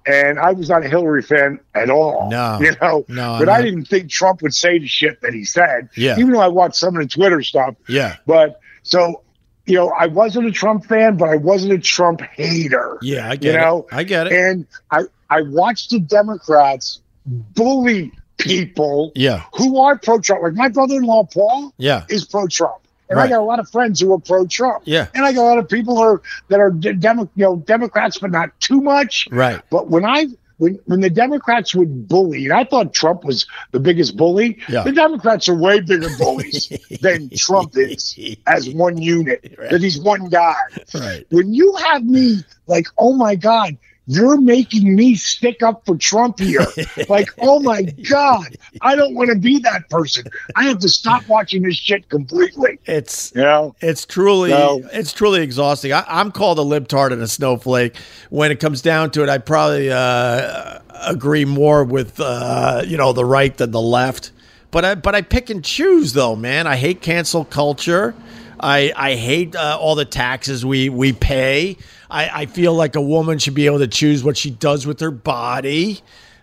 and 0.06 0.38
I 0.38 0.52
was 0.52 0.68
not 0.68 0.84
a 0.84 0.88
Hillary 0.88 1.22
fan 1.22 1.58
at 1.74 1.90
all. 1.90 2.30
No. 2.30 2.58
you 2.60 2.72
know, 2.80 3.04
No, 3.08 3.36
but 3.38 3.48
I 3.48 3.58
not. 3.58 3.62
didn't 3.64 3.84
think 3.86 4.08
Trump 4.10 4.42
would 4.42 4.54
say 4.54 4.78
the 4.78 4.86
shit 4.86 5.20
that 5.22 5.34
he 5.34 5.44
said. 5.44 5.88
Yeah. 5.96 6.16
even 6.18 6.32
though 6.32 6.40
I 6.40 6.48
watched 6.48 6.76
some 6.76 6.96
of 6.96 7.02
the 7.02 7.08
Twitter 7.08 7.42
stuff. 7.42 7.74
Yeah. 7.88 8.16
But 8.26 8.60
so, 8.84 9.22
you 9.66 9.74
know, 9.76 9.90
I 9.90 10.06
wasn't 10.06 10.46
a 10.46 10.50
Trump 10.52 10.86
fan, 10.86 11.16
but 11.16 11.28
I 11.28 11.36
wasn't 11.36 11.72
a 11.72 11.78
Trump 11.78 12.20
hater. 12.20 12.98
Yeah, 13.02 13.28
I 13.30 13.36
get 13.36 13.54
You 13.54 13.60
know, 13.60 13.78
it. 13.90 13.94
I 13.96 14.02
get 14.04 14.26
it. 14.28 14.32
And 14.32 14.66
I, 14.90 15.02
I 15.30 15.42
watched 15.42 15.90
the 15.90 16.00
Democrats 16.00 17.00
bully 17.26 18.12
people 18.42 19.12
Yeah. 19.14 19.42
who 19.54 19.78
are 19.78 19.98
pro 19.98 20.18
Trump. 20.20 20.42
Like 20.42 20.54
my 20.54 20.68
brother 20.68 20.96
in 20.96 21.02
law, 21.04 21.24
Paul, 21.24 21.72
Yeah. 21.78 22.04
is 22.08 22.24
pro 22.24 22.46
Trump. 22.46 22.76
And 23.08 23.16
Right. 23.18 23.26
I 23.26 23.28
got 23.28 23.40
a 23.40 23.44
lot 23.44 23.58
of 23.58 23.68
friends 23.68 24.00
who 24.00 24.12
are 24.14 24.18
pro 24.18 24.46
Trump. 24.46 24.82
Yeah. 24.84 25.06
And 25.14 25.24
I 25.24 25.32
got 25.32 25.42
a 25.42 25.48
lot 25.48 25.58
of 25.58 25.68
people 25.68 25.96
who 25.96 26.02
are, 26.02 26.22
that 26.48 26.60
are 26.60 26.70
de- 26.70 26.94
Demo, 26.94 27.28
you 27.36 27.44
know, 27.44 27.56
Democrats, 27.56 28.18
but 28.18 28.30
not 28.30 28.50
too 28.60 28.80
much. 28.80 29.28
Right. 29.30 29.60
But 29.70 29.88
when 29.88 30.04
I 30.04 30.26
when 30.58 30.78
when 30.86 31.00
the 31.00 31.10
Democrats 31.10 31.74
would 31.74 32.06
bully, 32.06 32.44
and 32.44 32.52
I 32.52 32.62
thought 32.62 32.94
Trump 32.94 33.24
was 33.24 33.46
the 33.72 33.80
biggest 33.80 34.16
bully, 34.16 34.58
Yeah. 34.68 34.84
the 34.84 34.92
Democrats 34.92 35.48
are 35.48 35.56
way 35.56 35.80
bigger 35.80 36.08
bullies 36.18 36.68
than 37.02 37.30
Trump 37.36 37.72
is 37.76 38.16
as 38.46 38.68
one 38.70 38.96
unit. 38.96 39.56
Right. 39.58 39.70
That 39.70 39.82
he's 39.82 39.98
one 39.98 40.28
guy. 40.28 40.54
Right. 40.94 41.26
When 41.30 41.52
you 41.52 41.74
have 41.84 42.04
me 42.04 42.44
like, 42.68 42.86
oh 42.96 43.12
my 43.14 43.34
God, 43.34 43.76
you're 44.06 44.40
making 44.40 44.96
me 44.96 45.14
stick 45.14 45.62
up 45.62 45.86
for 45.86 45.96
Trump 45.96 46.40
here. 46.40 46.66
like, 47.08 47.28
oh 47.40 47.60
my 47.60 47.82
God, 48.10 48.56
I 48.80 48.96
don't 48.96 49.14
want 49.14 49.30
to 49.30 49.36
be 49.38 49.60
that 49.60 49.88
person. 49.90 50.24
I 50.56 50.64
have 50.64 50.80
to 50.80 50.88
stop 50.88 51.26
watching 51.28 51.62
this 51.62 51.76
shit 51.76 52.08
completely. 52.08 52.78
It's 52.86 53.32
You 53.34 53.42
know? 53.42 53.76
it's 53.80 54.04
truly 54.04 54.50
No. 54.50 54.80
it's 54.92 55.12
truly 55.12 55.42
exhausting. 55.42 55.92
I, 55.92 56.04
I'm 56.08 56.32
called 56.32 56.58
a 56.58 56.62
libtard 56.62 57.12
and 57.12 57.22
a 57.22 57.28
snowflake. 57.28 57.96
When 58.30 58.50
it 58.50 58.58
comes 58.58 58.82
down 58.82 59.10
to 59.12 59.22
it, 59.22 59.28
I 59.28 59.38
probably 59.38 59.90
uh, 59.92 60.80
agree 61.02 61.44
more 61.44 61.84
with 61.84 62.18
uh, 62.20 62.82
you 62.86 62.96
know 62.96 63.12
the 63.12 63.24
right 63.24 63.56
than 63.56 63.70
the 63.70 63.80
left. 63.80 64.32
But 64.72 64.84
I 64.84 64.94
but 64.96 65.14
I 65.14 65.22
pick 65.22 65.48
and 65.50 65.64
choose 65.64 66.12
though, 66.12 66.34
man. 66.34 66.66
I 66.66 66.76
hate 66.76 67.02
cancel 67.02 67.44
culture. 67.44 68.14
I 68.58 68.92
I 68.96 69.14
hate 69.16 69.54
uh, 69.54 69.76
all 69.80 69.94
the 69.94 70.04
taxes 70.04 70.64
we 70.64 70.88
we 70.88 71.12
pay. 71.12 71.76
I, 72.12 72.42
I 72.42 72.46
feel 72.46 72.74
like 72.74 72.94
a 72.96 73.00
woman 73.00 73.38
should 73.38 73.54
be 73.54 73.66
able 73.66 73.78
to 73.78 73.88
choose 73.88 74.22
what 74.22 74.36
she 74.36 74.50
does 74.50 74.86
with 74.86 75.00
her 75.00 75.10
body. 75.10 76.00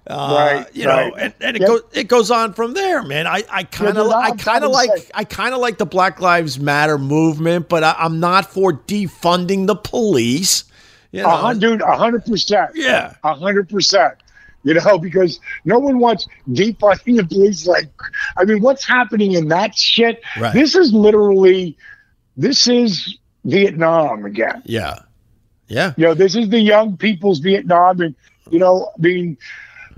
Uh, 0.07 0.35
Right, 0.65 0.75
you 0.75 0.85
know, 0.85 0.95
right. 0.95 1.13
and, 1.19 1.33
and 1.39 1.55
it 1.57 1.59
Yep. 1.61 1.67
goes 1.69 1.81
it 1.93 2.07
goes 2.07 2.31
on 2.31 2.53
from 2.53 2.73
there, 2.73 3.03
man. 3.03 3.27
I, 3.27 3.43
kind 3.65 3.95
of 3.97 4.09
I 4.11 4.31
kind 4.31 4.63
of 4.63 4.71
like 4.71 4.89
I 5.13 5.23
kind 5.23 5.53
of 5.53 5.59
like 5.61 5.77
the 5.77 5.85
Black 5.85 6.19
Lives 6.19 6.59
Matter 6.59 6.97
movement, 6.97 7.69
but 7.69 7.83
I, 7.83 7.95
I'm 7.99 8.19
not 8.19 8.51
for 8.51 8.73
defunding 8.73 9.67
the 9.67 9.75
police. 9.75 10.63
You 11.11 11.21
know, 11.23 11.29
A 11.29 11.35
hundred, 11.95 12.25
percent. 12.25 12.71
yeah, 12.75 13.13
A 13.23 13.35
hundred 13.35 13.69
percent. 13.69 14.15
You 14.63 14.73
know, 14.75 14.97
because 15.01 15.39
no 15.65 15.77
one 15.79 15.99
wants 15.99 16.27
defunding 16.49 17.17
the 17.17 17.25
police. 17.25 17.67
Like, 17.67 17.89
I 18.35 18.45
mean, 18.45 18.61
what's 18.61 18.85
happening 18.87 19.33
in 19.33 19.47
that 19.49 19.75
shit? 19.77 20.21
Right. 20.39 20.53
This 20.53 20.73
is 20.75 20.91
literally, 20.91 21.77
this 22.35 22.67
is 22.67 23.17
Vietnam 23.45 24.25
again. 24.25 24.61
yeah, 24.65 24.99
yeah, 25.69 25.93
You 25.97 26.05
know, 26.05 26.13
this 26.13 26.35
is 26.35 26.49
the 26.49 26.59
young 26.59 26.97
people's 26.97 27.39
Vietnam, 27.39 28.01
and 28.01 28.15
you 28.49 28.59
know, 28.59 28.91
I 28.97 29.01
mean, 29.01 29.37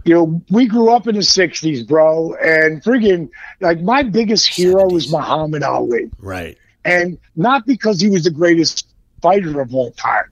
you 0.04 0.14
know, 0.14 0.42
we 0.52 0.68
grew 0.68 0.92
up 0.92 1.08
in 1.08 1.16
the 1.16 1.22
'60s, 1.22 1.88
bro, 1.88 2.36
and 2.36 2.84
friggin' 2.84 3.30
like 3.62 3.82
my 3.82 4.04
biggest 4.04 4.48
hero 4.48 4.88
was 4.90 5.12
Muhammad 5.12 5.64
Ali. 5.64 6.12
Right, 6.20 6.58
and 6.86 7.18
not 7.36 7.66
because 7.66 8.00
he 8.00 8.10
was 8.10 8.26
the 8.26 8.32
greatest 8.32 8.88
fighter 9.22 9.62
of 9.62 9.74
all 9.74 9.92
time, 9.92 10.26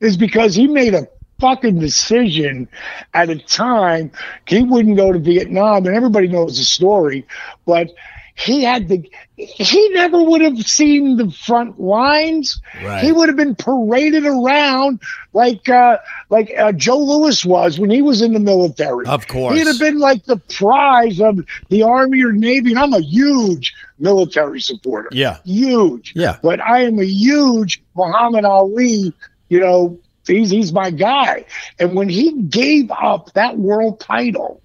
is 0.00 0.16
because 0.16 0.54
he 0.54 0.68
made 0.68 0.94
a 0.94 1.08
fucking 1.40 1.80
decision 1.80 2.68
at 3.12 3.28
a 3.28 3.38
time 3.38 4.10
he 4.46 4.62
wouldn't 4.62 4.96
go 4.96 5.12
to 5.12 5.18
Vietnam, 5.18 5.86
and 5.86 5.94
everybody 5.96 6.28
knows 6.28 6.56
the 6.56 6.64
story, 6.64 7.26
but 7.66 7.90
he 8.36 8.64
had 8.64 8.88
the 8.88 9.08
he 9.36 9.88
never 9.90 10.22
would 10.22 10.40
have 10.40 10.58
seen 10.66 11.16
the 11.16 11.30
front 11.30 11.80
lines. 11.80 12.60
Right. 12.82 13.02
He 13.02 13.12
would 13.12 13.28
have 13.28 13.36
been 13.36 13.54
paraded 13.54 14.26
around 14.26 15.00
like 15.32 15.68
uh, 15.68 15.98
like 16.30 16.52
uh, 16.58 16.72
Joe 16.72 16.98
Louis 16.98 17.44
was 17.44 17.78
when 17.78 17.90
he 17.90 18.02
was 18.02 18.22
in 18.22 18.32
the 18.32 18.40
military. 18.40 19.06
Of 19.06 19.28
course. 19.28 19.56
he'd 19.56 19.66
have 19.66 19.78
been 19.78 19.98
like 19.98 20.24
the 20.24 20.36
prize 20.36 21.20
of 21.20 21.44
the 21.68 21.82
Army 21.84 22.24
or 22.24 22.32
Navy, 22.32 22.70
and 22.70 22.78
I'm 22.78 22.92
a 22.92 23.00
huge 23.00 23.72
military 23.98 24.60
supporter 24.60 25.08
yeah, 25.12 25.38
huge. 25.44 26.12
Yeah. 26.16 26.38
But 26.42 26.60
I 26.60 26.82
am 26.82 26.98
a 26.98 27.04
huge 27.04 27.82
Muhammad 27.94 28.44
Ali, 28.44 29.12
you 29.48 29.60
know, 29.60 29.98
he's 30.26 30.50
he's 30.50 30.72
my 30.72 30.90
guy. 30.90 31.44
And 31.78 31.94
when 31.94 32.08
he 32.08 32.32
gave 32.42 32.90
up 32.90 33.32
that 33.34 33.58
world 33.58 34.00
title 34.00 34.60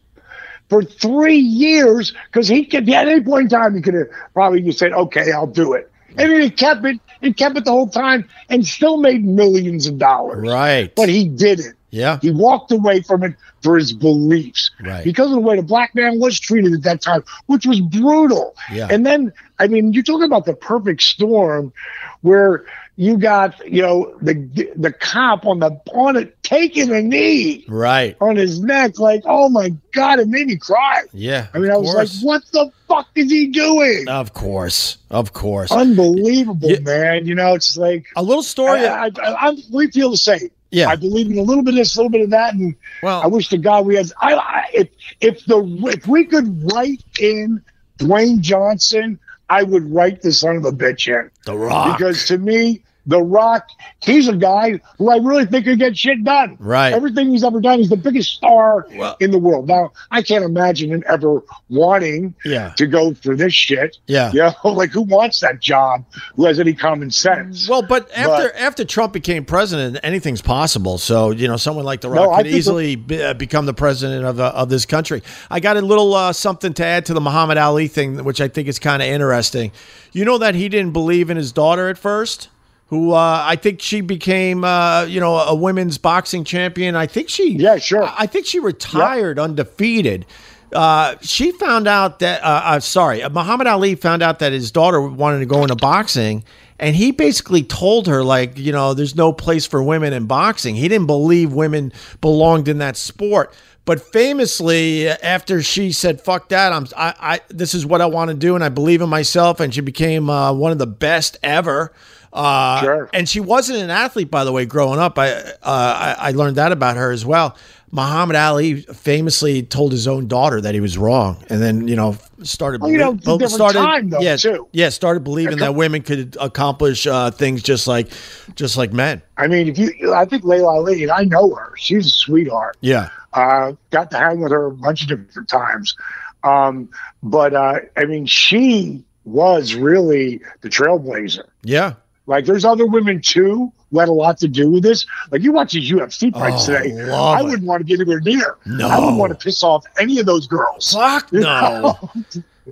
for 0.69 0.83
three 0.83 1.37
years, 1.37 2.13
because 2.31 2.47
he 2.47 2.65
could 2.65 2.87
at 2.89 3.07
any 3.07 3.21
point 3.21 3.43
in 3.43 3.49
time 3.49 3.75
he 3.75 3.81
could 3.81 3.95
have 3.95 4.07
probably 4.33 4.61
just 4.61 4.79
said, 4.79 4.93
Okay, 4.93 5.31
I'll 5.31 5.47
do 5.47 5.73
it. 5.73 5.91
And 6.09 6.31
then 6.31 6.41
he 6.41 6.49
kept 6.49 6.83
it, 6.85 6.99
and 7.21 7.35
kept 7.37 7.57
it 7.57 7.65
the 7.65 7.71
whole 7.71 7.87
time 7.89 8.27
and 8.49 8.65
still 8.65 8.97
made 8.97 9.23
millions 9.23 9.85
of 9.87 9.97
dollars. 9.99 10.47
right, 10.47 10.93
But 10.95 11.07
he 11.09 11.27
didn't. 11.27 11.75
yeah, 11.91 12.17
He 12.21 12.31
walked 12.31 12.71
away 12.71 13.01
from 13.01 13.23
it 13.23 13.35
for 13.61 13.77
his 13.77 13.93
beliefs. 13.93 14.71
Right. 14.81 15.03
Because 15.03 15.27
of 15.27 15.33
the 15.33 15.39
way 15.39 15.55
the 15.57 15.61
black 15.61 15.93
man 15.93 16.19
was 16.19 16.39
treated 16.39 16.73
at 16.73 16.81
that 16.83 17.01
time, 17.01 17.23
which 17.47 17.65
was 17.67 17.79
brutal. 17.81 18.55
Yeah. 18.71 18.87
And 18.89 19.05
then, 19.05 19.33
I 19.59 19.67
mean, 19.67 19.93
you're 19.93 20.01
talking 20.03 20.23
about 20.25 20.45
the 20.45 20.55
perfect 20.55 21.03
storm 21.03 21.73
where 22.21 22.65
you 22.99 23.17
got, 23.17 23.57
you 23.65 23.81
know, 23.81 24.13
the 24.21 24.33
the 24.75 24.91
cop 24.91 25.45
on 25.45 25.59
the 25.59 25.71
on 25.93 26.17
it 26.17 26.35
taking 26.43 26.91
a 26.91 27.01
knee 27.01 27.63
right, 27.69 28.17
on 28.19 28.35
his 28.35 28.59
neck, 28.59 28.99
like, 28.99 29.21
oh 29.23 29.47
my 29.47 29.69
God, 29.93 30.19
it 30.19 30.27
made 30.27 30.47
me 30.47 30.57
cry. 30.57 31.03
yeah. 31.13 31.47
I 31.53 31.59
mean, 31.59 31.71
I 31.71 31.77
was 31.77 31.93
like, 31.95 32.09
what 32.21 32.43
the 32.51 32.69
fuck 32.89 33.07
is 33.15 33.31
he 33.31 33.47
doing? 33.47 34.09
Of 34.09 34.33
course, 34.33 34.97
of 35.09 35.31
course. 35.31 35.71
Unbelievable, 35.71 36.69
Yeah. 36.69 36.79
man. 36.79 37.25
You 37.25 37.35
know, 37.35 37.53
it's 37.53 37.77
like 37.77 38.05
a 38.17 38.21
little 38.21 38.43
story. 38.43 38.81
I, 38.85 39.05
I, 39.05 39.11
I, 39.23 39.31
I'm- 39.45 39.57
we 39.71 39.89
feel 39.91 40.11
the 40.11 40.17
same. 40.17 40.51
yeah. 40.71 40.89
I 40.89 40.97
believe 40.97 41.31
in 41.31 41.37
a 41.37 41.41
little 41.41 41.63
bit 41.63 41.75
of 41.75 41.77
this, 41.77 41.95
a 41.95 41.99
little 41.99 42.11
bit 42.11 42.21
of 42.21 42.31
that, 42.31 42.53
and 42.53 42.75
well, 43.01 43.21
I 43.23 43.27
wish 43.27 43.47
to 43.49 43.57
God 43.57 43.85
we 43.85 43.95
had. 43.95 44.11
I, 44.21 44.33
I 44.35 44.65
if 44.73 44.89
if 45.21 45.45
the 45.45 45.59
if 45.95 46.05
we 46.05 46.25
could 46.25 46.69
write 46.73 47.01
in 47.17 47.61
Dwayne 47.97 48.41
Johnson, 48.41 49.19
I 49.49 49.63
would 49.63 49.89
write 49.89 50.21
the 50.21 50.33
son 50.33 50.57
of 50.57 50.65
a 50.65 50.71
bitch 50.73 51.07
in 51.07 51.31
The 51.45 51.57
Rock. 51.57 51.97
because 51.97 52.25
to 52.25 52.37
me, 52.37 52.83
The 53.09 53.21
Rock, 53.21 53.67
he's 54.03 54.27
a 54.27 54.35
guy 54.35 54.79
who 54.99 55.09
I 55.09 55.17
really 55.17 55.45
think 55.45 55.65
could 55.65 55.79
get 55.79 55.97
shit 55.97 56.23
done. 56.23 56.57
Right. 56.59 56.93
Everything 56.93 57.31
he's 57.31 57.43
ever 57.43 57.59
done, 57.59 57.79
he's 57.79 57.89
the 57.89 57.97
biggest 57.97 58.33
star 58.33 58.85
Well- 58.93 59.17
in 59.19 59.31
the 59.31 59.39
world. 59.39 59.67
Now, 59.67 59.91
I 60.11 60.21
can't 60.21 60.45
imagine 60.45 60.91
him 60.91 61.03
ever 61.07 61.43
wanting 61.69 62.35
yeah. 62.45 62.69
to 62.77 62.85
go 62.85 63.15
for 63.15 63.35
this 63.35 63.51
shit. 63.53 63.97
Yeah. 64.05 64.31
You 64.31 64.39
know, 64.41 64.53
like 64.71 64.91
who 64.91 65.01
wants 65.01 65.39
that 65.39 65.59
job? 65.59 66.05
Who 66.35 66.45
has 66.45 66.59
any 66.59 66.73
common 66.73 67.09
sense? 67.09 67.67
Well, 67.67 67.81
but 67.81 68.11
after 68.15 68.53
after 68.55 68.85
Trump 68.85 69.13
became 69.13 69.43
president, 69.43 69.97
anything's 70.03 70.43
possible. 70.43 70.99
So 70.99 71.31
you 71.31 71.47
know, 71.47 71.57
someone 71.57 71.85
like 71.85 72.01
The 72.01 72.09
Rock 72.09 72.29
No, 72.29 72.37
could 72.37 72.47
easily 72.47 72.95
be, 72.95 73.23
uh, 73.23 73.33
become 73.33 73.65
the 73.65 73.73
president 73.73 74.25
of 74.25 74.39
uh, 74.39 74.51
of 74.53 74.69
this 74.69 74.85
country. 74.85 75.23
I 75.49 75.59
got 75.59 75.77
a 75.77 75.81
little 75.81 76.13
uh, 76.13 76.31
something 76.33 76.73
to 76.75 76.85
add 76.85 77.07
to 77.07 77.15
the 77.15 77.21
Muhammad 77.21 77.57
Ali 77.57 77.87
thing, 77.87 78.23
which 78.23 78.39
I 78.39 78.47
think 78.47 78.67
is 78.67 78.77
kind 78.77 79.01
of 79.01 79.07
interesting. 79.07 79.71
You 80.11 80.25
know 80.25 80.37
that 80.37 80.53
he 80.53 80.69
didn't 80.69 80.93
believe 80.93 81.29
in 81.29 81.37
his 81.37 81.51
daughter 81.51 81.89
at 81.89 81.97
first. 81.97 82.49
Who 82.89 83.13
uh, 83.13 83.43
I 83.45 83.55
think 83.55 83.81
she 83.81 84.01
became, 84.01 84.63
uh, 84.63 85.03
you 85.03 85.19
know, 85.19 85.37
a 85.37 85.53
women's 85.53 85.99
boxing 85.99 86.43
champion. 86.43 86.95
I 86.95 87.05
think 87.05 87.29
she, 87.29 87.53
Yeah, 87.53 87.77
sure. 87.77 88.11
I 88.17 88.25
think 88.25 88.47
she 88.47 88.59
retired 88.59 89.37
undefeated. 89.37 90.25
Uh, 90.73 91.15
she 91.21 91.51
found 91.51 91.87
out 91.87 92.19
that, 92.19 92.43
uh, 92.43 92.61
uh, 92.63 92.79
sorry, 92.79 93.21
uh, 93.21 93.29
Muhammad 93.29 93.67
Ali 93.67 93.95
found 93.95 94.23
out 94.23 94.39
that 94.39 94.53
his 94.53 94.71
daughter 94.71 95.01
wanted 95.01 95.39
to 95.39 95.45
go 95.45 95.61
into 95.61 95.75
boxing. 95.75 96.43
And 96.79 96.95
he 96.95 97.11
basically 97.11 97.61
told 97.63 98.07
her, 98.07 98.23
like, 98.23 98.57
you 98.57 98.71
know, 98.71 98.93
there's 98.93 99.15
no 99.15 99.33
place 99.33 99.65
for 99.65 99.83
women 99.83 100.13
in 100.13 100.25
boxing. 100.25 100.75
He 100.75 100.87
didn't 100.87 101.07
believe 101.07 101.51
women 101.51 101.91
belonged 102.21 102.67
in 102.67 102.77
that 102.77 102.95
sport. 102.95 103.53
But 103.85 104.01
famously, 104.01 105.09
after 105.09 105.63
she 105.63 105.91
said 105.91 106.21
"fuck 106.21 106.49
that," 106.49 106.71
I'm 106.71 106.85
I, 106.95 107.13
I 107.19 107.39
this 107.49 107.73
is 107.73 107.87
what 107.87 108.01
I 108.01 108.05
want 108.05 108.29
to 108.29 108.35
do, 108.35 108.53
and 108.53 108.63
I 108.63 108.69
believe 108.69 109.01
in 109.01 109.09
myself, 109.09 109.59
and 109.59 109.73
she 109.73 109.81
became 109.81 110.29
uh, 110.29 110.53
one 110.53 110.71
of 110.71 110.77
the 110.77 110.85
best 110.85 111.37
ever. 111.41 111.91
Uh, 112.31 112.81
Sure. 112.81 113.09
And 113.13 113.27
she 113.27 113.39
wasn't 113.39 113.79
an 113.79 113.89
athlete, 113.89 114.29
by 114.29 114.43
the 114.43 114.51
way. 114.51 114.65
Growing 114.65 114.99
up, 114.99 115.17
I, 115.17 115.31
uh, 115.31 115.53
I 115.63 116.15
I 116.19 116.31
learned 116.31 116.57
that 116.57 116.71
about 116.71 116.97
her 116.97 117.11
as 117.11 117.25
well. 117.25 117.55
Muhammad 117.91 118.35
Ali 118.35 118.81
famously 118.81 119.63
told 119.63 119.91
his 119.91 120.07
own 120.07 120.27
daughter 120.27 120.61
that 120.61 120.75
he 120.75 120.79
was 120.79 120.95
wrong, 120.95 121.43
and 121.49 121.59
then 121.59 121.87
you 121.87 121.95
know 121.95 122.15
started. 122.43 122.81
Well, 122.81 122.91
you 122.91 122.99
know, 122.99 123.15
different 123.15 123.73
time, 123.73 124.09
though, 124.11 124.19
yeah, 124.19 124.35
too. 124.35 124.67
yeah, 124.73 124.89
started 124.89 125.23
believing 125.23 125.57
that 125.57 125.73
women 125.73 126.03
could 126.03 126.37
accomplish 126.39 127.07
uh, 127.07 127.31
things 127.31 127.63
just 127.63 127.87
like 127.87 128.09
just 128.53 128.77
like 128.77 128.93
men. 128.93 129.23
I 129.37 129.47
mean, 129.47 129.67
if 129.67 129.79
you, 129.79 130.13
I 130.13 130.25
think 130.25 130.43
Laila 130.43 130.75
Ali, 130.75 131.01
and 131.01 131.11
I 131.11 131.23
know 131.23 131.55
her. 131.55 131.73
She's 131.77 132.05
a 132.05 132.09
sweetheart. 132.09 132.77
Yeah, 132.81 133.09
Uh, 133.33 133.73
got 133.89 134.11
to 134.11 134.17
hang 134.19 134.39
with 134.41 134.51
her 134.51 134.67
a 134.67 134.71
bunch 134.71 135.01
of 135.01 135.07
different 135.07 135.49
times. 135.49 135.95
Um, 136.43 136.89
but 137.23 137.55
uh, 137.55 137.79
I 137.97 138.05
mean, 138.05 138.27
she 138.27 139.03
was 139.25 139.73
really 139.73 140.41
the 140.61 140.69
trailblazer. 140.69 141.45
yeah. 141.63 141.93
Like, 142.29 142.45
there's 142.45 142.63
other 142.63 142.85
women 142.85 143.21
too 143.21 143.73
who 143.89 143.99
had 143.99 144.07
a 144.07 144.13
lot 144.13 144.37
to 144.37 144.47
do 144.47 144.69
with 144.69 144.83
this. 144.83 145.07
Like, 145.31 145.41
you 145.41 145.51
watch 145.51 145.73
these 145.73 145.91
UFC 145.91 146.31
oh, 146.31 146.39
fights 146.39 146.69
Oh, 146.69 146.77
today. 146.77 147.11
I 147.11 147.41
wouldn't 147.41 147.63
want 147.63 147.79
to 147.79 147.83
get 147.83 147.99
anywhere 147.99 148.19
near. 148.19 148.55
No. 148.67 148.87
I 148.87 148.99
wouldn't 148.99 149.17
want 149.17 149.31
to 149.31 149.43
piss 149.43 149.63
off 149.63 149.83
any 149.99 150.19
of 150.19 150.27
those 150.27 150.45
girls. 150.45 150.93
Fuck 150.93 151.33
no. 151.33 151.97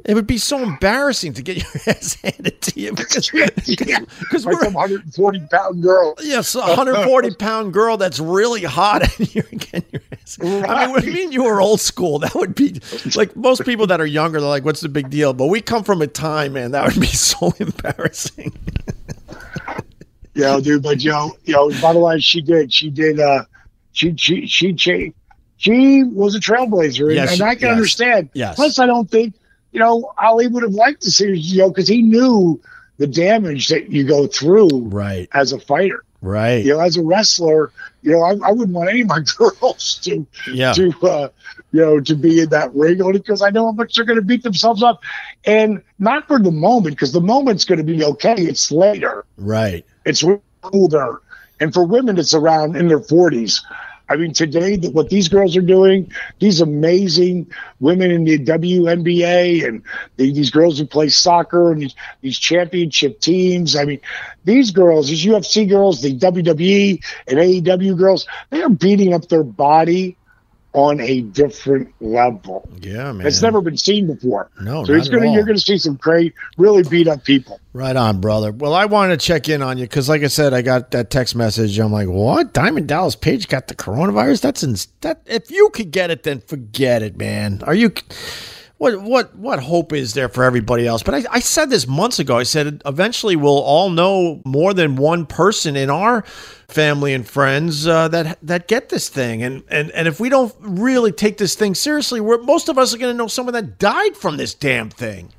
It 0.05 0.13
would 0.13 0.27
be 0.27 0.37
so 0.37 0.59
embarrassing 0.59 1.33
to 1.33 1.41
get 1.41 1.57
your 1.57 1.81
ass 1.87 2.17
handed 2.21 2.61
to 2.61 2.79
you 2.79 2.93
because 2.93 3.33
yeah. 3.33 3.47
because 4.19 4.45
Like 4.45 4.55
we're 4.55 4.63
some 4.65 4.73
140 4.73 5.39
pound 5.51 5.81
girl. 5.81 6.13
yes, 6.21 6.53
a 6.55 6.59
140 6.59 7.35
pound 7.35 7.73
girl 7.73 7.97
that's 7.97 8.19
really 8.19 8.63
hot 8.63 9.01
and 9.17 9.33
you're 9.33 9.43
getting 9.43 9.85
your 9.91 10.01
ass. 10.11 10.37
I 10.41 10.85
mean, 10.85 10.99
do 10.99 11.07
you 11.07 11.13
mean 11.13 11.31
you 11.31 11.43
were 11.45 11.59
old 11.61 11.81
school? 11.81 12.19
That 12.19 12.35
would 12.35 12.53
be 12.53 12.79
like 13.15 13.35
most 13.35 13.65
people 13.65 13.87
that 13.87 13.99
are 13.99 14.05
younger. 14.05 14.39
They're 14.39 14.49
like, 14.49 14.65
"What's 14.65 14.81
the 14.81 14.89
big 14.89 15.09
deal?" 15.09 15.33
But 15.33 15.47
we 15.47 15.61
come 15.61 15.83
from 15.83 16.01
a 16.01 16.07
time, 16.07 16.53
man, 16.53 16.71
that 16.71 16.85
would 16.85 17.01
be 17.01 17.07
so 17.07 17.53
embarrassing. 17.59 18.53
You 20.37 20.43
know, 20.43 20.61
dude, 20.61 20.83
but 20.83 21.03
you 21.03 21.09
know, 21.11 21.35
you 21.45 21.53
know, 21.53 21.71
by 21.81 21.93
the 21.93 21.99
way, 21.99 22.19
she 22.19 22.41
did. 22.41 22.71
She 22.71 22.89
did. 22.91 23.19
Uh, 23.19 23.43
she 23.91 24.15
she 24.17 24.45
she 24.45 24.77
she, 24.77 25.13
she 25.57 26.03
was 26.03 26.35
a 26.35 26.39
trailblazer, 26.39 27.05
and, 27.07 27.15
Yes, 27.15 27.33
and 27.33 27.41
I 27.49 27.55
can 27.55 27.69
yes, 27.69 27.71
understand. 27.75 28.29
yes. 28.33 28.55
Plus, 28.55 28.77
I 28.77 28.85
don't 28.85 29.09
think 29.09 29.33
you 29.71 29.79
know 29.79 30.13
Ali 30.21 30.47
would 30.47 30.61
have 30.63 30.73
liked 30.73 31.01
to 31.01 31.11
see 31.11 31.33
you 31.35 31.57
know 31.59 31.69
because 31.69 31.87
he 31.87 32.03
knew 32.03 32.61
the 32.99 33.07
damage 33.07 33.67
that 33.69 33.91
you 33.91 34.03
go 34.07 34.27
through 34.27 34.69
Right, 34.89 35.27
as 35.33 35.53
a 35.53 35.59
fighter. 35.59 36.03
right. 36.21 36.63
You 36.65 36.73
know, 36.73 36.79
as 36.81 36.97
a 36.97 37.03
wrestler, 37.03 37.71
you 38.01 38.11
know, 38.11 38.21
I, 38.23 38.31
I 38.47 38.51
wouldn't 38.51 38.71
want 38.73 38.89
any 38.89 39.01
of 39.01 39.07
my 39.07 39.19
girls 39.37 39.99
to 40.03 40.25
Yeah, 40.51 40.73
to 40.73 40.93
uh, 41.01 41.29
you 41.71 41.81
know 41.81 41.99
to 41.99 42.15
be 42.15 42.41
in 42.41 42.49
that 42.49 42.73
ring 42.75 43.01
only 43.01 43.17
because 43.19 43.41
I 43.41 43.49
know 43.49 43.65
how 43.65 43.71
much 43.71 43.95
they're 43.95 44.05
going 44.05 44.19
to 44.19 44.25
beat 44.25 44.43
themselves 44.43 44.83
up, 44.83 45.01
and 45.45 45.81
not 45.97 46.27
for 46.27 46.37
the 46.37 46.51
moment 46.51 46.95
because 46.95 47.11
the 47.11 47.21
moment's 47.21 47.65
going 47.65 47.79
to 47.79 47.83
be 47.83 48.03
okay. 48.03 48.35
It's 48.37 48.71
later 48.71 49.25
right. 49.37 49.83
It's 50.07 50.23
older. 50.63 51.21
And 51.59 51.73
for 51.73 51.85
women, 51.85 52.17
it's 52.17 52.33
around 52.33 52.75
in 52.75 52.87
their 52.87 52.99
40s. 52.99 53.61
I 54.09 54.15
mean, 54.15 54.31
today, 54.31 54.77
what 54.77 55.09
these 55.09 55.27
girls 55.27 55.57
are 55.57 55.61
doing, 55.61 56.11
these 56.39 56.61
amazing 56.61 57.51
women 57.81 58.09
in 58.09 58.23
the 58.23 58.39
WNBA 58.39 59.67
and 59.67 59.83
the, 60.15 60.31
these 60.31 60.49
girls 60.49 60.79
who 60.79 60.85
play 60.85 61.09
soccer 61.09 61.73
and 61.73 61.81
these, 61.81 61.95
these 62.21 62.39
championship 62.39 63.19
teams. 63.19 63.75
I 63.75 63.83
mean, 63.83 63.99
these 64.45 64.71
girls, 64.71 65.09
these 65.09 65.25
UFC 65.25 65.67
girls, 65.67 66.01
the 66.01 66.17
WWE 66.17 67.03
and 67.27 67.37
AEW 67.37 67.97
girls, 67.97 68.27
they 68.49 68.61
are 68.61 68.69
beating 68.69 69.13
up 69.13 69.27
their 69.27 69.43
body 69.43 70.15
on 70.73 70.99
a 70.99 71.21
different 71.21 71.93
level. 72.01 72.67
Yeah, 72.81 73.11
man. 73.11 73.25
It's 73.25 73.41
never 73.41 73.61
been 73.61 73.77
seen 73.77 74.07
before. 74.07 74.49
No, 74.61 74.85
so 74.85 74.93
it's 74.93 75.09
gonna, 75.09 75.31
you're 75.31 75.45
to 75.45 75.57
see 75.57 75.77
some 75.77 75.95
great, 75.95 76.33
really 76.57 76.83
beat 76.83 77.07
up 77.07 77.23
people. 77.23 77.59
Right 77.73 77.95
on, 77.95 78.21
brother. 78.21 78.51
Well, 78.51 78.73
I 78.73 78.85
wanted 78.85 79.19
to 79.19 79.25
check 79.25 79.49
in 79.49 79.61
on 79.61 79.77
you 79.77 79.85
because, 79.85 80.07
like 80.09 80.23
I 80.23 80.27
said, 80.27 80.53
I 80.53 80.61
got 80.61 80.91
that 80.91 81.09
text 81.09 81.35
message. 81.35 81.77
I'm 81.79 81.91
like, 81.91 82.07
"What? 82.07 82.53
Diamond 82.53 82.87
Dallas 82.87 83.15
Page 83.15 83.47
got 83.47 83.67
the 83.67 83.75
coronavirus? 83.75 84.41
That's 84.41 84.63
in, 84.63 84.75
that. 85.01 85.21
If 85.25 85.51
you 85.51 85.69
could 85.69 85.91
get 85.91 86.11
it, 86.11 86.23
then 86.23 86.41
forget 86.41 87.01
it, 87.01 87.17
man. 87.17 87.61
Are 87.63 87.75
you? 87.75 87.91
What 88.79 89.01
what 89.01 89.35
what 89.35 89.59
hope 89.59 89.91
is 89.91 90.13
there 90.13 90.29
for 90.29 90.43
everybody 90.43 90.85
else? 90.85 91.01
But 91.01 91.15
I, 91.15 91.23
I 91.31 91.39
said 91.39 91.71
this 91.71 91.87
months 91.87 92.19
ago. 92.19 92.37
I 92.37 92.43
said 92.43 92.81
eventually 92.85 93.35
we'll 93.35 93.57
all 93.57 93.89
know 93.89 94.39
more 94.45 94.71
than 94.73 94.97
one 94.97 95.25
person 95.25 95.75
in 95.75 95.89
our 95.89 96.21
family 96.67 97.13
and 97.13 97.27
friends 97.27 97.87
uh, 97.87 98.07
that 98.09 98.37
that 98.43 98.67
get 98.67 98.89
this 98.89 99.09
thing, 99.09 99.41
and 99.41 99.63
and 99.69 99.89
and 99.91 100.07
if 100.07 100.19
we 100.19 100.29
don't 100.29 100.53
really 100.59 101.11
take 101.11 101.37
this 101.37 101.55
thing 101.55 101.73
seriously, 101.73 102.21
we're 102.21 102.37
most 102.43 102.69
of 102.69 102.77
us 102.77 102.93
are 102.93 102.99
going 102.99 103.11
to 103.13 103.17
know 103.17 103.27
someone 103.27 103.53
that 103.53 103.79
died 103.79 104.15
from 104.15 104.37
this 104.37 104.53
damn 104.53 104.91
thing 104.91 105.29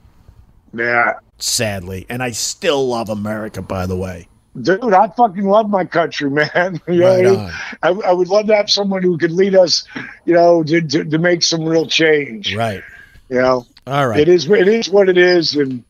Yeah. 0.74 1.12
sadly. 1.39 2.07
And 2.09 2.24
I 2.24 2.32
still 2.32 2.89
love 2.89 3.09
America, 3.09 3.62
by 3.62 3.86
the 3.86 3.97
way. 3.97 4.26
Dude, 4.61 4.82
I 4.93 5.07
fucking 5.16 5.45
love 5.45 5.70
my 5.70 5.84
country, 5.84 6.28
man. 6.32 6.80
You 6.89 6.95
know, 7.01 7.07
Right 7.16 7.24
what 7.24 7.26
I, 7.26 7.30
mean? 7.30 7.39
on. 7.39 8.03
I, 8.05 8.09
I 8.09 8.12
would 8.12 8.26
love 8.26 8.47
to 8.49 8.57
have 8.57 8.68
someone 8.68 9.05
who 9.05 9.16
could 9.16 9.30
lead 9.30 9.55
us, 9.55 9.84
you 10.24 10.34
know, 10.34 10.64
to, 10.64 10.80
to, 10.80 11.05
to 11.05 11.18
make 11.18 11.45
some 11.45 11.64
real 11.64 11.86
change. 11.86 12.57
Right. 12.57 12.82
You 13.29 13.41
know, 13.41 13.66
All 13.87 14.07
right. 14.07 14.20
it 14.20 14.29
is 14.29 14.49
it 14.49 14.68
is 14.68 14.89
what 14.89 15.09
it 15.09 15.18
is, 15.18 15.55
and 15.55 15.85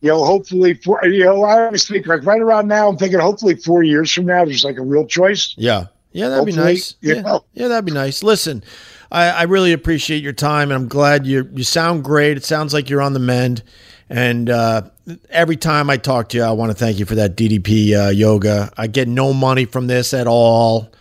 you 0.00 0.10
know, 0.10 0.24
hopefully, 0.24 0.74
for 0.74 1.04
you 1.06 1.24
know, 1.24 1.44
I 1.44 1.64
always 1.64 1.88
think 1.88 2.06
like 2.06 2.24
right 2.24 2.40
around 2.40 2.68
now, 2.68 2.88
I'm 2.88 2.96
thinking 2.96 3.20
hopefully 3.20 3.54
four 3.56 3.82
years 3.82 4.12
from 4.12 4.26
now, 4.26 4.44
there's 4.44 4.64
like 4.64 4.76
a 4.76 4.82
real 4.82 5.06
choice. 5.06 5.54
Yeah. 5.56 5.86
Yeah, 6.12 6.28
that'd 6.28 6.46
be 6.46 6.52
nice. 6.52 6.94
Yeah. 7.00 7.22
know. 7.22 7.44
yeah, 7.54 7.66
that'd 7.68 7.84
be 7.84 7.90
nice. 7.90 8.22
Listen, 8.22 8.62
I, 9.10 9.30
I 9.30 9.42
really 9.44 9.72
appreciate 9.72 10.22
your 10.22 10.32
time, 10.32 10.70
and 10.70 10.80
I'm 10.80 10.88
glad 10.88 11.26
you 11.26 11.48
you 11.52 11.64
sound 11.64 12.04
great. 12.04 12.36
It 12.36 12.44
sounds 12.44 12.72
like 12.72 12.88
you're 12.88 13.02
on 13.02 13.14
the 13.14 13.18
mend. 13.18 13.62
And 14.08 14.50
uh, 14.50 14.82
every 15.30 15.56
time 15.56 15.90
I 15.90 15.96
talk 15.96 16.28
to 16.28 16.36
you, 16.36 16.44
I 16.44 16.52
want 16.52 16.70
to 16.70 16.76
thank 16.76 16.98
you 16.98 17.06
for 17.06 17.14
that 17.16 17.36
DDP 17.36 17.94
uh, 17.98 18.10
yoga. 18.10 18.70
I 18.76 18.86
get 18.86 19.08
no 19.08 19.32
money 19.32 19.64
from 19.64 19.86
this 19.86 20.14
at 20.14 20.26
all. 20.26 20.92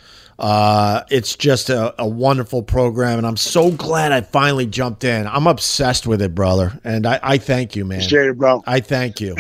Uh, 0.44 1.06
it's 1.10 1.38
just 1.38 1.70
a, 1.70 1.96
a 2.02 2.06
wonderful 2.06 2.62
program, 2.64 3.18
and 3.18 3.26
I'm 3.26 3.38
so 3.38 3.72
glad 3.72 4.12
I 4.12 4.20
finally 4.20 4.66
jumped 4.66 5.06
in. 5.06 5.26
I'm 5.26 5.48
obsessed 5.48 6.06
with 6.06 6.22
it, 6.22 6.36
brother, 6.36 6.78
and 6.84 7.08
I, 7.08 7.18
I 7.24 7.38
thank 7.38 7.78
you, 7.78 7.86
man. 7.86 8.00
Appreciate 8.00 8.28
it, 8.28 8.38
bro. 8.38 8.62
I 8.68 8.82
thank 8.82 9.22
you. 9.22 9.38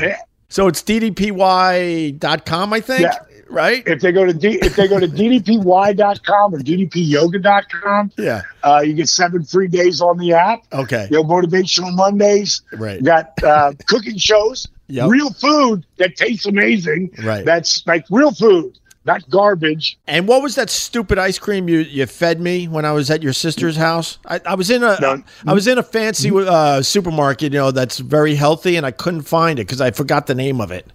So 0.47 0.68
it's 0.68 0.82
ddpy.com, 0.84 2.74
I 2.74 2.80
think, 2.80 3.01
Yeah. 3.01 3.18
right? 3.49 3.84
If 3.86 3.99
they 4.01 4.14
go 4.14 4.24
to 4.26 4.34
D, 4.34 4.60
if 4.62 4.78
they 4.78 4.88
go 4.88 4.97
to 4.99 5.08
ddpy.com 5.10 6.56
or 6.56 6.60
ddpyoga.com, 6.60 8.12
Yeah. 8.18 8.41
uh, 8.64 8.82
you 8.86 8.93
get 8.93 9.10
seven 9.10 9.43
free 9.43 9.68
days 9.68 9.99
on 10.01 10.18
the 10.18 10.32
app. 10.34 10.62
Okay. 10.72 11.08
You 11.12 11.18
know, 11.18 11.24
motivational 11.26 11.93
Mondays. 11.95 12.62
Right. 12.72 12.99
You 12.99 13.06
got 13.06 13.43
uh, 13.43 13.74
cooking 13.88 14.18
shows, 14.18 14.68
Yep. 14.88 15.10
real 15.10 15.34
food 15.34 15.86
that 15.97 16.16
tastes 16.16 16.45
amazing. 16.45 17.12
Right. 17.24 17.43
That's 17.43 17.86
like 17.88 18.06
real 18.12 18.32
food, 18.32 18.78
not 19.06 19.30
garbage. 19.30 19.97
And 20.08 20.28
what 20.28 20.41
was 20.41 20.56
that 20.56 20.70
stupid 20.70 21.18
ice 21.18 21.38
cream 21.38 21.68
you, 21.68 21.80
you 21.80 22.06
fed 22.06 22.39
me 22.39 22.68
when 22.68 22.86
I 22.86 22.91
was 22.91 23.10
at 23.10 23.22
your 23.22 23.34
sister's 23.34 23.76
house? 23.76 24.18
I, 24.26 24.39
I 24.45 24.56
was 24.56 24.70
in 24.70 24.84
a 24.84 24.97
No. 24.99 25.24
I 25.45 25.54
was 25.54 25.68
in 25.68 25.78
a 25.78 25.84
fancy 25.84 26.32
uh, 26.34 26.82
supermarket, 26.82 27.54
you 27.54 27.60
know, 27.60 27.72
that's 27.72 27.99
very 27.99 28.36
healthy, 28.36 28.76
and 28.78 28.86
I 28.86 28.91
couldn't 28.91 29.24
find 29.24 29.60
it 29.60 29.68
because 29.68 29.82
I 29.82 29.91
forgot 29.91 30.28
the 30.28 30.36
name 30.36 30.62
of 30.62 30.72
it. 30.72 30.88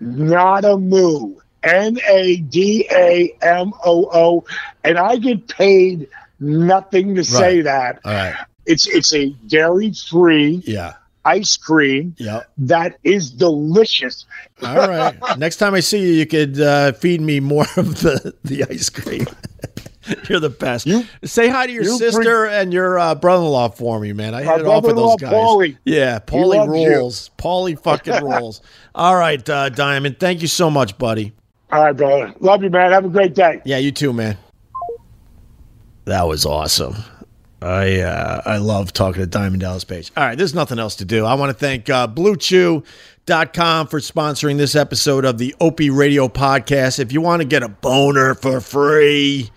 Not 0.00 0.64
a 0.64 0.76
moo. 0.76 1.36
N 1.62 1.98
A 2.08 2.38
D 2.38 2.88
A 2.90 3.32
M 3.42 3.72
O 3.84 4.08
O. 4.12 4.44
And 4.82 4.98
I 4.98 5.16
get 5.16 5.46
paid 5.46 6.08
nothing 6.40 7.14
to 7.14 7.22
say 7.24 7.60
that. 7.60 8.00
All 8.04 8.12
right. 8.12 8.34
It's 8.66 8.86
it's 8.88 9.14
a 9.14 9.28
dairy 9.46 9.92
free 9.92 10.62
Yeah. 10.66 10.94
Ice 11.24 11.56
cream 11.56 12.14
Yep. 12.18 12.50
that 12.58 12.98
is 13.04 13.30
delicious. 13.30 14.26
All 14.62 14.76
right. 14.88 15.16
Next 15.38 15.56
time 15.56 15.74
I 15.74 15.80
see 15.80 15.98
you, 16.00 16.12
you 16.14 16.26
could 16.26 16.60
uh, 16.60 16.92
feed 16.92 17.20
me 17.20 17.40
more 17.40 17.66
of 17.76 18.00
the, 18.00 18.34
the 18.44 18.64
ice 18.64 18.88
cream. 18.88 19.26
You're 20.28 20.40
the 20.40 20.50
best. 20.50 20.84
You- 20.86 21.04
Say 21.22 21.48
hi 21.48 21.66
to 21.66 21.72
your 21.72 21.84
you 21.84 21.96
sister 21.96 22.46
and 22.46 22.72
your 22.72 22.98
uh, 22.98 23.14
brother-in-law 23.14 23.68
for 23.70 24.00
me, 24.00 24.12
man. 24.12 24.34
I 24.34 24.42
hit 24.42 24.60
it 24.62 24.66
off 24.66 24.82
with 24.84 24.96
those 24.96 25.14
guys. 25.16 25.32
Paulie. 25.32 25.78
Yeah, 25.84 26.18
Paulie 26.18 26.56
loves 26.66 26.76
you. 26.80 26.88
rules. 26.88 27.30
Paulie 27.38 27.78
fucking 27.80 28.24
rules. 28.24 28.62
All 28.96 29.14
right, 29.16 29.48
uh, 29.48 29.68
Diamond. 29.68 30.18
Thank 30.18 30.42
you 30.42 30.48
so 30.48 30.70
much, 30.70 30.98
buddy. 30.98 31.32
All 31.70 31.84
right, 31.84 31.96
brother. 31.96 32.34
Love 32.40 32.64
you, 32.64 32.70
man. 32.70 32.90
Have 32.90 33.04
a 33.04 33.08
great 33.08 33.34
day. 33.34 33.62
Yeah, 33.64 33.78
you 33.78 33.92
too, 33.92 34.12
man. 34.12 34.36
That 36.04 36.26
was 36.26 36.44
awesome. 36.44 36.96
I 37.62 38.00
uh, 38.00 38.42
I 38.44 38.56
love 38.58 38.92
talking 38.92 39.20
to 39.22 39.26
Diamond 39.26 39.60
Dallas 39.60 39.84
Page. 39.84 40.10
All 40.16 40.24
right, 40.24 40.36
there's 40.36 40.54
nothing 40.54 40.78
else 40.78 40.96
to 40.96 41.04
do. 41.04 41.24
I 41.24 41.34
want 41.34 41.50
to 41.50 41.58
thank 41.58 41.88
uh, 41.88 42.08
BlueChew.com 42.08 43.86
for 43.86 44.00
sponsoring 44.00 44.58
this 44.58 44.74
episode 44.74 45.24
of 45.24 45.38
the 45.38 45.54
Opie 45.60 45.90
Radio 45.90 46.28
Podcast. 46.28 46.98
If 46.98 47.12
you 47.12 47.20
want 47.20 47.40
to 47.42 47.46
get 47.46 47.62
a 47.62 47.68
boner 47.68 48.34
for 48.34 48.60
free, 48.60 49.50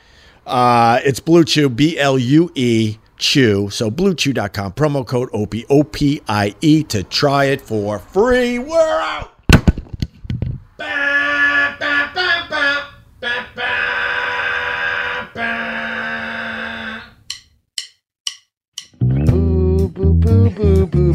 uh, 0.45 0.99
it's 1.03 1.19
Blue 1.19 1.43
Chew, 1.43 1.69
B 1.69 1.97
L 1.97 2.19
U 2.19 2.51
E, 2.53 2.97
Chew. 3.17 3.69
So 3.71 3.89
bluechew.com, 3.89 4.73
promo 4.73 5.05
code 5.05 5.29
OPIE, 5.33 5.65
O-P-I-E 5.69 6.83
to 6.83 7.03
try 7.03 7.45
it 7.45 7.61
for 7.61 7.99
free. 7.99 8.59
We're 8.59 8.99
out. 9.01 9.31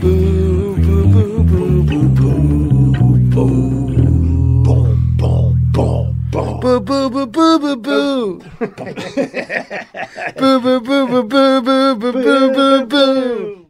Boo, 0.00 0.76
boo, 0.76 1.06
boo, 1.12 1.44
boo, 1.44 1.82
boo, 1.82 2.08
boo, 2.12 3.18
boo. 3.30 3.52
Boom, 4.64 5.16
boom, 5.16 5.72
boom, 5.72 6.30
boom. 6.30 6.60
Boo, 6.60 6.80
boo, 6.80 7.10
boo, 7.10 7.26
boo, 7.26 7.58
boo, 7.58 7.76
boo. 7.76 8.42
Boo, 10.38 10.60
boo, 10.60 10.80
boo, 10.80 11.06
boo, 11.06 11.22
boo, 11.22 11.60
boo, 11.62 11.94
boo, 11.94 12.12
boo, 12.12 12.50
boo, 12.50 12.86
boo. 12.86 13.61